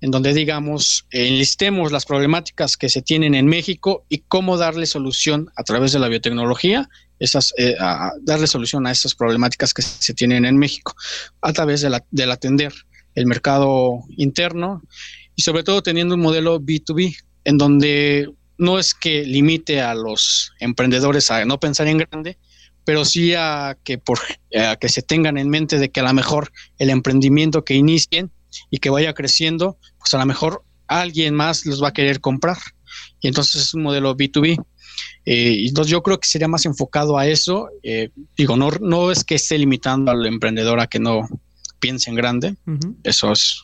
en 0.01 0.11
donde 0.11 0.35
digamos 0.35 1.07
enlistemos 1.11 1.93
las 1.93 2.05
problemáticas 2.05 2.77
que 2.77 2.89
se 2.89 3.03
tienen 3.03 3.35
en 3.35 3.47
México 3.47 4.05
y 4.09 4.19
cómo 4.19 4.59
darle 4.59 4.87
solución 4.87 5.51
a 5.57 5.63
través 5.63 5.93
de 5.93 6.01
la 6.01 6.09
biotecnología, 6.09 6.89
esas, 7.21 7.55
eh, 7.57 7.77
darle 8.23 8.49
solución 8.49 8.87
a 8.87 8.91
esas 8.91 9.15
problemáticas 9.15 9.73
que 9.73 9.83
se 9.83 10.13
tienen 10.13 10.45
en 10.45 10.57
México 10.57 10.95
a 11.41 11.53
través 11.53 11.83
de 11.83 12.01
del 12.11 12.31
atender 12.33 12.73
el 13.15 13.27
mercado 13.27 14.03
interno 14.17 14.83
y 15.37 15.43
sobre 15.43 15.63
todo 15.63 15.83
teniendo 15.83 16.17
un 16.17 16.21
modelo 16.21 16.61
B2B 16.61 17.17
en 17.45 17.59
donde 17.59 18.29
no 18.59 18.79
es 18.79 18.95
que 18.95 19.25
limite 19.25 19.81
a 19.81 19.95
los 19.95 20.53
emprendedores 20.61 21.31
a 21.31 21.45
no 21.45 21.59
pensar 21.59 21.89
en 21.89 21.99
grande, 21.99 22.39
pero 22.85 23.05
sí 23.05 23.35
a 23.35 23.77
que, 23.85 23.99
por, 23.99 24.19
que 24.81 24.89
se 24.89 25.03
tengan 25.03 25.39
en 25.39 25.49
mente 25.49 25.79
de 25.79 25.91
que 25.91 26.01
a 26.01 26.05
lo 26.05 26.13
mejor 26.13 26.53
el 26.79 26.91
emprendimiento 26.91 27.65
que 27.65 27.75
inicien 27.75 28.31
y 28.71 28.79
que 28.79 28.91
vaya 28.91 29.15
creciendo, 29.15 29.79
pues 29.99 30.15
a 30.15 30.19
lo 30.19 30.27
mejor 30.27 30.65
alguien 30.89 31.35
más 31.35 31.67
los 31.67 31.83
va 31.83 31.89
a 31.89 31.93
querer 31.93 32.21
comprar. 32.21 32.59
Y 33.21 33.29
entonces 33.29 33.63
es 33.63 33.75
un 33.75 33.83
modelo 33.83 34.17
B2B. 34.17 34.63
Eh, 35.25 35.65
entonces 35.67 35.91
yo 35.91 36.03
creo 36.03 36.19
que 36.19 36.29
sería 36.29 36.49
más 36.49 36.67
enfocado 36.67 37.19
a 37.19 37.27
eso. 37.27 37.69
Eh, 37.83 38.11
digo, 38.37 38.57
no, 38.57 38.71
no 38.81 39.11
es 39.11 39.25
que 39.25 39.37
esté 39.37 39.59
limitando 39.59 40.11
al 40.11 40.27
emprendedor 40.27 40.81
a 40.81 40.87
que 40.87 40.99
no 40.99 41.29
piense 41.81 42.11
en 42.11 42.17
grande. 42.17 42.57
Eso 43.03 43.33
es, 43.33 43.63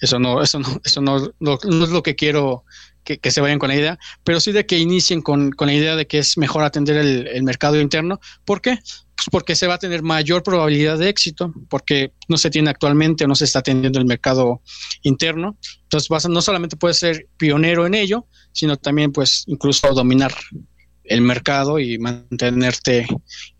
eso 0.00 0.18
no, 0.18 0.42
eso 0.42 0.58
no, 0.58 0.80
eso 0.84 1.00
no, 1.00 1.32
no, 1.40 1.58
es 1.62 1.90
lo 1.90 2.02
que 2.02 2.16
quiero 2.16 2.64
que, 3.04 3.30
se 3.30 3.40
vayan 3.40 3.58
con 3.58 3.68
la 3.68 3.76
idea, 3.76 3.98
pero 4.24 4.40
sí 4.40 4.50
de 4.50 4.66
que 4.66 4.78
inicien 4.78 5.20
con, 5.20 5.54
la 5.58 5.74
idea 5.74 5.94
de 5.94 6.06
que 6.06 6.18
es 6.18 6.38
mejor 6.38 6.64
atender 6.64 6.96
el, 6.96 7.42
mercado 7.42 7.80
interno. 7.80 8.18
¿Por 8.44 8.60
qué? 8.60 8.78
Pues 9.16 9.28
porque 9.30 9.54
se 9.54 9.66
va 9.66 9.74
a 9.74 9.78
tener 9.78 10.02
mayor 10.02 10.42
probabilidad 10.42 10.98
de 10.98 11.08
éxito, 11.08 11.52
porque 11.68 12.12
no 12.28 12.36
se 12.36 12.50
tiene 12.50 12.70
actualmente 12.70 13.24
o 13.24 13.28
no 13.28 13.34
se 13.34 13.44
está 13.44 13.60
atendiendo 13.60 13.98
el 13.98 14.06
mercado 14.06 14.62
interno. 15.02 15.56
Entonces, 15.82 16.28
no 16.28 16.42
solamente 16.42 16.76
puedes 16.76 16.98
ser 16.98 17.28
pionero 17.36 17.86
en 17.86 17.94
ello, 17.94 18.26
sino 18.52 18.76
también, 18.76 19.12
pues, 19.12 19.44
incluso 19.46 19.92
dominar 19.92 20.32
el 21.04 21.20
mercado 21.20 21.78
y 21.78 21.98
mantenerte 21.98 23.06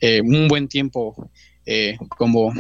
eh, 0.01 0.23
un 0.23 0.49
buen 0.49 0.67
tiempo 0.67 1.31
eh, 1.67 1.97
como, 2.17 2.53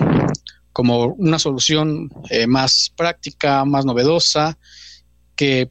como 0.72 1.07
una 1.07 1.39
solución 1.39 2.11
eh, 2.30 2.47
más 2.47 2.93
práctica, 2.95 3.64
más 3.64 3.85
novedosa, 3.85 4.59
que 5.37 5.70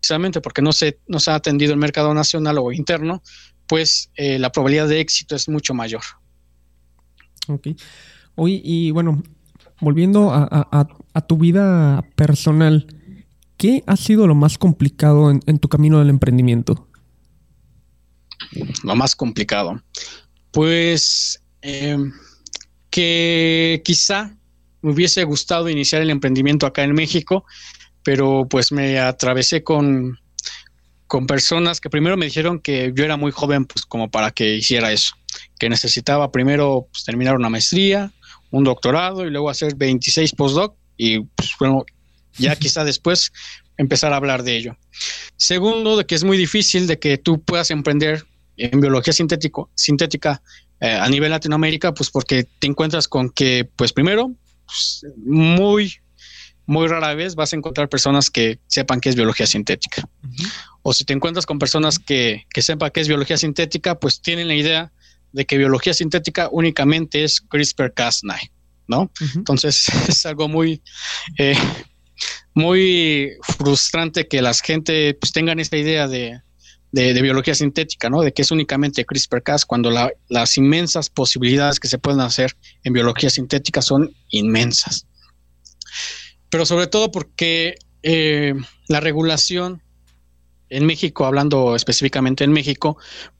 precisamente 0.00 0.40
porque 0.40 0.62
no 0.62 0.72
se, 0.72 0.98
no 1.06 1.20
se 1.20 1.30
ha 1.30 1.34
atendido 1.34 1.72
el 1.72 1.78
mercado 1.78 2.14
nacional 2.14 2.58
o 2.58 2.72
interno, 2.72 3.22
pues 3.68 4.10
eh, 4.16 4.38
la 4.38 4.50
probabilidad 4.50 4.88
de 4.88 5.00
éxito 5.00 5.36
es 5.36 5.48
mucho 5.48 5.74
mayor. 5.74 6.02
Ok. 7.46 7.68
Oye, 8.34 8.60
y 8.64 8.90
bueno, 8.92 9.22
volviendo 9.80 10.30
a, 10.32 10.88
tu 11.28 11.36
vida 11.36 12.02
personal, 12.14 12.86
¿qué 13.58 13.84
ha 13.86 13.96
sido 13.96 14.26
lo 14.26 14.34
más 14.34 14.56
complicado 14.56 15.30
en, 15.30 15.58
tu 15.58 15.68
camino 15.68 15.98
del 15.98 16.08
emprendimiento? 16.08 16.88
Lo 18.82 18.96
más 18.96 19.14
complicado. 19.14 19.82
Pues 20.50 21.42
eh, 21.60 21.98
que 22.88 23.82
quizá 23.84 24.34
me 24.80 24.92
hubiese 24.92 25.24
gustado 25.24 25.68
iniciar 25.68 26.00
el 26.00 26.10
emprendimiento 26.10 26.66
acá 26.66 26.82
en 26.84 26.94
México, 26.94 27.44
pero 28.02 28.46
pues 28.48 28.72
me 28.72 28.98
atravesé 28.98 29.62
con, 29.62 30.18
con 31.06 31.26
personas 31.26 31.80
que 31.80 31.90
primero 31.90 32.16
me 32.16 32.26
dijeron 32.26 32.60
que 32.60 32.92
yo 32.94 33.04
era 33.04 33.16
muy 33.16 33.32
joven, 33.32 33.64
pues 33.66 33.84
como 33.84 34.10
para 34.10 34.30
que 34.30 34.56
hiciera 34.56 34.92
eso, 34.92 35.14
que 35.58 35.68
necesitaba 35.68 36.30
primero 36.30 36.86
pues, 36.92 37.04
terminar 37.04 37.36
una 37.36 37.48
maestría, 37.48 38.12
un 38.50 38.64
doctorado 38.64 39.26
y 39.26 39.30
luego 39.30 39.50
hacer 39.50 39.74
26 39.76 40.32
postdoc 40.32 40.76
y 40.96 41.20
pues 41.20 41.50
bueno, 41.58 41.84
ya 42.38 42.56
quizá 42.58 42.84
después 42.84 43.32
empezar 43.76 44.12
a 44.12 44.16
hablar 44.16 44.42
de 44.42 44.56
ello. 44.56 44.76
Segundo, 45.36 45.96
de 45.96 46.04
que 46.04 46.14
es 46.14 46.24
muy 46.24 46.36
difícil 46.36 46.86
de 46.86 46.98
que 46.98 47.18
tú 47.18 47.42
puedas 47.42 47.70
emprender 47.70 48.24
en 48.56 48.80
biología 48.80 49.12
sintético, 49.12 49.70
sintética 49.74 50.42
eh, 50.80 50.92
a 50.92 51.08
nivel 51.08 51.30
Latinoamérica, 51.30 51.94
pues 51.94 52.10
porque 52.10 52.44
te 52.58 52.66
encuentras 52.66 53.08
con 53.08 53.30
que, 53.30 53.68
pues 53.76 53.92
primero, 53.92 54.32
pues, 54.66 55.06
muy, 55.16 55.94
muy 56.70 56.86
rara 56.86 57.14
vez 57.14 57.34
vas 57.34 57.52
a 57.52 57.56
encontrar 57.56 57.88
personas 57.88 58.30
que 58.30 58.60
sepan 58.68 59.00
qué 59.00 59.08
es 59.08 59.16
biología 59.16 59.44
sintética. 59.44 60.08
O 60.82 60.92
si 60.92 61.04
te 61.04 61.12
encuentras 61.12 61.44
con 61.44 61.58
personas 61.58 61.98
que, 61.98 62.46
que 62.54 62.62
sepan 62.62 62.92
qué 62.94 63.00
es 63.00 63.08
biología 63.08 63.36
sintética, 63.36 63.98
pues 63.98 64.22
tienen 64.22 64.46
la 64.46 64.54
idea 64.54 64.92
de 65.32 65.46
que 65.46 65.58
biología 65.58 65.94
sintética 65.94 66.48
únicamente 66.52 67.24
es 67.24 67.42
CRISPR-Cas9, 67.48 68.52
¿no? 68.86 69.10
Entonces 69.34 69.88
es 70.08 70.24
algo 70.26 70.46
muy, 70.46 70.80
eh, 71.38 71.56
muy 72.54 73.32
frustrante 73.42 74.28
que 74.28 74.40
la 74.40 74.54
gente 74.54 75.14
pues, 75.14 75.32
tengan 75.32 75.58
esta 75.58 75.76
idea 75.76 76.06
de, 76.06 76.40
de, 76.92 77.20
biología 77.20 77.56
sintética, 77.56 78.08
¿no? 78.08 78.22
De 78.22 78.32
que 78.32 78.42
es 78.42 78.52
únicamente 78.52 79.04
CRISPR-Cas, 79.04 79.66
cuando 79.66 79.90
las 80.28 80.56
inmensas 80.56 81.10
posibilidades 81.10 81.80
que 81.80 81.88
se 81.88 81.98
pueden 81.98 82.20
hacer 82.20 82.56
en 82.84 82.92
biología 82.92 83.28
sintética 83.28 83.82
son 83.82 84.14
inmensas. 84.28 85.08
Pero 86.50 86.66
sobre 86.66 86.86
todo 86.86 87.10
porque 87.10 87.76
eh, 88.02 88.54
la 88.88 89.00
regulación 89.00 89.82
en 90.68 90.86
México, 90.86 91.26
hablando 91.26 91.74
específicamente 91.74 92.44
en 92.44 92.52
México, 92.52 92.96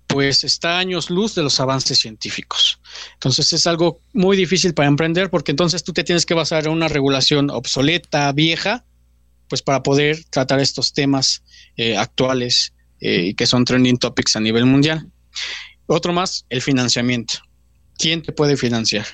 pues 0.07 0.43
está 0.43 0.79
años 0.79 1.09
luz 1.09 1.37
de 1.37 1.43
los 1.43 1.61
avances 1.61 1.99
científicos. 1.99 2.81
Entonces 3.15 3.53
es 3.53 3.67
algo 3.67 4.01
muy 4.13 4.37
difícil 4.37 4.75
para 4.75 4.89
emprender 4.89 5.31
porque 5.31 5.53
entonces 5.53 5.85
tú 5.85 5.93
te 5.93 6.03
tienes 6.03 6.27
que 6.27 6.35
basar 6.35 6.67
en 6.67 6.73
una 6.73 6.89
regulación 6.89 7.51
obsoleta, 7.51 8.33
vieja, 8.33 8.85
pues 9.49 9.63
para 9.63 9.83
poder 9.83 10.25
tratar 10.25 10.61
estos 10.61 10.93
temas 10.93 11.43
eh, 11.77 11.97
actuales 11.97 12.73
eh, 13.01 13.35
que 13.35 13.47
son 13.47 13.65
trending 13.65 13.99
topics 13.99 14.35
a 14.35 14.41
nivel 14.41 14.67
mundial. 14.67 15.09
Otro 15.87 16.13
más, 16.13 16.45
el 16.49 16.63
financiamiento. 16.63 17.35
¿Quién 17.97 18.23
te 18.23 18.33
puede 18.33 18.57
financiar? 18.57 19.07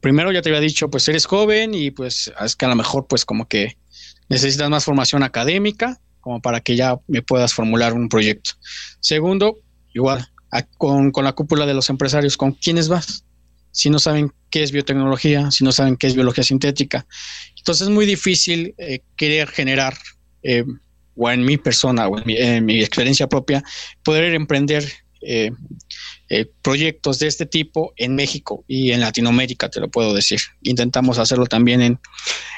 Primero 0.00 0.32
ya 0.32 0.42
te 0.42 0.48
había 0.50 0.60
dicho, 0.60 0.90
pues 0.90 1.08
eres 1.08 1.26
joven 1.26 1.74
y 1.74 1.90
pues 1.90 2.32
es 2.40 2.56
que 2.56 2.64
a 2.64 2.68
lo 2.68 2.76
mejor 2.76 3.06
pues 3.08 3.24
como 3.24 3.48
que 3.48 3.76
necesitas 4.28 4.70
más 4.70 4.84
formación 4.84 5.22
académica 5.22 6.00
como 6.20 6.42
para 6.42 6.60
que 6.60 6.76
ya 6.76 6.98
me 7.06 7.22
puedas 7.22 7.54
formular 7.54 7.94
un 7.94 8.08
proyecto. 8.08 8.52
Segundo, 9.00 9.58
igual, 9.94 10.28
con, 10.76 11.12
la 11.14 11.32
cúpula 11.32 11.66
de 11.66 11.74
los 11.74 11.90
empresarios, 11.90 12.36
¿con 12.36 12.52
quiénes 12.52 12.88
vas? 12.88 13.24
Si 13.70 13.90
no 13.90 13.98
saben 13.98 14.32
qué 14.50 14.62
es 14.62 14.72
biotecnología, 14.72 15.50
si 15.50 15.64
no 15.64 15.72
saben 15.72 15.96
qué 15.96 16.06
es 16.06 16.14
biología 16.14 16.44
sintética. 16.44 17.06
Entonces 17.56 17.88
es 17.88 17.94
muy 17.94 18.06
difícil 18.06 18.74
eh, 18.78 19.00
querer 19.16 19.48
generar 19.48 19.96
eh, 20.42 20.64
o 21.16 21.30
en 21.30 21.44
mi 21.44 21.56
persona 21.56 22.08
o 22.08 22.18
en 22.18 22.64
mi, 22.64 22.80
experiencia 22.80 23.28
propia, 23.28 23.62
poder 24.04 24.34
emprender 24.34 24.90
eh, 25.22 25.50
eh, 26.30 26.50
proyectos 26.62 27.18
de 27.18 27.26
este 27.26 27.46
tipo 27.46 27.94
en 27.96 28.14
México 28.14 28.64
y 28.68 28.90
en 28.92 29.00
Latinoamérica, 29.00 29.70
te 29.70 29.80
lo 29.80 29.88
puedo 29.88 30.12
decir. 30.12 30.40
Intentamos 30.62 31.18
hacerlo 31.18 31.46
también 31.46 31.80
en, 31.80 31.98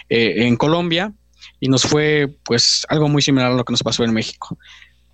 eh, 0.09 0.47
en 0.47 0.57
Colombia 0.57 1.13
y 1.61 1.69
nos 1.69 1.83
fue 1.83 2.35
pues 2.45 2.85
algo 2.89 3.09
muy 3.09 3.23
similar 3.23 3.53
a 3.53 3.55
lo 3.55 3.65
que 3.65 3.73
nos 3.73 3.83
pasó 3.83 4.03
en 4.03 4.13
México. 4.13 4.59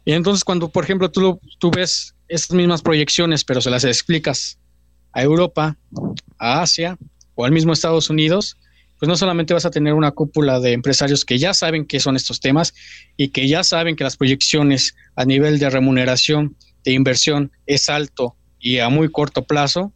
Y 0.07 0.13
entonces 0.13 0.43
cuando, 0.43 0.69
por 0.71 0.85
ejemplo, 0.85 1.11
tú, 1.11 1.39
tú 1.59 1.71
ves 1.71 2.15
esas 2.29 2.53
mismas 2.53 2.81
proyecciones, 2.81 3.45
pero 3.45 3.61
se 3.61 3.71
las 3.71 3.85
explicas 3.85 4.59
a 5.13 5.23
Europa, 5.23 5.77
a 6.39 6.63
Asia 6.63 6.97
o 7.35 7.45
al 7.45 7.53
mismo 7.53 7.73
Estados 7.73 8.09
Unidos, 8.09 8.57
pues 8.99 9.09
no 9.09 9.17
solamente 9.17 9.53
vas 9.53 9.67
a 9.67 9.71
tener 9.71 9.93
una 9.93 10.13
cúpula 10.13 10.61
de 10.61 10.73
empresarios 10.73 11.25
que 11.25 11.39
ya 11.39 11.53
saben 11.53 11.85
qué 11.85 12.01
son 12.01 12.17
estos 12.17 12.41
temas 12.41 12.73
y 13.17 13.29
que 13.29 13.49
ya 13.49 13.63
saben 13.63 13.97
que 13.97 14.05
las 14.05 14.17
proyecciones 14.17 14.95
a 15.15 15.25
nivel 15.25 15.59
de 15.59 15.69
remuneración 15.69 16.57
de 16.85 16.93
inversión 16.93 17.53
es 17.67 17.91
alto 17.91 18.37
y 18.59 18.79
a 18.79 18.89
muy 18.89 19.11
corto 19.11 19.45
plazo, 19.45 19.93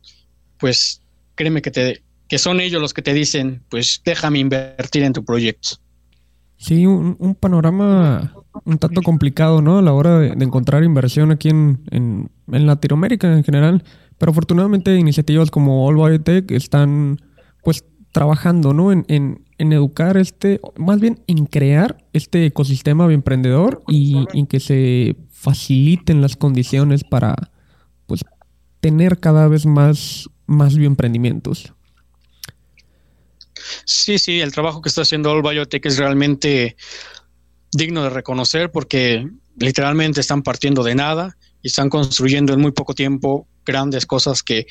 pues 0.59 1.03
créeme 1.35 1.63
que 1.63 1.71
te 1.71 2.03
que 2.31 2.39
son 2.39 2.61
ellos 2.61 2.81
los 2.81 2.95
que 2.95 3.03
te 3.03 3.13
dicen, 3.13 3.61
pues 3.69 4.01
déjame 4.05 4.39
invertir 4.39 5.03
en 5.03 5.13
tu 5.13 5.25
proyecto. 5.25 5.71
Sí, 6.59 6.87
un, 6.87 7.35
panorama 7.35 8.33
un 8.65 8.79
tanto 8.79 9.03
complicado, 9.03 9.61
¿no? 9.63 9.79
A 9.79 9.83
la 9.83 9.93
hora 9.93 10.19
de, 10.21 10.29
encontrar 10.45 10.85
inversión 10.85 11.33
aquí 11.33 11.49
en, 11.49 11.81
en, 11.91 12.31
Latinoamérica 12.47 13.33
en 13.33 13.43
general. 13.43 13.83
Pero 14.17 14.31
afortunadamente 14.31 14.95
iniciativas 14.97 15.51
como 15.51 15.85
All 15.87 15.97
Biotech 15.97 16.53
están 16.53 17.21
pues 17.65 17.85
trabajando, 18.13 18.75
¿no? 18.75 18.93
En, 18.93 19.05
en, 19.09 19.45
en, 19.59 19.73
educar 19.73 20.17
este, 20.17 20.61
más 20.77 21.01
bien 21.01 21.21
en 21.27 21.47
crear 21.47 22.05
este 22.13 22.47
ecosistema 22.47 23.13
emprendedor 23.13 23.83
y 23.89 24.25
en 24.35 24.47
que 24.47 24.61
se 24.61 25.17
faciliten 25.31 26.21
las 26.21 26.37
condiciones 26.37 27.03
para, 27.03 27.35
tener 28.81 29.21
cada 29.21 29.49
vez 29.49 29.67
más, 29.67 30.29
más 30.47 30.77
bioemprendimientos. 30.77 31.73
Sí, 33.85 34.19
sí, 34.19 34.41
el 34.41 34.53
trabajo 34.53 34.83
que 34.83 34.89
está 34.89 35.03
haciendo 35.03 35.31
All 35.31 35.43
Biotech 35.43 35.85
es 35.87 35.99
realmente 35.99 36.77
digno 37.73 38.03
de 38.03 38.11
reconocer 38.11 38.71
porque 38.71 39.29
literalmente 39.57 40.21
están 40.21 40.43
partiendo 40.43 40.83
de 40.83 40.95
nada 40.95 41.37
y 41.63 41.69
están 41.69 41.89
construyendo 41.89 42.53
en 42.53 42.61
muy 42.61 42.73
poco 42.73 42.95
tiempo 42.95 43.47
grandes 43.65 44.07
cosas 44.07 44.43
que 44.43 44.67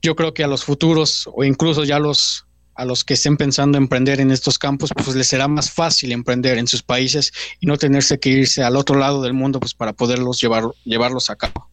yo 0.00 0.14
creo 0.14 0.32
que 0.32 0.44
a 0.44 0.46
los 0.46 0.64
futuros 0.64 1.28
o 1.32 1.44
incluso 1.44 1.84
ya 1.84 1.98
los 1.98 2.44
a 2.78 2.84
los 2.84 3.02
que 3.02 3.14
estén 3.14 3.36
pensando 3.36 3.76
emprender 3.76 4.20
en 4.20 4.30
estos 4.30 4.56
campos, 4.56 4.92
pues 4.94 5.16
les 5.16 5.26
será 5.26 5.48
más 5.48 5.68
fácil 5.68 6.12
emprender 6.12 6.58
en 6.58 6.68
sus 6.68 6.80
países 6.80 7.32
y 7.58 7.66
no 7.66 7.76
tenerse 7.76 8.20
que 8.20 8.28
irse 8.28 8.62
al 8.62 8.76
otro 8.76 8.96
lado 8.96 9.20
del 9.20 9.34
mundo 9.34 9.58
pues 9.58 9.74
para 9.74 9.92
poderlos 9.92 10.40
llevar, 10.40 10.62
llevarlos 10.84 11.28
a 11.28 11.34
cabo. 11.34 11.67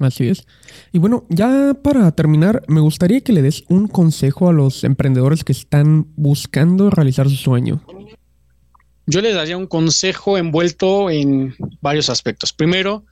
Así 0.00 0.28
es. 0.28 0.46
Y 0.92 0.98
bueno, 0.98 1.26
ya 1.28 1.74
para 1.82 2.10
terminar, 2.12 2.62
me 2.68 2.80
gustaría 2.80 3.20
que 3.20 3.32
le 3.32 3.42
des 3.42 3.64
un 3.68 3.88
consejo 3.88 4.48
a 4.48 4.52
los 4.52 4.84
emprendedores 4.84 5.44
que 5.44 5.52
están 5.52 6.06
buscando 6.16 6.90
realizar 6.90 7.28
su 7.28 7.36
sueño. 7.36 7.82
Yo 9.06 9.20
les 9.20 9.34
daría 9.34 9.56
un 9.56 9.66
consejo 9.66 10.38
envuelto 10.38 11.10
en 11.10 11.56
varios 11.80 12.10
aspectos. 12.10 12.52
Primero, 12.52 13.04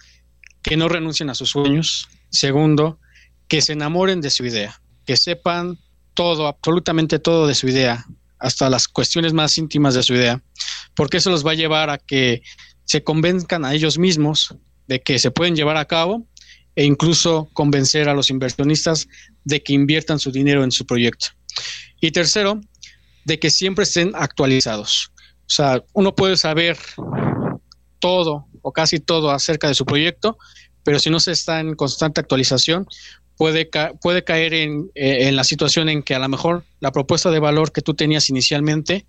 que 0.63 0.77
no 0.77 0.89
renuncien 0.89 1.31
a 1.31 1.35
sus 1.35 1.51
sueños. 1.51 2.09
Segundo, 2.29 2.99
que 3.49 3.63
se 3.63 3.73
enamoren 3.73 4.21
de 4.21 4.31
su 4.31 4.45
idea, 4.45 4.81
que 5.05 5.17
sepan 5.17 5.79
todo, 6.15 6.47
absolutamente 6.47 7.19
todo 7.19 7.47
de 7.47 7.55
su 7.55 7.69
idea, 7.69 8.05
hasta 8.39 8.69
las 8.69 8.89
cuestiones 8.89 9.33
más 9.33 9.57
íntimas 9.59 9.95
de 9.95 10.03
su 10.03 10.15
idea, 10.15 10.43
porque 10.95 11.19
eso 11.19 11.31
los 11.31 11.47
va 11.47 11.53
a 11.53 11.55
llevar 11.55 11.91
a 11.91 11.99
que 11.99 12.43
se 12.85 13.03
convenzcan 13.03 13.65
a 13.65 13.75
ellos 13.75 13.99
mismos 13.99 14.55
de 14.87 15.01
que 15.01 15.19
se 15.19 15.31
pueden 15.31 15.57
llevar 15.57 15.77
a 15.77 15.85
cabo 15.85 16.27
e 16.77 16.85
incluso 16.85 17.49
convencer 17.55 18.09
a 18.09 18.15
los 18.15 18.31
inversionistas 18.31 19.09
de 19.45 19.63
que 19.63 19.73
inviertan 19.73 20.19
su 20.19 20.31
dinero 20.31 20.63
en 20.63 20.71
su 20.71 20.87
proyecto. 20.87 21.29
Y 22.01 22.11
tercero, 22.11 22.61
de 23.25 23.39
que 23.39 23.51
siempre 23.51 23.85
estén 23.85 24.13
actualizados. 24.15 25.11
O 25.41 25.51
sea, 25.51 25.83
uno 25.95 26.15
puede 26.15 26.37
saber 26.37 26.79
todo 27.99 28.47
o 28.63 28.73
casi 28.73 29.01
todo 29.01 29.31
acerca 29.31 29.69
de 29.69 29.75
su 29.75 29.85
proyecto, 29.85 30.39
pero 30.85 30.99
si 30.99 31.11
no 31.11 31.19
se 31.19 31.33
está 31.33 31.61
en 31.61 31.75
constante 31.75 32.21
actualización, 32.21 32.87
puede, 33.37 33.69
puede 34.01 34.23
caer 34.23 34.55
en, 34.55 34.91
eh, 34.95 35.29
en, 35.29 35.37
la 35.37 35.45
situación 35.45 35.89
en 35.89 36.03
que 36.03 36.15
a 36.15 36.19
lo 36.19 36.29
mejor 36.29 36.65
la 36.81 36.93
propuesta 36.93 37.31
de 37.31 37.39
valor 37.39 37.73
que 37.73 37.83
tú 37.83 37.95
tenías 37.95 38.29
inicialmente, 38.29 39.07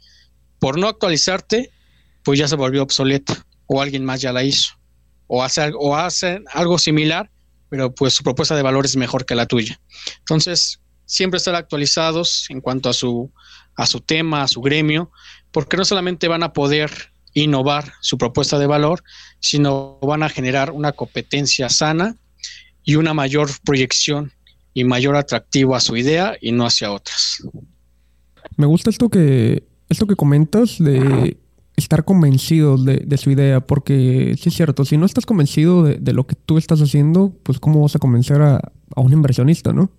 por 0.60 0.80
no 0.80 0.88
actualizarte, 0.88 1.72
pues 2.24 2.40
ya 2.40 2.48
se 2.48 2.56
volvió 2.56 2.82
obsoleta 2.82 3.46
o 3.68 3.82
alguien 3.82 4.06
más 4.06 4.22
ya 4.22 4.32
la 4.32 4.44
hizo. 4.44 4.74
O 5.28 5.44
hace, 5.44 5.72
o 5.78 5.96
hace 5.96 6.42
algo 6.54 6.80
similar, 6.80 7.30
pero 7.70 7.94
pues 7.94 8.14
su 8.14 8.24
propuesta 8.24 8.56
de 8.56 8.62
valor 8.62 8.86
es 8.86 8.96
mejor 8.96 9.26
que 9.26 9.36
la 9.36 9.46
tuya. 9.46 9.80
Entonces, 10.20 10.80
siempre 11.06 11.38
estar 11.38 11.56
actualizados 11.56 12.46
en 12.50 12.62
cuanto 12.62 12.90
a 12.90 12.94
su, 12.94 13.32
a 13.76 13.86
su 13.86 14.02
tema, 14.02 14.44
a 14.44 14.48
su 14.48 14.62
gremio, 14.62 15.12
porque 15.52 15.78
no 15.78 15.86
solamente 15.86 16.28
van 16.28 16.44
a 16.44 16.54
poder 16.54 16.92
innovar 17.34 17.94
su 18.02 18.18
propuesta 18.18 18.58
de 18.60 18.68
valor, 18.68 19.04
sino 19.40 20.00
van 20.02 20.24
a 20.24 20.30
generar 20.30 20.72
una 20.72 20.92
competencia 20.92 21.70
sana 21.70 22.16
y 22.84 22.96
una 22.96 23.14
mayor 23.14 23.50
proyección 23.64 24.32
y 24.74 24.84
mayor 24.84 25.16
atractivo 25.16 25.76
a 25.76 25.80
su 25.80 25.98
idea 25.98 26.38
y 26.40 26.52
no 26.52 26.66
hacia 26.66 26.92
otras. 26.92 27.44
Me 28.56 28.66
gusta 28.66 28.90
esto 28.90 29.10
que, 29.10 29.64
esto 29.90 30.08
que 30.08 30.16
comentas 30.16 30.78
de 30.80 31.38
estar 31.78 32.04
convencido 32.04 32.76
de, 32.76 33.18
su 33.18 33.30
idea, 33.32 33.62
porque 33.62 34.36
sí 34.42 34.50
es 34.50 34.56
cierto, 34.56 34.84
si 34.84 34.98
no 34.98 35.06
estás 35.06 35.28
convencido 35.28 35.84
de, 35.84 36.14
lo 36.14 36.26
que 36.26 36.36
tú 36.36 36.58
estás 36.58 36.82
haciendo, 36.82 37.32
pues 37.44 37.60
cómo 37.60 37.84
vas 37.84 37.96
a 37.96 38.00
convencer 38.00 38.42
a, 38.42 38.60
un 38.96 39.14
inversionista, 39.14 39.72
¿no? 39.74 39.92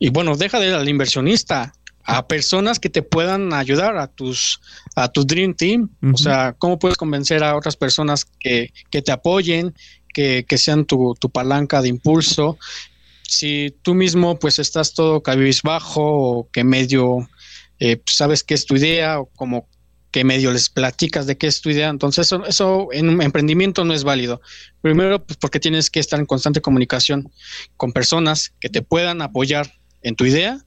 Y 0.00 0.10
bueno, 0.10 0.36
deja 0.36 0.58
de 0.58 0.74
al 0.74 0.88
inversionista, 0.88 1.72
a 2.02 2.26
personas 2.26 2.80
que 2.80 2.90
te 2.90 3.02
puedan 3.02 3.52
ayudar 3.52 3.96
a 3.96 4.08
tus 4.08 4.60
a 4.96 5.06
tu 5.06 5.24
dream 5.24 5.54
team, 5.54 5.88
o 6.12 6.16
sea, 6.18 6.56
cómo 6.58 6.80
puedes 6.80 6.98
convencer 6.98 7.44
a 7.44 7.56
otras 7.56 7.76
personas 7.76 8.24
que, 8.24 8.72
que 8.90 9.02
te 9.02 9.12
apoyen, 9.12 9.72
que, 10.12 10.44
que 10.48 10.58
sean 10.58 10.84
tu, 10.84 11.14
tu, 11.14 11.30
palanca 11.30 11.80
de 11.80 11.88
impulso. 11.88 12.58
Si 13.22 13.72
tú 13.82 13.94
mismo 13.94 14.36
pues 14.36 14.58
estás 14.58 14.94
todo 14.94 15.22
cabizbajo 15.22 16.02
o 16.02 16.50
que 16.50 16.64
medio 16.64 17.28
eh, 17.78 17.98
pues, 17.98 18.16
sabes 18.16 18.42
qué 18.42 18.54
es 18.54 18.66
tu 18.66 18.74
idea 18.74 19.20
o 19.20 19.26
como 19.26 19.68
que 20.12 20.24
medio 20.24 20.52
les 20.52 20.68
platicas 20.68 21.26
de 21.26 21.36
qué 21.36 21.48
es 21.48 21.60
tu 21.62 21.70
idea. 21.70 21.88
Entonces, 21.88 22.26
eso, 22.26 22.44
eso 22.46 22.88
en 22.92 23.08
un 23.08 23.22
emprendimiento 23.22 23.84
no 23.84 23.94
es 23.94 24.04
válido. 24.04 24.40
Primero, 24.82 25.24
pues 25.24 25.38
porque 25.38 25.58
tienes 25.58 25.90
que 25.90 25.98
estar 25.98 26.20
en 26.20 26.26
constante 26.26 26.60
comunicación 26.60 27.32
con 27.76 27.92
personas 27.92 28.52
que 28.60 28.68
te 28.68 28.82
puedan 28.82 29.22
apoyar 29.22 29.72
en 30.02 30.14
tu 30.14 30.26
idea. 30.26 30.64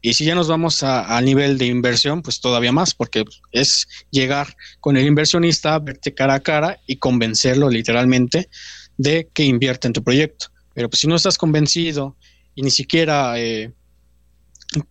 Y 0.00 0.14
si 0.14 0.24
ya 0.24 0.34
nos 0.34 0.48
vamos 0.48 0.82
a, 0.82 1.20
nivel 1.20 1.58
de 1.58 1.66
inversión, 1.66 2.22
pues 2.22 2.40
todavía 2.40 2.72
más, 2.72 2.94
porque 2.94 3.24
es 3.52 3.88
llegar 4.10 4.56
con 4.80 4.96
el 4.96 5.06
inversionista, 5.06 5.78
verte 5.78 6.14
cara 6.14 6.34
a 6.34 6.40
cara 6.40 6.78
y 6.86 6.96
convencerlo 6.96 7.68
literalmente 7.68 8.48
de 8.96 9.28
que 9.32 9.44
invierte 9.44 9.86
en 9.86 9.92
tu 9.92 10.04
proyecto. 10.04 10.46
Pero 10.74 10.88
pues 10.88 11.00
si 11.00 11.08
no 11.08 11.16
estás 11.16 11.38
convencido 11.38 12.16
y 12.54 12.62
ni 12.62 12.70
siquiera 12.70 13.38
eh, 13.38 13.72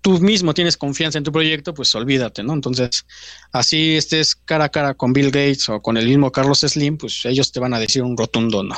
tú 0.02 0.20
mismo 0.20 0.54
tienes 0.54 0.78
confianza 0.78 1.18
en 1.18 1.24
tu 1.24 1.32
proyecto, 1.32 1.74
pues 1.74 1.94
olvídate, 1.96 2.44
¿no? 2.44 2.54
Entonces, 2.54 3.06
así 3.52 3.96
estés 3.96 4.36
cara 4.36 4.66
a 4.66 4.70
cara 4.70 4.94
con 4.94 5.14
Bill 5.14 5.28
Gates 5.28 5.70
o 5.70 5.82
con 5.82 5.98
el 5.98 6.08
mismo 6.08 6.32
Carlos 6.32 6.60
Slim, 6.60 6.98
pues 6.98 7.26
ellos 7.26 7.52
te 7.52 7.60
van 7.60 7.74
a 7.74 7.80
decir 7.80 8.04
un 8.04 8.18
rotundo 8.18 8.64
no. 8.64 8.76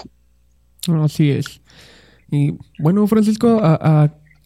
Así 1.04 1.32
es. 1.32 1.62
Y 2.32 2.54
bueno, 2.78 3.06
Francisco, 3.08 3.60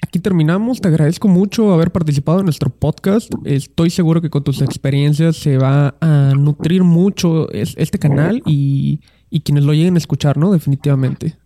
aquí 0.01 0.19
terminamos. 0.19 0.79
Te 0.79 0.87
agradezco 0.87 1.27
mucho 1.27 1.73
haber 1.73 1.91
participado 1.91 2.39
en 2.39 2.45
nuestro 2.45 2.69
podcast. 2.69 3.31
Estoy 3.45 3.89
seguro 3.89 4.21
que 4.21 4.29
con 4.29 4.43
tus 4.43 4.61
experiencias 4.61 5.37
se 5.37 5.57
va 5.57 5.95
a 6.01 6.33
nutrir 6.35 6.83
mucho 6.83 7.51
este 7.51 7.99
canal 7.99 8.41
y, 8.45 9.01
y 9.29 9.41
quienes 9.41 9.63
lo 9.63 9.73
lleguen 9.73 9.95
a 9.95 9.99
escuchar, 9.99 10.37
¿no? 10.37 10.51
Definitivamente. 10.51 11.37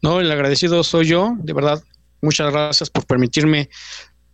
No, 0.00 0.20
el 0.20 0.30
agradecido 0.30 0.82
soy 0.82 1.06
yo, 1.06 1.36
de 1.38 1.52
verdad 1.52 1.82
muchas 2.22 2.52
gracias 2.52 2.88
por 2.88 3.04
permitirme 3.04 3.68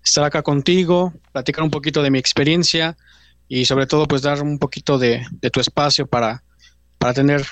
estar 0.04 0.22
acá 0.22 0.42
contigo, 0.42 1.12
platicar 1.32 1.64
un 1.64 1.70
poquito 1.70 2.02
de 2.02 2.10
mi 2.10 2.18
experiencia 2.18 2.96
y 3.48 3.64
sobre 3.64 3.86
todo 3.86 4.06
pues 4.06 4.22
dar 4.22 4.42
un 4.42 4.58
poquito 4.58 4.98
de, 4.98 5.26
tu 5.52 5.60
espacio 5.60 6.06
para, 6.06 6.44
para 6.98 7.14
tener 7.14 7.44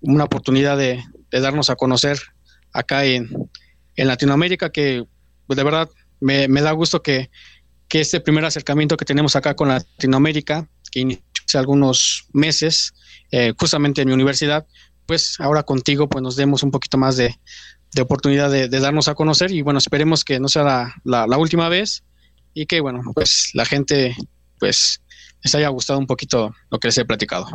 una 0.00 0.24
oportunidad 0.24 0.76
de, 0.76 1.04
darnos 1.30 1.70
a 1.70 1.76
conocer 1.76 2.18
acá 2.72 3.04
en, 3.04 3.30
Latinoamérica, 3.96 4.70
que 4.70 5.04
pues, 5.48 5.56
de 5.56 5.64
verdad 5.64 5.90
me, 6.20 6.46
da 6.48 6.70
gusto 6.72 7.02
que, 7.02 7.30
este 7.90 8.20
primer 8.20 8.44
acercamiento 8.44 8.96
que 8.96 9.04
tenemos 9.04 9.34
acá 9.34 9.56
con 9.56 9.68
Latinoamérica, 9.68 10.68
que 10.92 11.00
inició 11.00 11.24
hace 11.46 11.58
algunos 11.58 12.26
meses, 12.32 12.94
eh, 13.32 13.54
justamente 13.58 14.02
en 14.02 14.08
mi 14.08 14.14
universidad, 14.14 14.66
pues 15.06 15.36
ahora 15.40 15.62
contigo 15.62 16.08
pues 16.08 16.22
nos 16.22 16.36
demos 16.36 16.62
un 16.62 16.70
poquito 16.70 16.96
más 16.96 17.16
de, 17.16 17.34
de 17.94 18.02
oportunidad 18.02 18.50
de, 18.50 18.68
darnos 18.68 19.08
a 19.08 19.14
conocer 19.14 19.50
y 19.50 19.62
bueno, 19.62 19.78
esperemos 19.78 20.24
que 20.24 20.40
no 20.40 20.48
sea 20.48 20.94
la, 21.04 21.38
última 21.38 21.68
vez 21.68 22.02
y 22.54 22.66
que 22.66 22.80
bueno, 22.80 23.00
pues 23.14 23.50
la 23.54 23.64
gente 23.64 24.16
pues 24.58 25.00
les 25.42 25.54
haya 25.54 25.68
gustado 25.68 25.98
un 25.98 26.06
poquito 26.06 26.52
lo 26.70 26.78
que 26.78 26.88
les 26.88 26.98
he 26.98 27.04
platicado. 27.04 27.46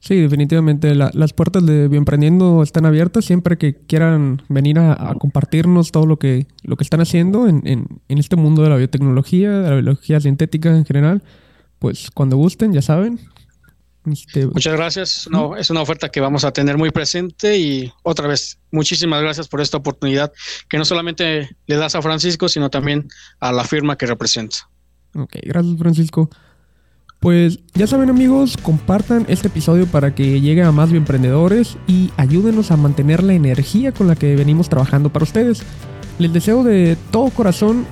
Sí, 0.00 0.20
definitivamente 0.20 0.94
las 0.94 1.32
puertas 1.32 1.64
de 1.64 1.88
Bienprendiendo 1.88 2.62
están 2.62 2.86
abiertas 2.86 3.24
siempre 3.24 3.56
que 3.56 3.74
quieran 3.74 4.42
venir 4.48 4.78
a, 4.78 5.14
compartirnos 5.18 5.92
todo 5.92 6.06
lo 6.06 6.18
que, 6.18 6.46
lo 6.62 6.76
que 6.76 6.84
están 6.84 7.00
haciendo 7.00 7.48
en, 7.48 7.66
en, 7.66 8.00
en 8.08 8.18
este 8.18 8.36
mundo 8.36 8.62
de 8.62 8.70
la 8.70 8.76
biotecnología, 8.76 9.50
de 9.50 9.68
la 9.68 9.74
biología 9.76 10.20
sintética 10.20 10.76
en 10.76 10.84
general. 10.84 11.22
Pues 11.78 12.10
cuando 12.10 12.36
gusten, 12.36 12.72
ya 12.72 12.82
saben, 12.82 13.20
Muchas 14.04 14.72
gracias. 14.74 15.28
No, 15.30 15.56
es 15.56 15.70
una 15.70 15.80
oferta 15.80 16.10
que 16.10 16.20
vamos 16.20 16.44
a 16.44 16.52
tener 16.52 16.76
muy 16.76 16.90
presente 16.90 17.58
y 17.58 17.92
otra 18.02 18.28
vez, 18.28 18.58
muchísimas 18.70 19.22
gracias 19.22 19.48
por 19.48 19.60
esta 19.60 19.78
oportunidad 19.78 20.32
que 20.68 20.76
no 20.76 20.84
solamente 20.84 21.56
le 21.66 21.76
das 21.76 21.94
a 21.94 22.02
Francisco, 22.02 22.48
sino 22.48 22.68
también 22.70 23.08
a 23.40 23.50
la 23.52 23.64
firma 23.64 23.96
que 23.96 24.06
representa. 24.06 24.68
Ok, 25.14 25.36
gracias 25.42 25.78
Francisco. 25.78 26.28
Pues 27.20 27.60
ya 27.72 27.86
saben 27.86 28.10
amigos, 28.10 28.58
compartan 28.58 29.24
este 29.28 29.48
episodio 29.48 29.86
para 29.86 30.14
que 30.14 30.42
llegue 30.42 30.62
a 30.62 30.72
más 30.72 30.92
emprendedores 30.92 31.78
y 31.86 32.10
ayúdenos 32.18 32.70
a 32.70 32.76
mantener 32.76 33.22
la 33.22 33.32
energía 33.32 33.92
con 33.92 34.08
la 34.08 34.16
que 34.16 34.36
venimos 34.36 34.68
trabajando 34.68 35.10
para 35.10 35.22
ustedes. 35.22 35.62
Les 36.18 36.30
deseo 36.30 36.62
de 36.62 36.98
todo 37.10 37.30
corazón 37.30 37.86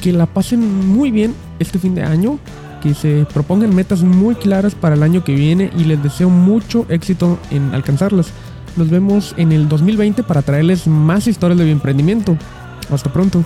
que 0.00 0.12
la 0.12 0.24
pasen 0.24 0.88
muy 0.88 1.10
bien 1.10 1.34
este 1.58 1.78
fin 1.78 1.94
de 1.94 2.02
año 2.02 2.38
que 2.82 2.94
se 2.94 3.26
propongan 3.32 3.74
metas 3.74 4.02
muy 4.02 4.34
claras 4.34 4.74
para 4.74 4.94
el 4.94 5.02
año 5.02 5.22
que 5.22 5.34
viene 5.34 5.70
y 5.78 5.84
les 5.84 6.02
deseo 6.02 6.28
mucho 6.28 6.84
éxito 6.88 7.38
en 7.50 7.74
alcanzarlas. 7.74 8.32
Nos 8.76 8.90
vemos 8.90 9.34
en 9.36 9.52
el 9.52 9.68
2020 9.68 10.22
para 10.22 10.42
traerles 10.42 10.86
más 10.86 11.26
historias 11.26 11.58
de 11.58 11.70
emprendimiento. 11.70 12.36
Hasta 12.90 13.12
pronto. 13.12 13.44